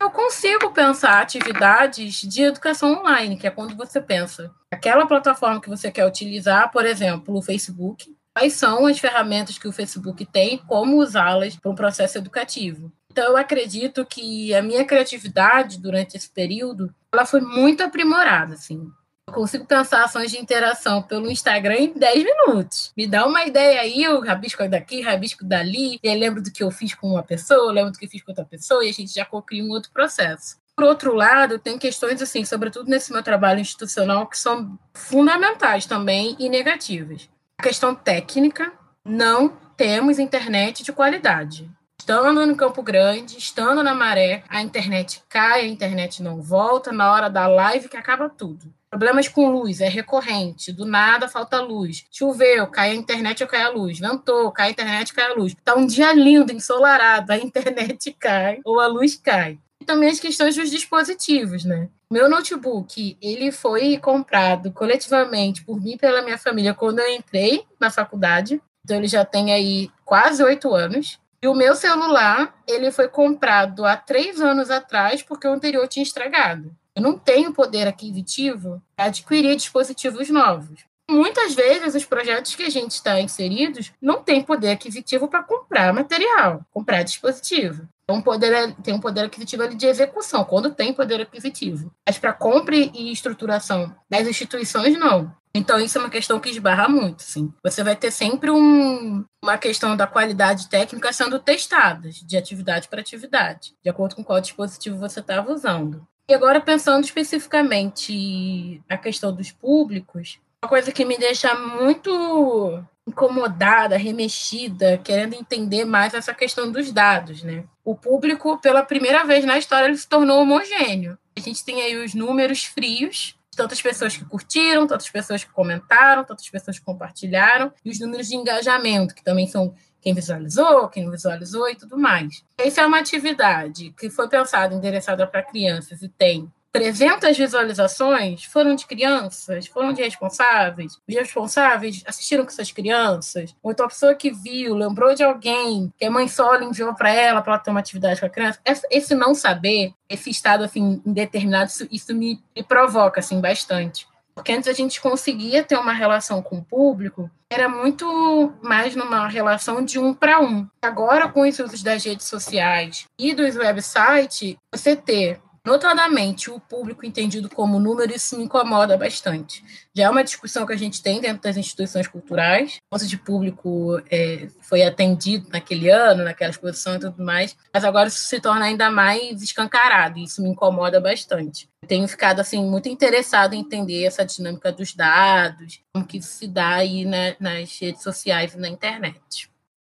[0.00, 5.68] eu consigo pensar atividades de educação online, que é quando você pensa aquela plataforma que
[5.68, 10.58] você quer utilizar, por exemplo, o Facebook, quais são as ferramentas que o Facebook tem,
[10.58, 12.90] como usá-las para um processo educativo.
[13.10, 18.88] Então, eu acredito que a minha criatividade durante esse período ela foi muito aprimorada, assim.
[19.32, 22.92] Consigo pensar ações de interação pelo Instagram em 10 minutos.
[22.96, 26.62] Me dá uma ideia aí, eu rabisco daqui, rabisco dali, e aí lembro do que
[26.62, 28.92] eu fiz com uma pessoa, lembro do que eu fiz com outra pessoa, e a
[28.92, 30.56] gente já cria um outro processo.
[30.76, 36.36] Por outro lado, tem questões, assim, sobretudo nesse meu trabalho institucional, que são fundamentais também
[36.38, 37.28] e negativas.
[37.58, 38.72] A questão técnica,
[39.04, 41.70] não temos internet de qualidade.
[41.98, 47.12] Estando no Campo Grande, estando na maré, a internet cai, a internet não volta, na
[47.12, 48.72] hora da live que acaba tudo.
[48.90, 52.04] Problemas com luz é recorrente, do nada falta luz.
[52.10, 54.00] Choveu, cai a internet ou cai a luz.
[54.00, 55.54] Ventou, cai a internet, cai a luz.
[55.64, 59.60] Tá um dia lindo, ensolarado, a internet cai ou a luz cai.
[59.80, 61.88] E também as questões dos dispositivos, né?
[62.10, 67.64] Meu notebook, ele foi comprado coletivamente por mim e pela minha família quando eu entrei
[67.78, 68.60] na faculdade.
[68.84, 71.20] Então ele já tem aí quase oito anos.
[71.40, 76.02] E o meu celular, ele foi comprado há três anos atrás porque o anterior tinha
[76.02, 76.74] estragado.
[76.96, 80.84] Eu não tenho poder aquisitivo para adquirir dispositivos novos.
[81.10, 85.92] Muitas vezes, os projetos que a gente está inseridos não têm poder aquisitivo para comprar
[85.92, 87.88] material, comprar dispositivo.
[88.08, 91.92] Um poder, tem um poder aquisitivo de execução, quando tem poder aquisitivo.
[92.06, 95.34] Mas para compra e estruturação das instituições, não.
[95.52, 97.52] Então, isso é uma questão que esbarra muito, sim.
[97.64, 103.00] Você vai ter sempre um, uma questão da qualidade técnica sendo testada, de atividade para
[103.00, 106.06] atividade, de acordo com qual dispositivo você estava usando.
[106.30, 113.96] E agora, pensando especificamente a questão dos públicos, uma coisa que me deixa muito incomodada,
[113.96, 117.64] remexida, querendo entender mais essa questão dos dados, né?
[117.84, 121.18] O público, pela primeira vez na história, ele se tornou homogêneo.
[121.36, 126.22] A gente tem aí os números frios, tantas pessoas que curtiram, tantas pessoas que comentaram,
[126.22, 131.04] tantas pessoas que compartilharam, e os números de engajamento, que também são quem visualizou, quem
[131.04, 132.44] não visualizou e tudo mais.
[132.58, 138.74] Essa é uma atividade que foi pensada, endereçada para crianças e tem 300 visualizações foram
[138.74, 140.98] de crianças, foram de responsáveis.
[141.08, 143.54] Os responsáveis assistiram com suas crianças.
[143.62, 147.10] Ou então a pessoa que viu, lembrou de alguém que a mãe solo enviou para
[147.10, 148.60] ela para ela ter uma atividade com a criança.
[148.90, 154.06] Esse não saber, esse estado assim indeterminado, isso, isso me, me provoca assim bastante.
[154.40, 159.28] Porque antes a gente conseguia ter uma relação com o público, era muito mais numa
[159.28, 160.66] relação de um para um.
[160.80, 165.38] Agora, com os usos das redes sociais e dos websites, você ter
[165.70, 169.62] Notadamente, o público entendido como número, isso me incomoda bastante.
[169.94, 172.80] Já é uma discussão que a gente tem dentro das instituições culturais.
[172.90, 178.08] O de público é, foi atendido naquele ano, naquela exposição e tudo mais, mas agora
[178.08, 181.68] isso se torna ainda mais escancarado, e isso me incomoda bastante.
[181.86, 186.48] Tenho ficado assim muito interessado em entender essa dinâmica dos dados, como que isso se
[186.48, 189.48] dá aí né, nas redes sociais e na internet.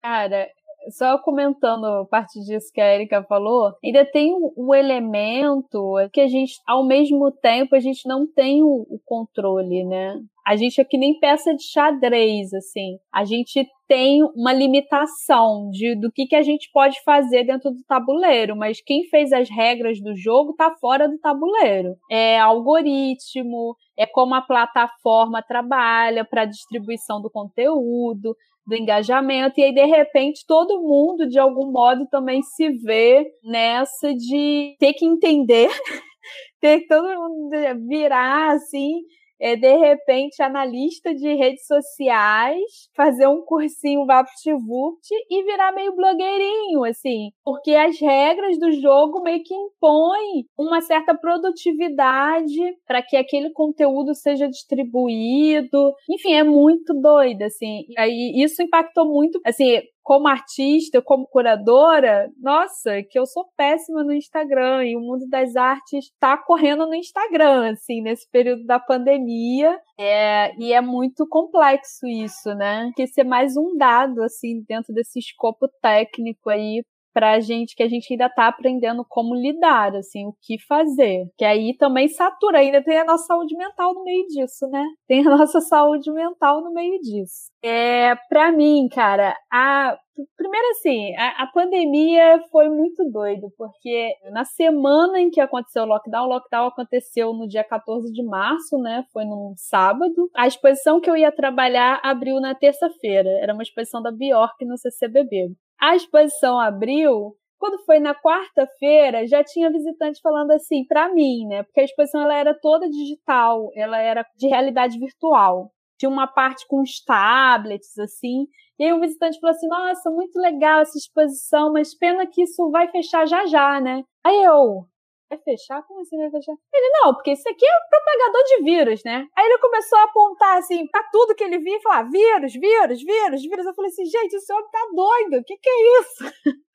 [0.02, 0.48] Cara,
[0.90, 6.28] só comentando parte disso que a Erika falou, ainda tem o, o, elemento que a
[6.28, 10.20] gente, ao mesmo tempo, a gente não tem o, o controle, né?
[10.46, 12.98] A gente é que nem peça de xadrez, assim.
[13.12, 17.82] A gente tem uma limitação de, do que, que a gente pode fazer dentro do
[17.88, 21.96] tabuleiro, mas quem fez as regras do jogo está fora do tabuleiro.
[22.10, 28.36] É algoritmo, é como a plataforma trabalha para a distribuição do conteúdo,
[28.66, 34.14] do engajamento, e aí, de repente, todo mundo, de algum modo, também se vê nessa
[34.14, 35.68] de ter que entender,
[36.60, 37.50] ter todo mundo
[37.88, 39.00] virar assim
[39.40, 46.84] é, de repente, analista de redes sociais, fazer um cursinho VaptVupt e virar meio blogueirinho,
[46.84, 53.50] assim, porque as regras do jogo meio que impõem uma certa produtividade para que aquele
[53.50, 55.94] conteúdo seja distribuído.
[56.08, 57.84] Enfim, é muito doido, assim.
[57.88, 64.02] E aí isso impactou muito, assim, como artista, como curadora, nossa, que eu sou péssima
[64.02, 68.78] no Instagram e o mundo das artes está correndo no Instagram, assim, nesse período da
[68.78, 69.78] pandemia.
[69.98, 72.90] É, e é muito complexo isso, né?
[72.96, 76.82] Que ser mais um dado, assim, dentro desse escopo técnico aí
[77.12, 81.26] pra gente que a gente ainda tá aprendendo como lidar, assim, o que fazer.
[81.36, 84.84] Que aí também satura, ainda tem a nossa saúde mental no meio disso, né?
[85.06, 87.50] Tem a nossa saúde mental no meio disso.
[87.62, 89.98] É, pra mim, cara, a
[90.36, 95.86] primeiro assim, a, a, pandemia foi muito doido, porque na semana em que aconteceu o
[95.86, 99.04] lockdown, o lockdown aconteceu no dia 14 de março, né?
[99.12, 100.30] Foi num sábado.
[100.34, 103.30] A exposição que eu ia trabalhar abriu na terça-feira.
[103.40, 105.54] Era uma exposição da Bjork no CCBB.
[105.80, 107.34] A exposição abriu.
[107.58, 111.62] Quando foi na quarta-feira, já tinha visitante falando assim para mim, né?
[111.62, 115.70] Porque a exposição ela era toda digital, ela era de realidade virtual.
[115.98, 118.46] Tinha uma parte com os tablets, assim.
[118.78, 122.70] E aí o visitante falou assim: Nossa, muito legal essa exposição, mas pena que isso
[122.70, 124.04] vai fechar já já, né?
[124.24, 124.86] Aí eu,
[125.30, 125.80] Vai fechar?
[125.86, 126.52] Como assim vai fechar?
[126.74, 129.28] Ele, não, porque isso aqui é propagador de vírus, né?
[129.36, 133.00] Aí ele começou a apontar, assim, pra tudo que ele via e falar, vírus, vírus,
[133.00, 133.66] vírus, vírus.
[133.66, 136.24] Eu falei assim, gente, esse homem tá doido, o que que é isso?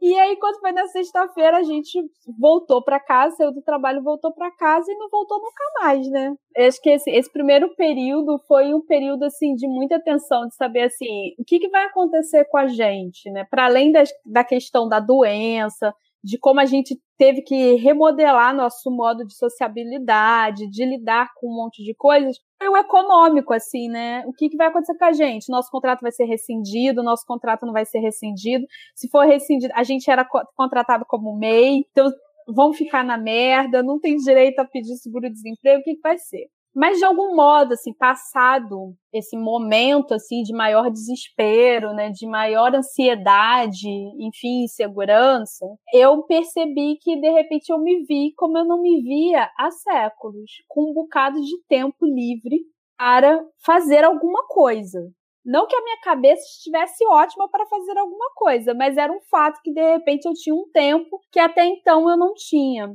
[0.00, 1.98] E aí, quando foi na sexta-feira, a gente
[2.38, 6.34] voltou para casa, saiu do trabalho, voltou para casa e não voltou nunca mais, né?
[6.56, 10.82] Acho que esse, esse, primeiro período foi um período assim de muita atenção, de saber
[10.82, 13.44] assim o que, que vai acontecer com a gente, né?
[13.50, 15.92] Para além das, da questão da doença,
[16.24, 21.54] de como a gente teve que remodelar nosso modo de sociabilidade, de lidar com um
[21.54, 24.24] monte de coisas, foi o econômico, assim, né?
[24.26, 25.50] O que, que vai acontecer com a gente?
[25.50, 28.64] Nosso contrato vai ser rescindido, nosso contrato não vai ser rescindido.
[28.94, 30.26] Se for rescindido, a gente era
[30.56, 32.10] contratado como MEI, então
[32.48, 36.48] vamos ficar na merda, não tem direito a pedir seguro-desemprego, o que, que vai ser?
[36.74, 42.74] Mas de algum modo, assim, passado esse momento assim de maior desespero, né, de maior
[42.74, 43.88] ansiedade,
[44.18, 49.48] enfim, insegurança, eu percebi que de repente eu me vi como eu não me via
[49.56, 52.60] há séculos, com um bocado de tempo livre
[52.98, 54.98] para fazer alguma coisa.
[55.44, 59.60] Não que a minha cabeça estivesse ótima para fazer alguma coisa, mas era um fato
[59.62, 62.94] que de repente eu tinha um tempo que até então eu não tinha.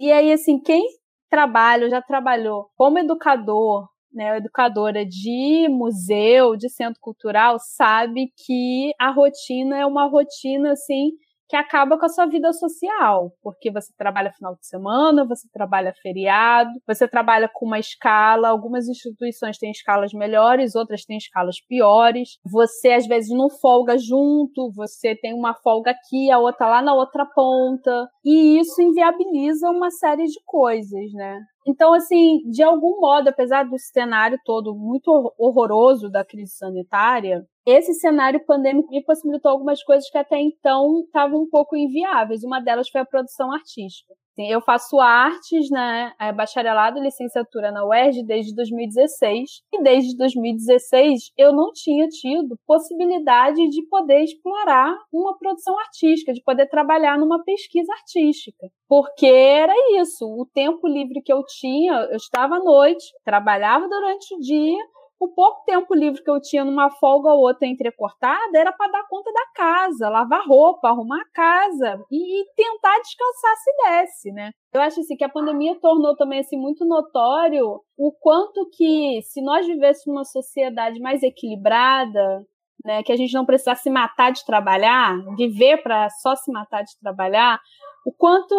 [0.00, 0.82] E aí, assim, quem
[1.30, 9.10] trabalha, já trabalhou como educador, né, educadora de museu, de centro cultural, sabe que a
[9.10, 11.12] rotina é uma rotina assim
[11.50, 15.92] que acaba com a sua vida social, porque você trabalha final de semana, você trabalha
[16.00, 22.38] feriado, você trabalha com uma escala, algumas instituições têm escalas melhores, outras têm escalas piores.
[22.46, 26.94] Você às vezes não folga junto, você tem uma folga aqui, a outra lá na
[26.94, 31.40] outra ponta, e isso inviabiliza uma série de coisas, né?
[31.66, 37.92] Então, assim, de algum modo, apesar do cenário todo muito horroroso da crise sanitária, esse
[37.94, 42.42] cenário pandêmico me possibilitou algumas coisas que até então estavam um pouco inviáveis.
[42.42, 44.14] Uma delas foi a produção artística.
[44.48, 49.62] Eu faço artes, né, é bacharelado e licenciatura na UERJ desde 2016.
[49.72, 56.42] E desde 2016 eu não tinha tido possibilidade de poder explorar uma produção artística, de
[56.42, 58.68] poder trabalhar numa pesquisa artística.
[58.88, 64.34] Porque era isso, o tempo livre que eu tinha, eu estava à noite, trabalhava durante
[64.34, 64.78] o dia,
[65.20, 69.06] o pouco tempo livre que eu tinha numa folga ou outra entrecortada era para dar
[69.06, 74.50] conta da casa, lavar roupa, arrumar a casa e, e, tentar descansar se desse, né?
[74.72, 79.42] Eu acho assim que a pandemia tornou também assim muito notório o quanto que se
[79.42, 82.42] nós vivêssemos uma sociedade mais equilibrada,
[82.84, 86.82] né, que a gente não precisasse se matar de trabalhar, viver para só se matar
[86.82, 87.60] de trabalhar,
[88.04, 88.54] o quanto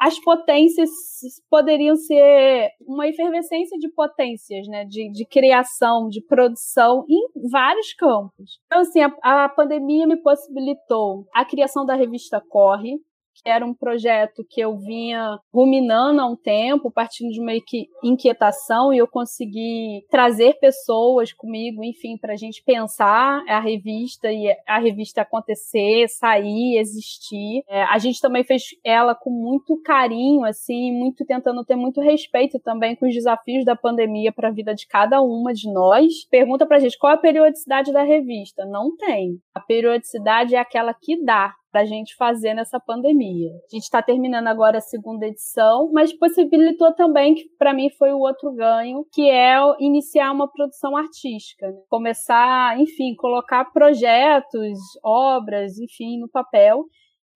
[0.00, 0.90] as potências
[1.50, 8.58] poderiam ser uma efervescência de potências, né, de, de criação, de produção em vários campos.
[8.66, 12.94] Então, assim, a, a pandemia me possibilitou a criação da revista Corre,
[13.42, 17.52] que era um projeto que eu vinha ruminando há um tempo, partindo de uma
[18.02, 24.54] inquietação, e eu consegui trazer pessoas comigo, enfim, para a gente pensar a revista e
[24.66, 27.62] a revista acontecer, sair, existir.
[27.68, 32.58] É, a gente também fez ela com muito carinho, assim, muito tentando ter muito respeito
[32.60, 36.24] também com os desafios da pandemia para a vida de cada uma de nós.
[36.30, 38.64] Pergunta para a gente qual é a periodicidade da revista?
[38.64, 39.38] Não tem.
[39.54, 43.50] A periodicidade é aquela que dá para a gente fazer nessa pandemia.
[43.50, 48.14] A gente está terminando agora a segunda edição, mas possibilitou também, que para mim foi
[48.14, 51.66] o outro ganho, que é iniciar uma produção artística.
[51.66, 51.76] Né?
[51.90, 56.86] Começar, enfim, colocar projetos, obras, enfim, no papel.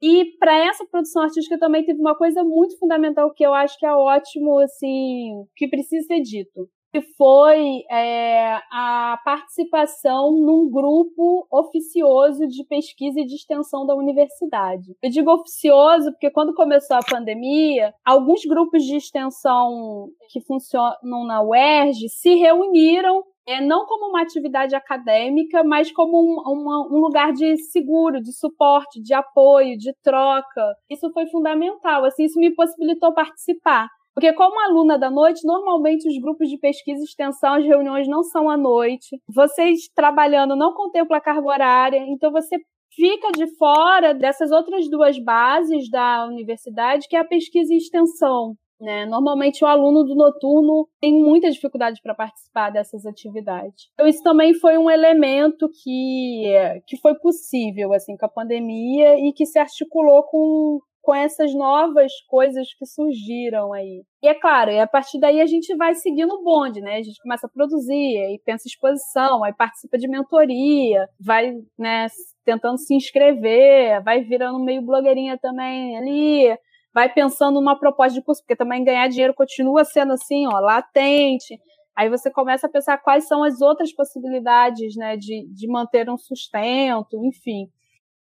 [0.01, 3.85] E para essa produção artística também teve uma coisa muito fundamental que eu acho que
[3.85, 12.47] é ótimo, assim, que precisa ser dito que foi é, a participação num grupo oficioso
[12.47, 14.97] de pesquisa e de extensão da universidade.
[15.03, 21.43] Eu digo oficioso porque quando começou a pandemia, alguns grupos de extensão que funcionam na
[21.43, 27.33] UERJ se reuniram é, não como uma atividade acadêmica, mas como um, uma, um, lugar
[27.33, 30.63] de seguro, de suporte, de apoio, de troca.
[30.89, 32.05] Isso foi fundamental.
[32.05, 33.89] Assim, isso me possibilitou participar.
[34.21, 38.23] Porque, como aluna da noite, normalmente os grupos de pesquisa e extensão, as reuniões não
[38.23, 39.19] são à noite.
[39.35, 42.59] Vocês trabalhando não contempla a carga horária, então você
[42.95, 48.57] fica de fora dessas outras duas bases da universidade, que é a pesquisa e extensão.
[48.79, 49.07] Né?
[49.07, 53.89] Normalmente o aluno do noturno tem muita dificuldade para participar dessas atividades.
[53.95, 56.45] Então isso também foi um elemento que,
[56.87, 62.13] que foi possível assim com a pandemia e que se articulou com com essas novas
[62.29, 64.03] coisas que surgiram aí.
[64.23, 66.97] E é claro, e a partir daí a gente vai seguindo o bonde, né?
[66.97, 72.07] A gente começa a produzir, aí pensa exposição, aí participa de mentoria, vai, né,
[72.45, 76.59] tentando se inscrever, vai virando meio blogueirinha também ali,
[76.93, 81.59] vai pensando numa proposta de curso, porque também ganhar dinheiro continua sendo assim, ó, latente.
[81.97, 86.19] Aí você começa a pensar quais são as outras possibilidades, né, de, de manter um
[86.19, 87.69] sustento, enfim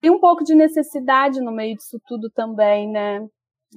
[0.01, 3.27] tem um pouco de necessidade no meio disso tudo também, né?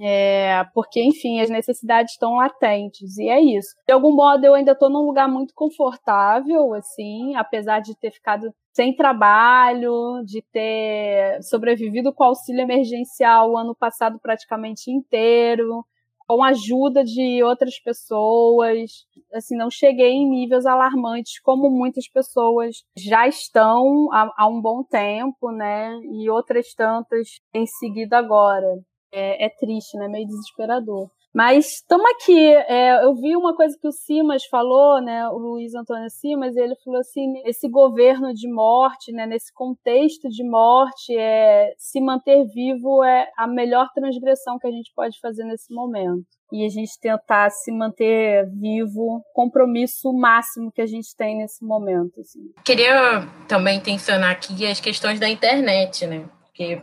[0.00, 3.70] É, porque, enfim, as necessidades estão latentes, e é isso.
[3.86, 8.52] De algum modo, eu ainda estou num lugar muito confortável, assim, apesar de ter ficado
[8.72, 15.84] sem trabalho, de ter sobrevivido com auxílio emergencial o ano passado praticamente inteiro,
[16.30, 19.04] com a ajuda de outras pessoas.
[19.34, 24.84] Assim, não cheguei em níveis alarmantes como muitas pessoas já estão há, há um bom
[24.84, 25.92] tempo, né?
[26.12, 28.78] E outras tantas em seguida agora.
[29.12, 30.06] É, é triste, né?
[30.06, 31.10] Meio desesperador.
[31.34, 32.54] Mas estamos aqui.
[32.66, 35.28] É, eu vi uma coisa que o Simas falou, né?
[35.28, 39.26] O Luiz Antônio Simas, ele falou assim: esse governo de morte, né?
[39.26, 44.92] Nesse contexto de morte, é, se manter vivo é a melhor transgressão que a gente
[44.94, 46.26] pode fazer nesse momento.
[46.52, 52.20] E a gente tentar se manter vivo, compromisso máximo que a gente tem nesse momento.
[52.20, 52.40] Assim.
[52.64, 56.28] Queria também tensionar aqui as questões da internet, né?
[56.42, 56.82] Porque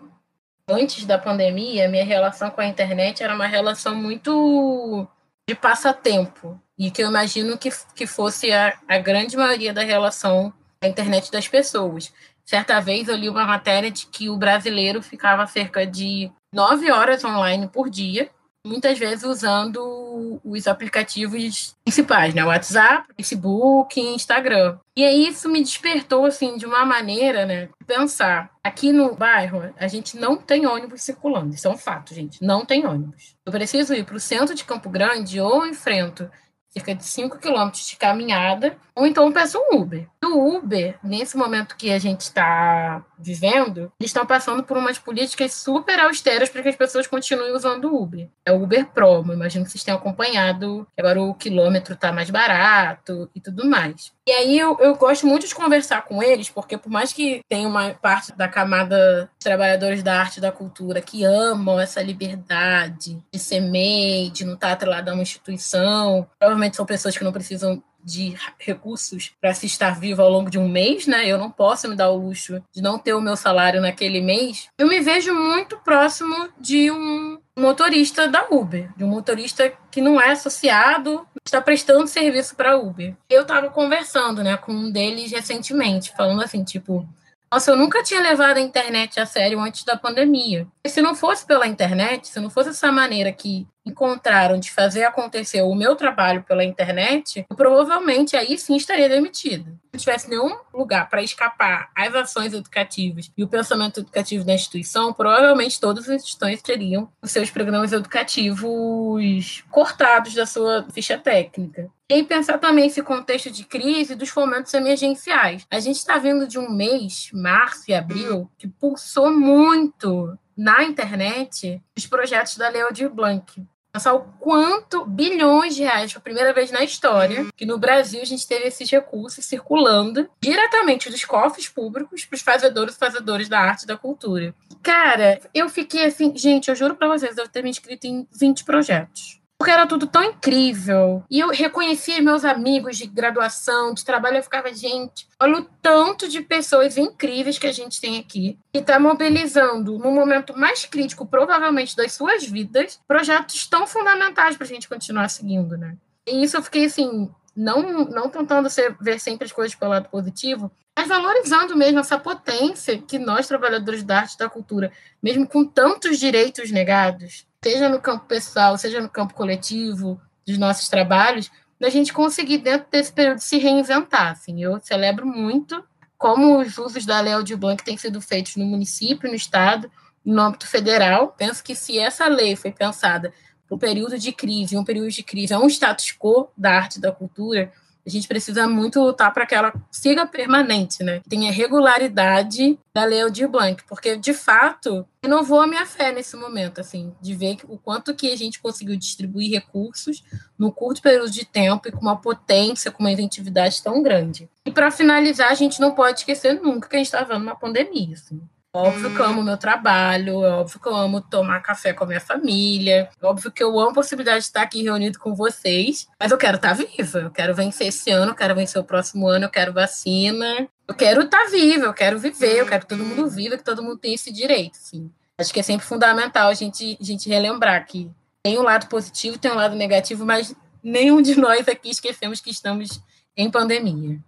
[0.68, 5.07] antes da pandemia, minha relação com a internet era uma relação muito
[5.48, 6.60] de passatempo.
[6.77, 11.31] E que eu imagino que, que fosse a, a grande maioria da relação da internet
[11.31, 12.14] das pessoas.
[12.45, 17.23] Certa vez eu li uma matéria de que o brasileiro ficava cerca de nove horas
[17.23, 18.30] online por dia
[18.68, 22.44] muitas vezes usando os aplicativos principais, né?
[22.44, 24.77] WhatsApp, Facebook, Instagram.
[24.95, 27.69] E aí isso me despertou, assim, de uma maneira, né?
[27.85, 28.52] Pensar.
[28.64, 31.53] Aqui no bairro, a gente não tem ônibus circulando.
[31.56, 32.44] Isso é um fato, gente.
[32.44, 33.35] Não tem ônibus.
[33.45, 36.30] Eu preciso ir para o centro de Campo Grande ou enfrento
[36.69, 40.07] cerca de 5 quilômetros de caminhada, ou então peço um Uber.
[40.23, 45.53] O Uber, nesse momento que a gente está vivendo, eles estão passando por umas políticas
[45.53, 48.30] super austeras para que as pessoas continuem usando o Uber.
[48.45, 53.30] É o Uber Pro, imagino que vocês tenham acompanhado, agora o quilômetro está mais barato
[53.34, 54.11] e tudo mais.
[54.27, 57.65] E aí eu, eu gosto muito de conversar com eles, porque por mais que tenha
[57.65, 63.23] uma parte da camada de trabalhadores da arte e da cultura que amam essa liberdade
[63.31, 67.31] de ser MEI, de não estar atrelado a uma instituição, provavelmente são pessoas que não
[67.31, 71.27] precisam de recursos para se estar vivo ao longo de um mês, né?
[71.27, 74.69] Eu não posso me dar o luxo de não ter o meu salário naquele mês.
[74.79, 80.21] Eu me vejo muito próximo de um motorista da Uber, de um motorista que não
[80.21, 83.13] é associado, está prestando serviço para Uber.
[83.29, 87.05] Eu estava conversando, né, com um deles recentemente, falando assim, tipo,
[87.51, 90.67] Nossa, eu nunca tinha levado a internet a sério antes da pandemia.
[90.85, 95.03] E se não fosse pela internet, se não fosse essa maneira que encontraram de fazer
[95.03, 99.72] acontecer o meu trabalho pela internet, eu provavelmente aí sim estaria demitida.
[99.72, 104.53] Se não tivesse nenhum lugar para escapar às ações educativas e o pensamento educativo da
[104.53, 111.89] instituição, provavelmente todas as instituições teriam os seus programas educativos cortados da sua ficha técnica.
[112.09, 115.65] E pensar também esse contexto de crise dos fomentos emergenciais.
[115.69, 121.81] A gente está vindo de um mês, março e abril, que pulsou muito na internet
[121.95, 123.64] os projetos da Leo de Blanc.
[123.91, 128.22] Pensar o quanto bilhões de reais, foi a primeira vez na história, que no Brasil
[128.22, 133.49] a gente teve esses recursos circulando diretamente dos cofres públicos para os fazedores e fazedores
[133.49, 134.53] da arte e da cultura.
[134.84, 138.64] Cara, eu fiquei assim, gente, eu juro para vocês, eu ter me inscrito em 20
[138.64, 141.23] projetos porque era tudo tão incrível.
[141.29, 146.27] E eu reconhecia meus amigos de graduação, de trabalho, eu ficava, gente, olha o tanto
[146.27, 151.25] de pessoas incríveis que a gente tem aqui, que está mobilizando, no momento mais crítico,
[151.25, 155.95] provavelmente, das suas vidas, projetos tão fundamentais para a gente continuar seguindo, né?
[156.27, 160.09] E isso eu fiquei assim, não, não tentando ser, ver sempre as coisas pelo lado
[160.09, 165.47] positivo, mas valorizando mesmo essa potência que nós, trabalhadores da arte e da cultura, mesmo
[165.47, 171.52] com tantos direitos negados, seja no campo pessoal, seja no campo coletivo dos nossos trabalhos,
[171.77, 174.31] da gente conseguir, dentro desse período, se reinventar.
[174.31, 174.64] Assim.
[174.64, 175.84] Eu celebro muito
[176.18, 179.91] como os usos da Lei de Blanc têm sido feitos no município, no estado,
[180.23, 181.35] no âmbito federal.
[181.38, 183.34] Penso que se essa lei foi pensada
[183.69, 187.02] um período de crise, um período de crise é um status quo da arte e
[187.02, 187.73] da cultura,
[188.07, 191.21] a gente precisa muito lutar para que ela siga permanente, né?
[191.27, 196.79] Tenha regularidade da Lei Aldir Blanc, porque de fato renovou a minha fé nesse momento,
[196.79, 200.23] assim, de ver o quanto que a gente conseguiu distribuir recursos
[200.57, 204.49] no curto período de tempo e com uma potência, com uma inventividade tão grande.
[204.65, 207.55] E para finalizar, a gente não pode esquecer nunca que a gente está vendo uma
[207.55, 208.41] pandemia, assim.
[208.73, 212.07] Óbvio que eu amo meu trabalho, é óbvio que eu amo tomar café com a
[212.07, 216.07] minha família, é óbvio que eu amo a possibilidade de estar aqui reunido com vocês,
[216.19, 219.27] mas eu quero estar viva, eu quero vencer esse ano, eu quero vencer o próximo
[219.27, 223.03] ano, eu quero vacina, eu quero estar viva, eu quero viver, eu quero que todo
[223.03, 225.10] mundo viva, que todo mundo tenha esse direito, sim.
[225.39, 228.11] Acho que é sempre fundamental a gente, a gente relembrar que
[228.44, 232.49] tem um lado positivo, tem um lado negativo, mas nenhum de nós aqui esquecemos que
[232.49, 233.02] estamos
[233.35, 234.19] em pandemia.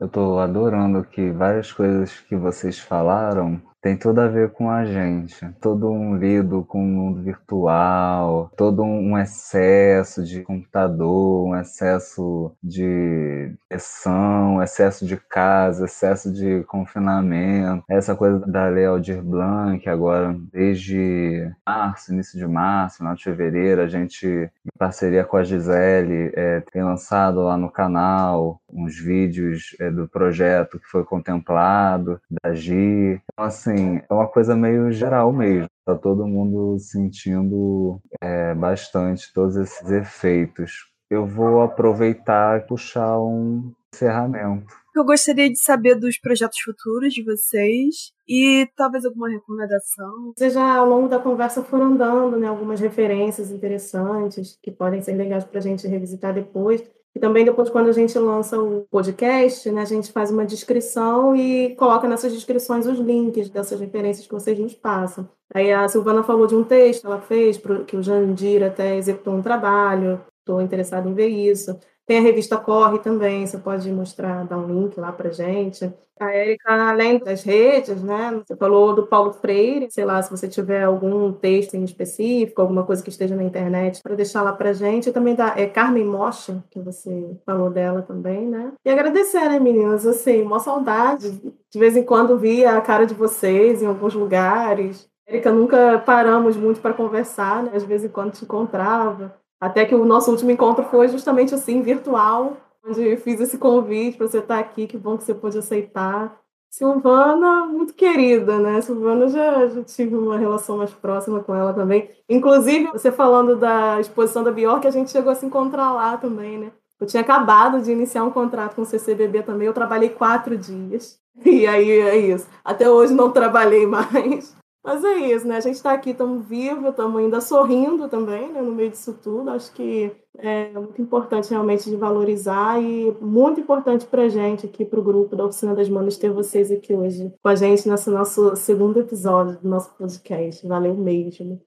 [0.00, 4.86] Eu estou adorando que várias coisas que vocês falaram tem tudo a ver com a
[4.86, 5.46] gente.
[5.60, 13.52] Todo um lido com o mundo virtual, todo um excesso de computador, um excesso de
[13.68, 17.84] pressão, excesso de casa, excesso de confinamento.
[17.86, 23.82] Essa coisa da Lei Aldir Blanc, agora, desde março, início de março, final de fevereiro,
[23.82, 29.76] a gente, em parceria com a Gisele, é, tem lançado lá no canal uns vídeos
[29.80, 33.20] é, do projeto que foi contemplado, da Gi.
[33.32, 35.68] Então, assim, é uma coisa meio geral mesmo.
[35.86, 40.90] Tá todo mundo sentindo é, bastante todos esses efeitos.
[41.10, 44.74] Eu vou aproveitar e puxar um encerramento.
[44.94, 50.32] Eu gostaria de saber dos projetos futuros de vocês e talvez alguma recomendação.
[50.36, 55.14] Vocês já ao longo da conversa foram dando né, algumas referências interessantes que podem ser
[55.14, 56.80] legais para a gente revisitar depois.
[57.14, 61.36] E também depois, quando a gente lança o podcast, né, a gente faz uma descrição
[61.36, 65.28] e coloca nessas descrições os links dessas referências que vocês nos passam.
[65.54, 69.34] Aí a Silvana falou de um texto que ela fez, que o Jandir até executou
[69.34, 71.78] um trabalho, estou interessado em ver isso.
[72.06, 75.92] Tem a revista Corre também, você pode mostrar, dar um link lá para gente.
[76.20, 78.40] A Érica, além das redes, né?
[78.46, 82.84] Você falou do Paulo Freire, sei lá, se você tiver algum texto em específico, alguma
[82.84, 85.08] coisa que esteja na internet, para deixar lá para gente.
[85.08, 88.72] E também da é Carmen Mocha, que você falou dela também, né?
[88.84, 90.06] E agradecer, né, meninas?
[90.06, 91.30] Assim, uma saudade.
[91.68, 95.08] De vez em quando via a cara de vocês em alguns lugares.
[95.26, 97.72] Érica, nunca paramos muito para conversar, né?
[97.74, 99.34] Às vezes quando te encontrava.
[99.60, 102.56] Até que o nosso último encontro foi justamente assim, virtual,
[102.86, 106.38] onde fiz esse convite para você estar aqui, que bom que você pôde aceitar.
[106.70, 108.80] Silvana, muito querida, né?
[108.80, 112.10] Silvana já, já tive uma relação mais próxima com ela também.
[112.28, 116.58] Inclusive, você falando da exposição da Bjork, a gente chegou a se encontrar lá também,
[116.58, 116.72] né?
[117.00, 121.22] Eu tinha acabado de iniciar um contrato com o CCBB também, eu trabalhei quatro dias.
[121.44, 122.46] E aí é isso.
[122.64, 124.56] Até hoje não trabalhei mais.
[124.84, 125.56] Mas é isso, né?
[125.56, 128.60] A gente está aqui, estamos vivos, estamos ainda sorrindo também, né?
[128.60, 129.48] No meio disso tudo.
[129.48, 134.84] Acho que é muito importante realmente de valorizar e muito importante para a gente aqui,
[134.84, 138.10] para o grupo da Oficina das Manas, ter vocês aqui hoje com a gente nesse
[138.10, 140.68] nosso segundo episódio do nosso podcast.
[140.68, 141.58] Valeu mesmo.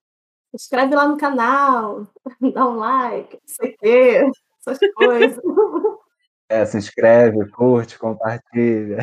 [0.52, 2.07] Se inscreve lá no canal,
[2.53, 5.41] dá um like, não sei o quê, essas coisas.
[6.49, 8.99] É, se inscreve, curte, compartilha.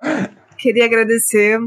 [0.56, 1.58] queria agradecer.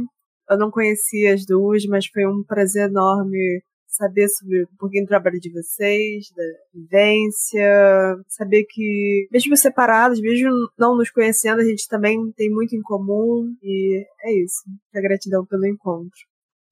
[0.50, 5.08] Eu não conhecia as duas, mas foi um prazer enorme saber sobre um pouquinho do
[5.08, 6.44] trabalho de vocês, da
[6.74, 12.82] vivência, saber que, mesmo separados, mesmo não nos conhecendo, a gente também tem muito em
[12.82, 14.64] comum e é isso.
[14.94, 16.20] A gratidão pelo encontro.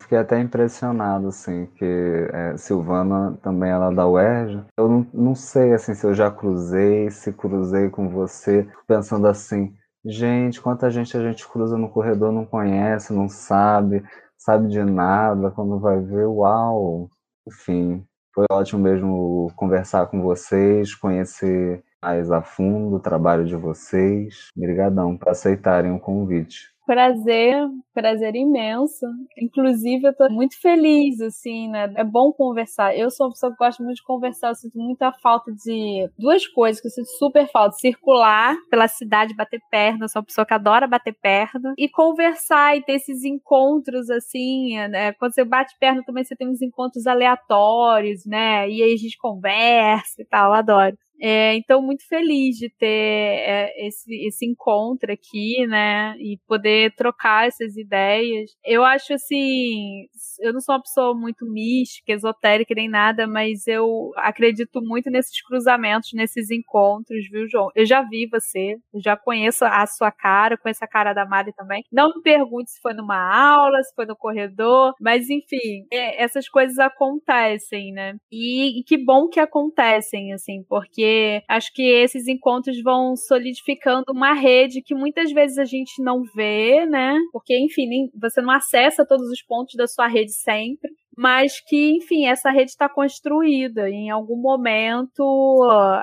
[0.01, 1.85] Fiquei até impressionado, assim, que
[2.33, 4.65] é, Silvana também ela é da UERJ.
[4.77, 9.73] Eu não, não sei, assim, se eu já cruzei, se cruzei com você, pensando assim,
[10.05, 14.03] gente, quanta gente a gente cruza no corredor, não conhece, não sabe,
[14.37, 17.09] sabe de nada, quando vai ver, uau!
[17.47, 24.49] Enfim, foi ótimo mesmo conversar com vocês, conhecer mais a fundo o trabalho de vocês.
[24.57, 26.72] Obrigadão por aceitarem o convite.
[26.85, 27.55] Prazer,
[27.93, 29.05] prazer imenso.
[29.37, 31.91] Inclusive, eu tô muito feliz, assim, né?
[31.95, 32.97] É bom conversar.
[32.97, 36.45] Eu sou uma pessoa que gosta muito de conversar, eu sinto muita falta de duas
[36.45, 40.05] coisas que eu sinto super falta: circular pela cidade, bater perna.
[40.05, 41.73] Eu sou uma pessoa que adora bater perna.
[41.77, 45.13] E conversar e ter esses encontros, assim, né?
[45.13, 48.69] Quando você bate perna também, você tem uns encontros aleatórios, né?
[48.69, 50.97] E aí a gente conversa e tal, eu adoro.
[51.25, 56.17] É, então, muito feliz de ter é, esse, esse encontro aqui, né?
[56.17, 58.51] E poder trocar essas ideias.
[58.63, 60.07] Eu acho assim,
[60.39, 65.41] eu não sou uma pessoa muito mística, esotérica nem nada, mas eu acredito muito nesses
[65.41, 67.69] cruzamentos, nesses encontros, viu, João?
[67.75, 71.83] Eu já vi você, já conheço a sua cara, conheço a cara da Mari também.
[71.91, 76.47] Não me pergunte se foi numa aula, se foi no corredor, mas enfim, é, essas
[76.47, 78.15] coisas acontecem, né?
[78.31, 84.33] E, e que bom que acontecem, assim, porque acho que esses encontros vão solidificando uma
[84.33, 87.17] rede que muitas vezes a gente não vê, né?
[87.31, 92.25] Porque, enfim, você não acessa todos os pontos da sua rede sempre mas que, enfim,
[92.25, 93.89] essa rede está construída.
[93.89, 95.23] Em algum momento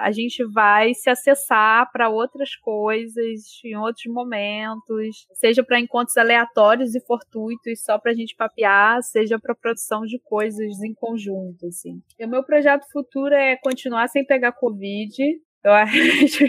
[0.01, 6.95] a gente vai se acessar para outras coisas, em outros momentos, seja para encontros aleatórios
[6.95, 11.67] e fortuitos só para a gente papear, seja para produção de coisas em conjunto.
[11.67, 12.01] Assim.
[12.19, 15.13] E o meu projeto futuro é continuar sem pegar Covid,
[15.63, 16.45] eu acho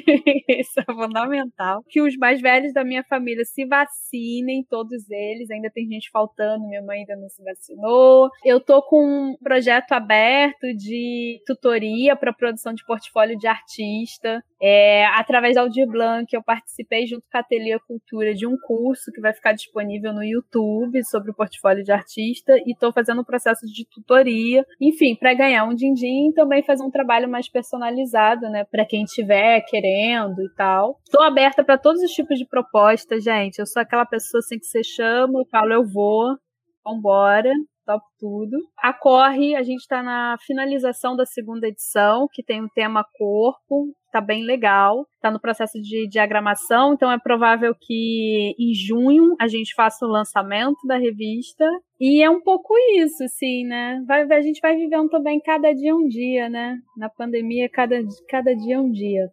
[0.47, 1.83] isso é fundamental.
[1.89, 5.49] Que os mais velhos da minha família se vacinem, todos eles.
[5.51, 8.29] Ainda tem gente faltando, minha mãe ainda não se vacinou.
[8.43, 14.43] Eu tô com um projeto aberto de tutoria para produção de portfólio de artista.
[14.61, 19.11] É, através da Aldir Blanc, eu participei junto com a Ateliê Cultura de um curso
[19.11, 23.25] que vai ficar disponível no YouTube sobre o portfólio de artista e estou fazendo um
[23.25, 28.49] processo de tutoria, enfim, para ganhar um din-din e também fazer um trabalho mais personalizado,
[28.49, 30.99] né, para quem estiver querendo e tal.
[31.03, 33.59] Estou aberta para todos os tipos de propostas, gente.
[33.59, 36.35] Eu sou aquela pessoa assim que você chama, eu falo, eu vou,
[36.83, 37.51] vambora
[37.85, 38.57] top tudo.
[38.77, 43.87] A Corre, a gente está na finalização da segunda edição, que tem o tema corpo,
[44.11, 45.05] tá bem legal.
[45.21, 50.09] Tá no processo de diagramação, então é provável que em junho a gente faça o
[50.09, 51.65] lançamento da revista.
[51.99, 54.03] E é um pouco isso, assim, né?
[54.07, 56.77] Vai, a gente vai vivendo também cada dia um dia, né?
[56.97, 57.95] Na pandemia, cada,
[58.29, 59.29] cada dia um dia.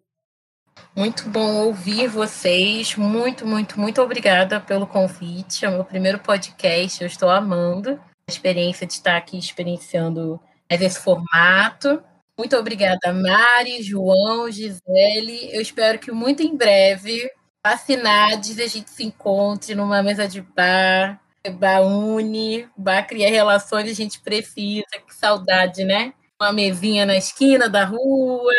[0.96, 2.96] Muito bom ouvir vocês.
[2.96, 5.64] Muito, muito, muito obrigada pelo convite.
[5.64, 7.98] É o meu primeiro podcast, eu estou amando
[8.28, 12.02] experiência de estar aqui experienciando esse formato.
[12.36, 15.52] Muito obrigada, Mari, João, Gisele.
[15.52, 17.28] Eu espero que muito em breve,
[17.66, 21.20] fascinados, a gente se encontre numa mesa de bar,
[21.54, 24.86] bar une, bar cria relações, a gente precisa.
[25.06, 26.12] Que saudade, né?
[26.40, 28.52] Uma mesinha na esquina da rua.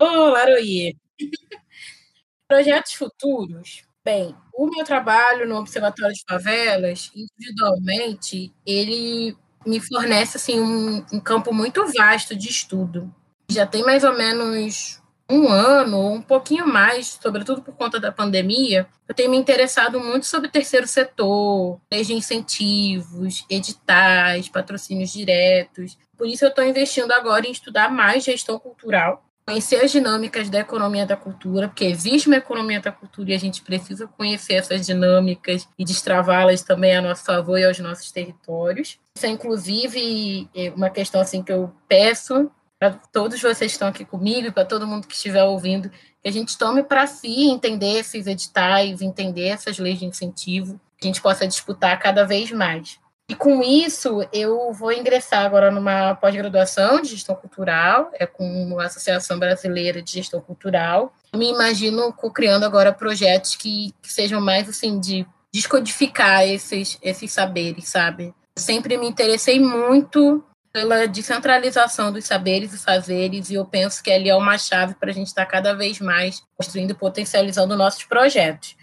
[0.00, 0.96] Ô, oh, Laroie!
[2.48, 3.84] Projetos futuros.
[4.04, 9.34] Bem, o meu trabalho no Observatório de Favelas, individualmente, ele
[9.66, 13.10] me fornece assim um, um campo muito vasto de estudo.
[13.50, 15.00] Já tem mais ou menos
[15.30, 19.98] um ano, ou um pouquinho mais, sobretudo por conta da pandemia, eu tenho me interessado
[19.98, 25.96] muito sobre terceiro setor, desde incentivos, editais, patrocínios diretos.
[26.14, 30.60] Por isso eu estou investindo agora em estudar mais gestão cultural conhecer as dinâmicas da
[30.60, 34.86] economia da cultura, porque existe uma economia da cultura e a gente precisa conhecer essas
[34.86, 38.98] dinâmicas e destravá-las também a nosso favor e aos nossos territórios.
[39.14, 43.88] Isso é, inclusive, é, uma questão assim que eu peço para todos vocês que estão
[43.88, 47.48] aqui comigo e para todo mundo que estiver ouvindo, que a gente tome para si
[47.48, 52.50] entender esses editais, entender essas leis de incentivo, que a gente possa disputar cada vez
[52.50, 52.98] mais.
[53.28, 58.84] E com isso, eu vou ingressar agora numa pós-graduação de gestão cultural, é com a
[58.84, 61.12] Associação Brasileira de Gestão Cultural.
[61.34, 67.88] me imagino criando agora projetos que, que, sejam mais assim de descodificar esses, esses saberes,
[67.88, 68.34] sabe?
[68.56, 74.28] sempre me interessei muito pela descentralização dos saberes e fazeres, e eu penso que ali
[74.28, 78.76] é uma chave para a gente estar cada vez mais construindo e potencializando nossos projetos.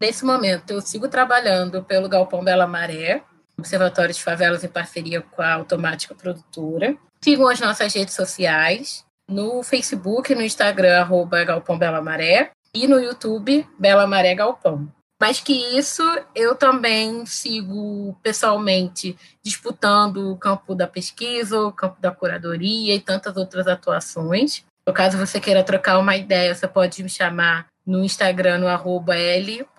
[0.00, 3.22] Nesse momento, eu sigo trabalhando pelo Galpão Bela Maré,
[3.58, 6.96] Observatório de Favelas em parceria com a Automática Produtora.
[7.22, 12.98] Sigam as nossas redes sociais, no Facebook, no Instagram, arroba Galpão Bela Maré, e no
[12.98, 14.88] YouTube, Bela Maré Galpão.
[15.20, 16.02] Mais que isso,
[16.34, 23.36] eu também sigo pessoalmente disputando o campo da pesquisa, o campo da curadoria e tantas
[23.36, 24.64] outras atuações.
[24.84, 29.14] No caso você queira trocar uma ideia, você pode me chamar no Instagram, no arroba
[29.16, 29.72] l.p.erica.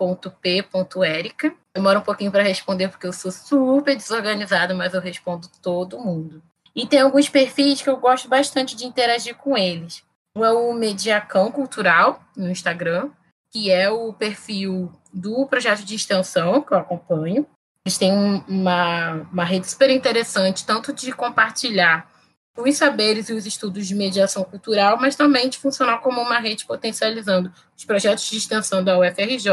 [1.74, 6.42] Demora um pouquinho para responder, porque eu sou super desorganizada, mas eu respondo todo mundo.
[6.74, 10.02] E tem alguns perfis que eu gosto bastante de interagir com eles.
[10.36, 13.10] Um é o Mediacão Cultural, no Instagram,
[13.50, 17.46] que é o perfil do projeto de extensão que eu acompanho.
[17.84, 18.12] Eles têm
[18.48, 22.08] uma, uma rede super interessante, tanto de compartilhar
[22.56, 26.64] os saberes e os estudos de mediação cultural, mas também de funcionar como uma rede
[26.64, 29.50] potencializando os projetos de extensão da UFRJ,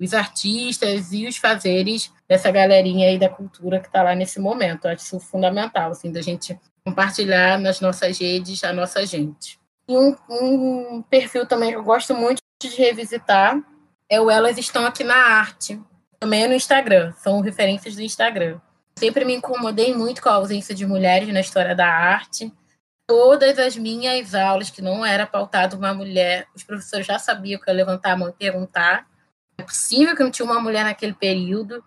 [0.00, 4.86] os artistas e os fazeres dessa galerinha aí da cultura que está lá nesse momento.
[4.86, 9.58] Eu acho isso fundamental, assim, da gente compartilhar nas nossas redes a nossa gente.
[9.88, 13.62] E um, um perfil também que eu gosto muito de revisitar
[14.10, 15.80] é o Elas Estão Aqui na Arte.
[16.18, 18.58] Também é no Instagram, são referências do Instagram.
[18.98, 22.52] Sempre me incomodei muito com a ausência de mulheres na história da arte.
[23.06, 27.70] Todas as minhas aulas, que não era pautado uma mulher, os professores já sabiam que
[27.70, 29.06] eu ia levantar a mão e perguntar.
[29.56, 31.82] É possível que não tinha uma mulher naquele período.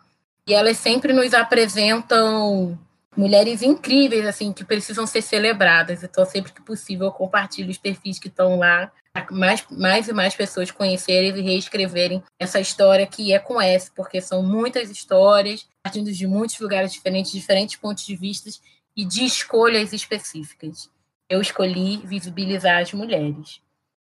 [0.47, 2.79] E elas sempre nos apresentam
[3.15, 6.03] mulheres incríveis, assim, que precisam ser celebradas.
[6.03, 8.89] Então, sempre que possível, eu compartilho os perfis que estão lá,
[9.29, 14.21] mais, mais e mais pessoas conhecerem e reescreverem essa história que é com S, porque
[14.21, 18.49] são muitas histórias, partindo de muitos lugares diferentes, diferentes pontos de vista
[18.95, 20.89] e de escolhas específicas.
[21.29, 23.61] Eu escolhi visibilizar as mulheres.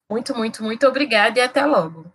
[0.10, 2.06] Muito, muito, muito obrigada e até logo.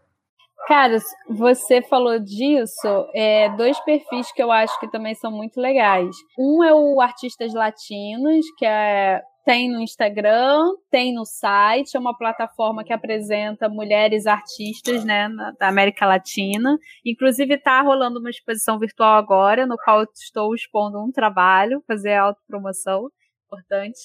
[0.66, 0.98] Cara,
[1.30, 6.14] você falou disso, é, dois perfis que eu acho que também são muito legais.
[6.38, 10.60] Um é o Artistas Latinos, que é, tem no Instagram,
[10.90, 16.76] tem no site, é uma plataforma que apresenta mulheres artistas né, na, da América Latina.
[17.02, 23.08] Inclusive, está rolando uma exposição virtual agora, no qual estou expondo um trabalho, fazer autopromoção,
[23.46, 24.00] importante.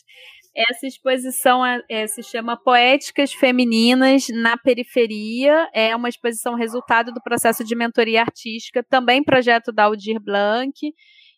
[0.55, 5.69] Essa exposição é, é, se chama Poéticas Femininas na Periferia.
[5.73, 10.71] É uma exposição resultado do processo de mentoria artística, também projeto da Aldir Blanc.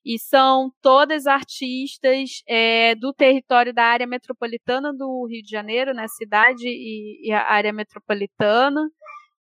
[0.06, 6.08] E são todas artistas é, do território da área metropolitana do Rio de Janeiro, né,
[6.08, 8.88] cidade e, e a área metropolitana.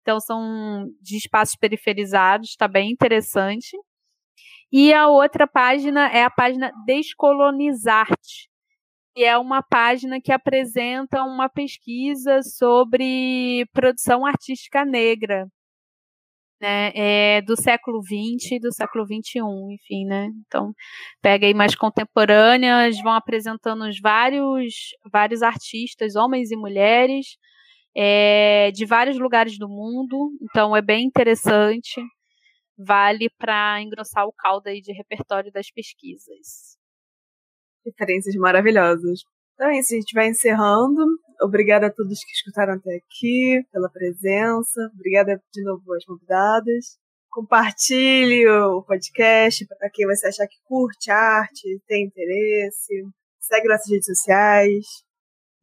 [0.01, 3.75] Então, são de espaços periferizados, está bem interessante.
[4.71, 8.51] E a outra página é a página Descolonizarte,
[9.15, 15.47] e é uma página que apresenta uma pesquisa sobre produção artística negra,
[16.61, 19.39] né, é do século XX e do século XXI,
[19.73, 20.73] enfim, né, então
[21.21, 24.73] pega aí mais contemporâneas, vão apresentando os vários,
[25.11, 27.37] vários artistas, homens e mulheres,
[27.95, 32.01] é, de vários lugares do mundo, então é bem interessante,
[32.77, 36.77] vale para engrossar o caldo aí de repertório das pesquisas.
[37.85, 39.21] Referências maravilhosas.
[39.55, 41.03] Então é isso, a gente vai encerrando.
[41.41, 44.91] Obrigada a todos que escutaram até aqui, pela presença.
[44.93, 46.99] Obrigada de novo às convidadas.
[47.29, 52.93] Compartilhe o podcast para quem você achar que curte arte, tem interesse.
[53.39, 54.85] Segue nossas redes sociais.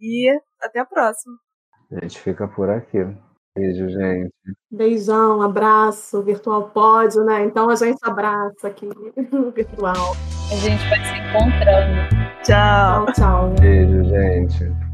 [0.00, 0.28] E
[0.60, 1.34] até a próxima.
[1.92, 2.98] A gente fica por aqui.
[3.56, 4.32] Beijo, gente.
[4.70, 7.44] Beijão, abraço, virtual pódio, né?
[7.44, 10.12] Então a gente abraça aqui no virtual.
[10.50, 12.18] A gente vai se encontrando.
[12.44, 13.06] Tchau.
[13.06, 13.54] Tchau, tchau.
[13.60, 14.87] Beijo, gente.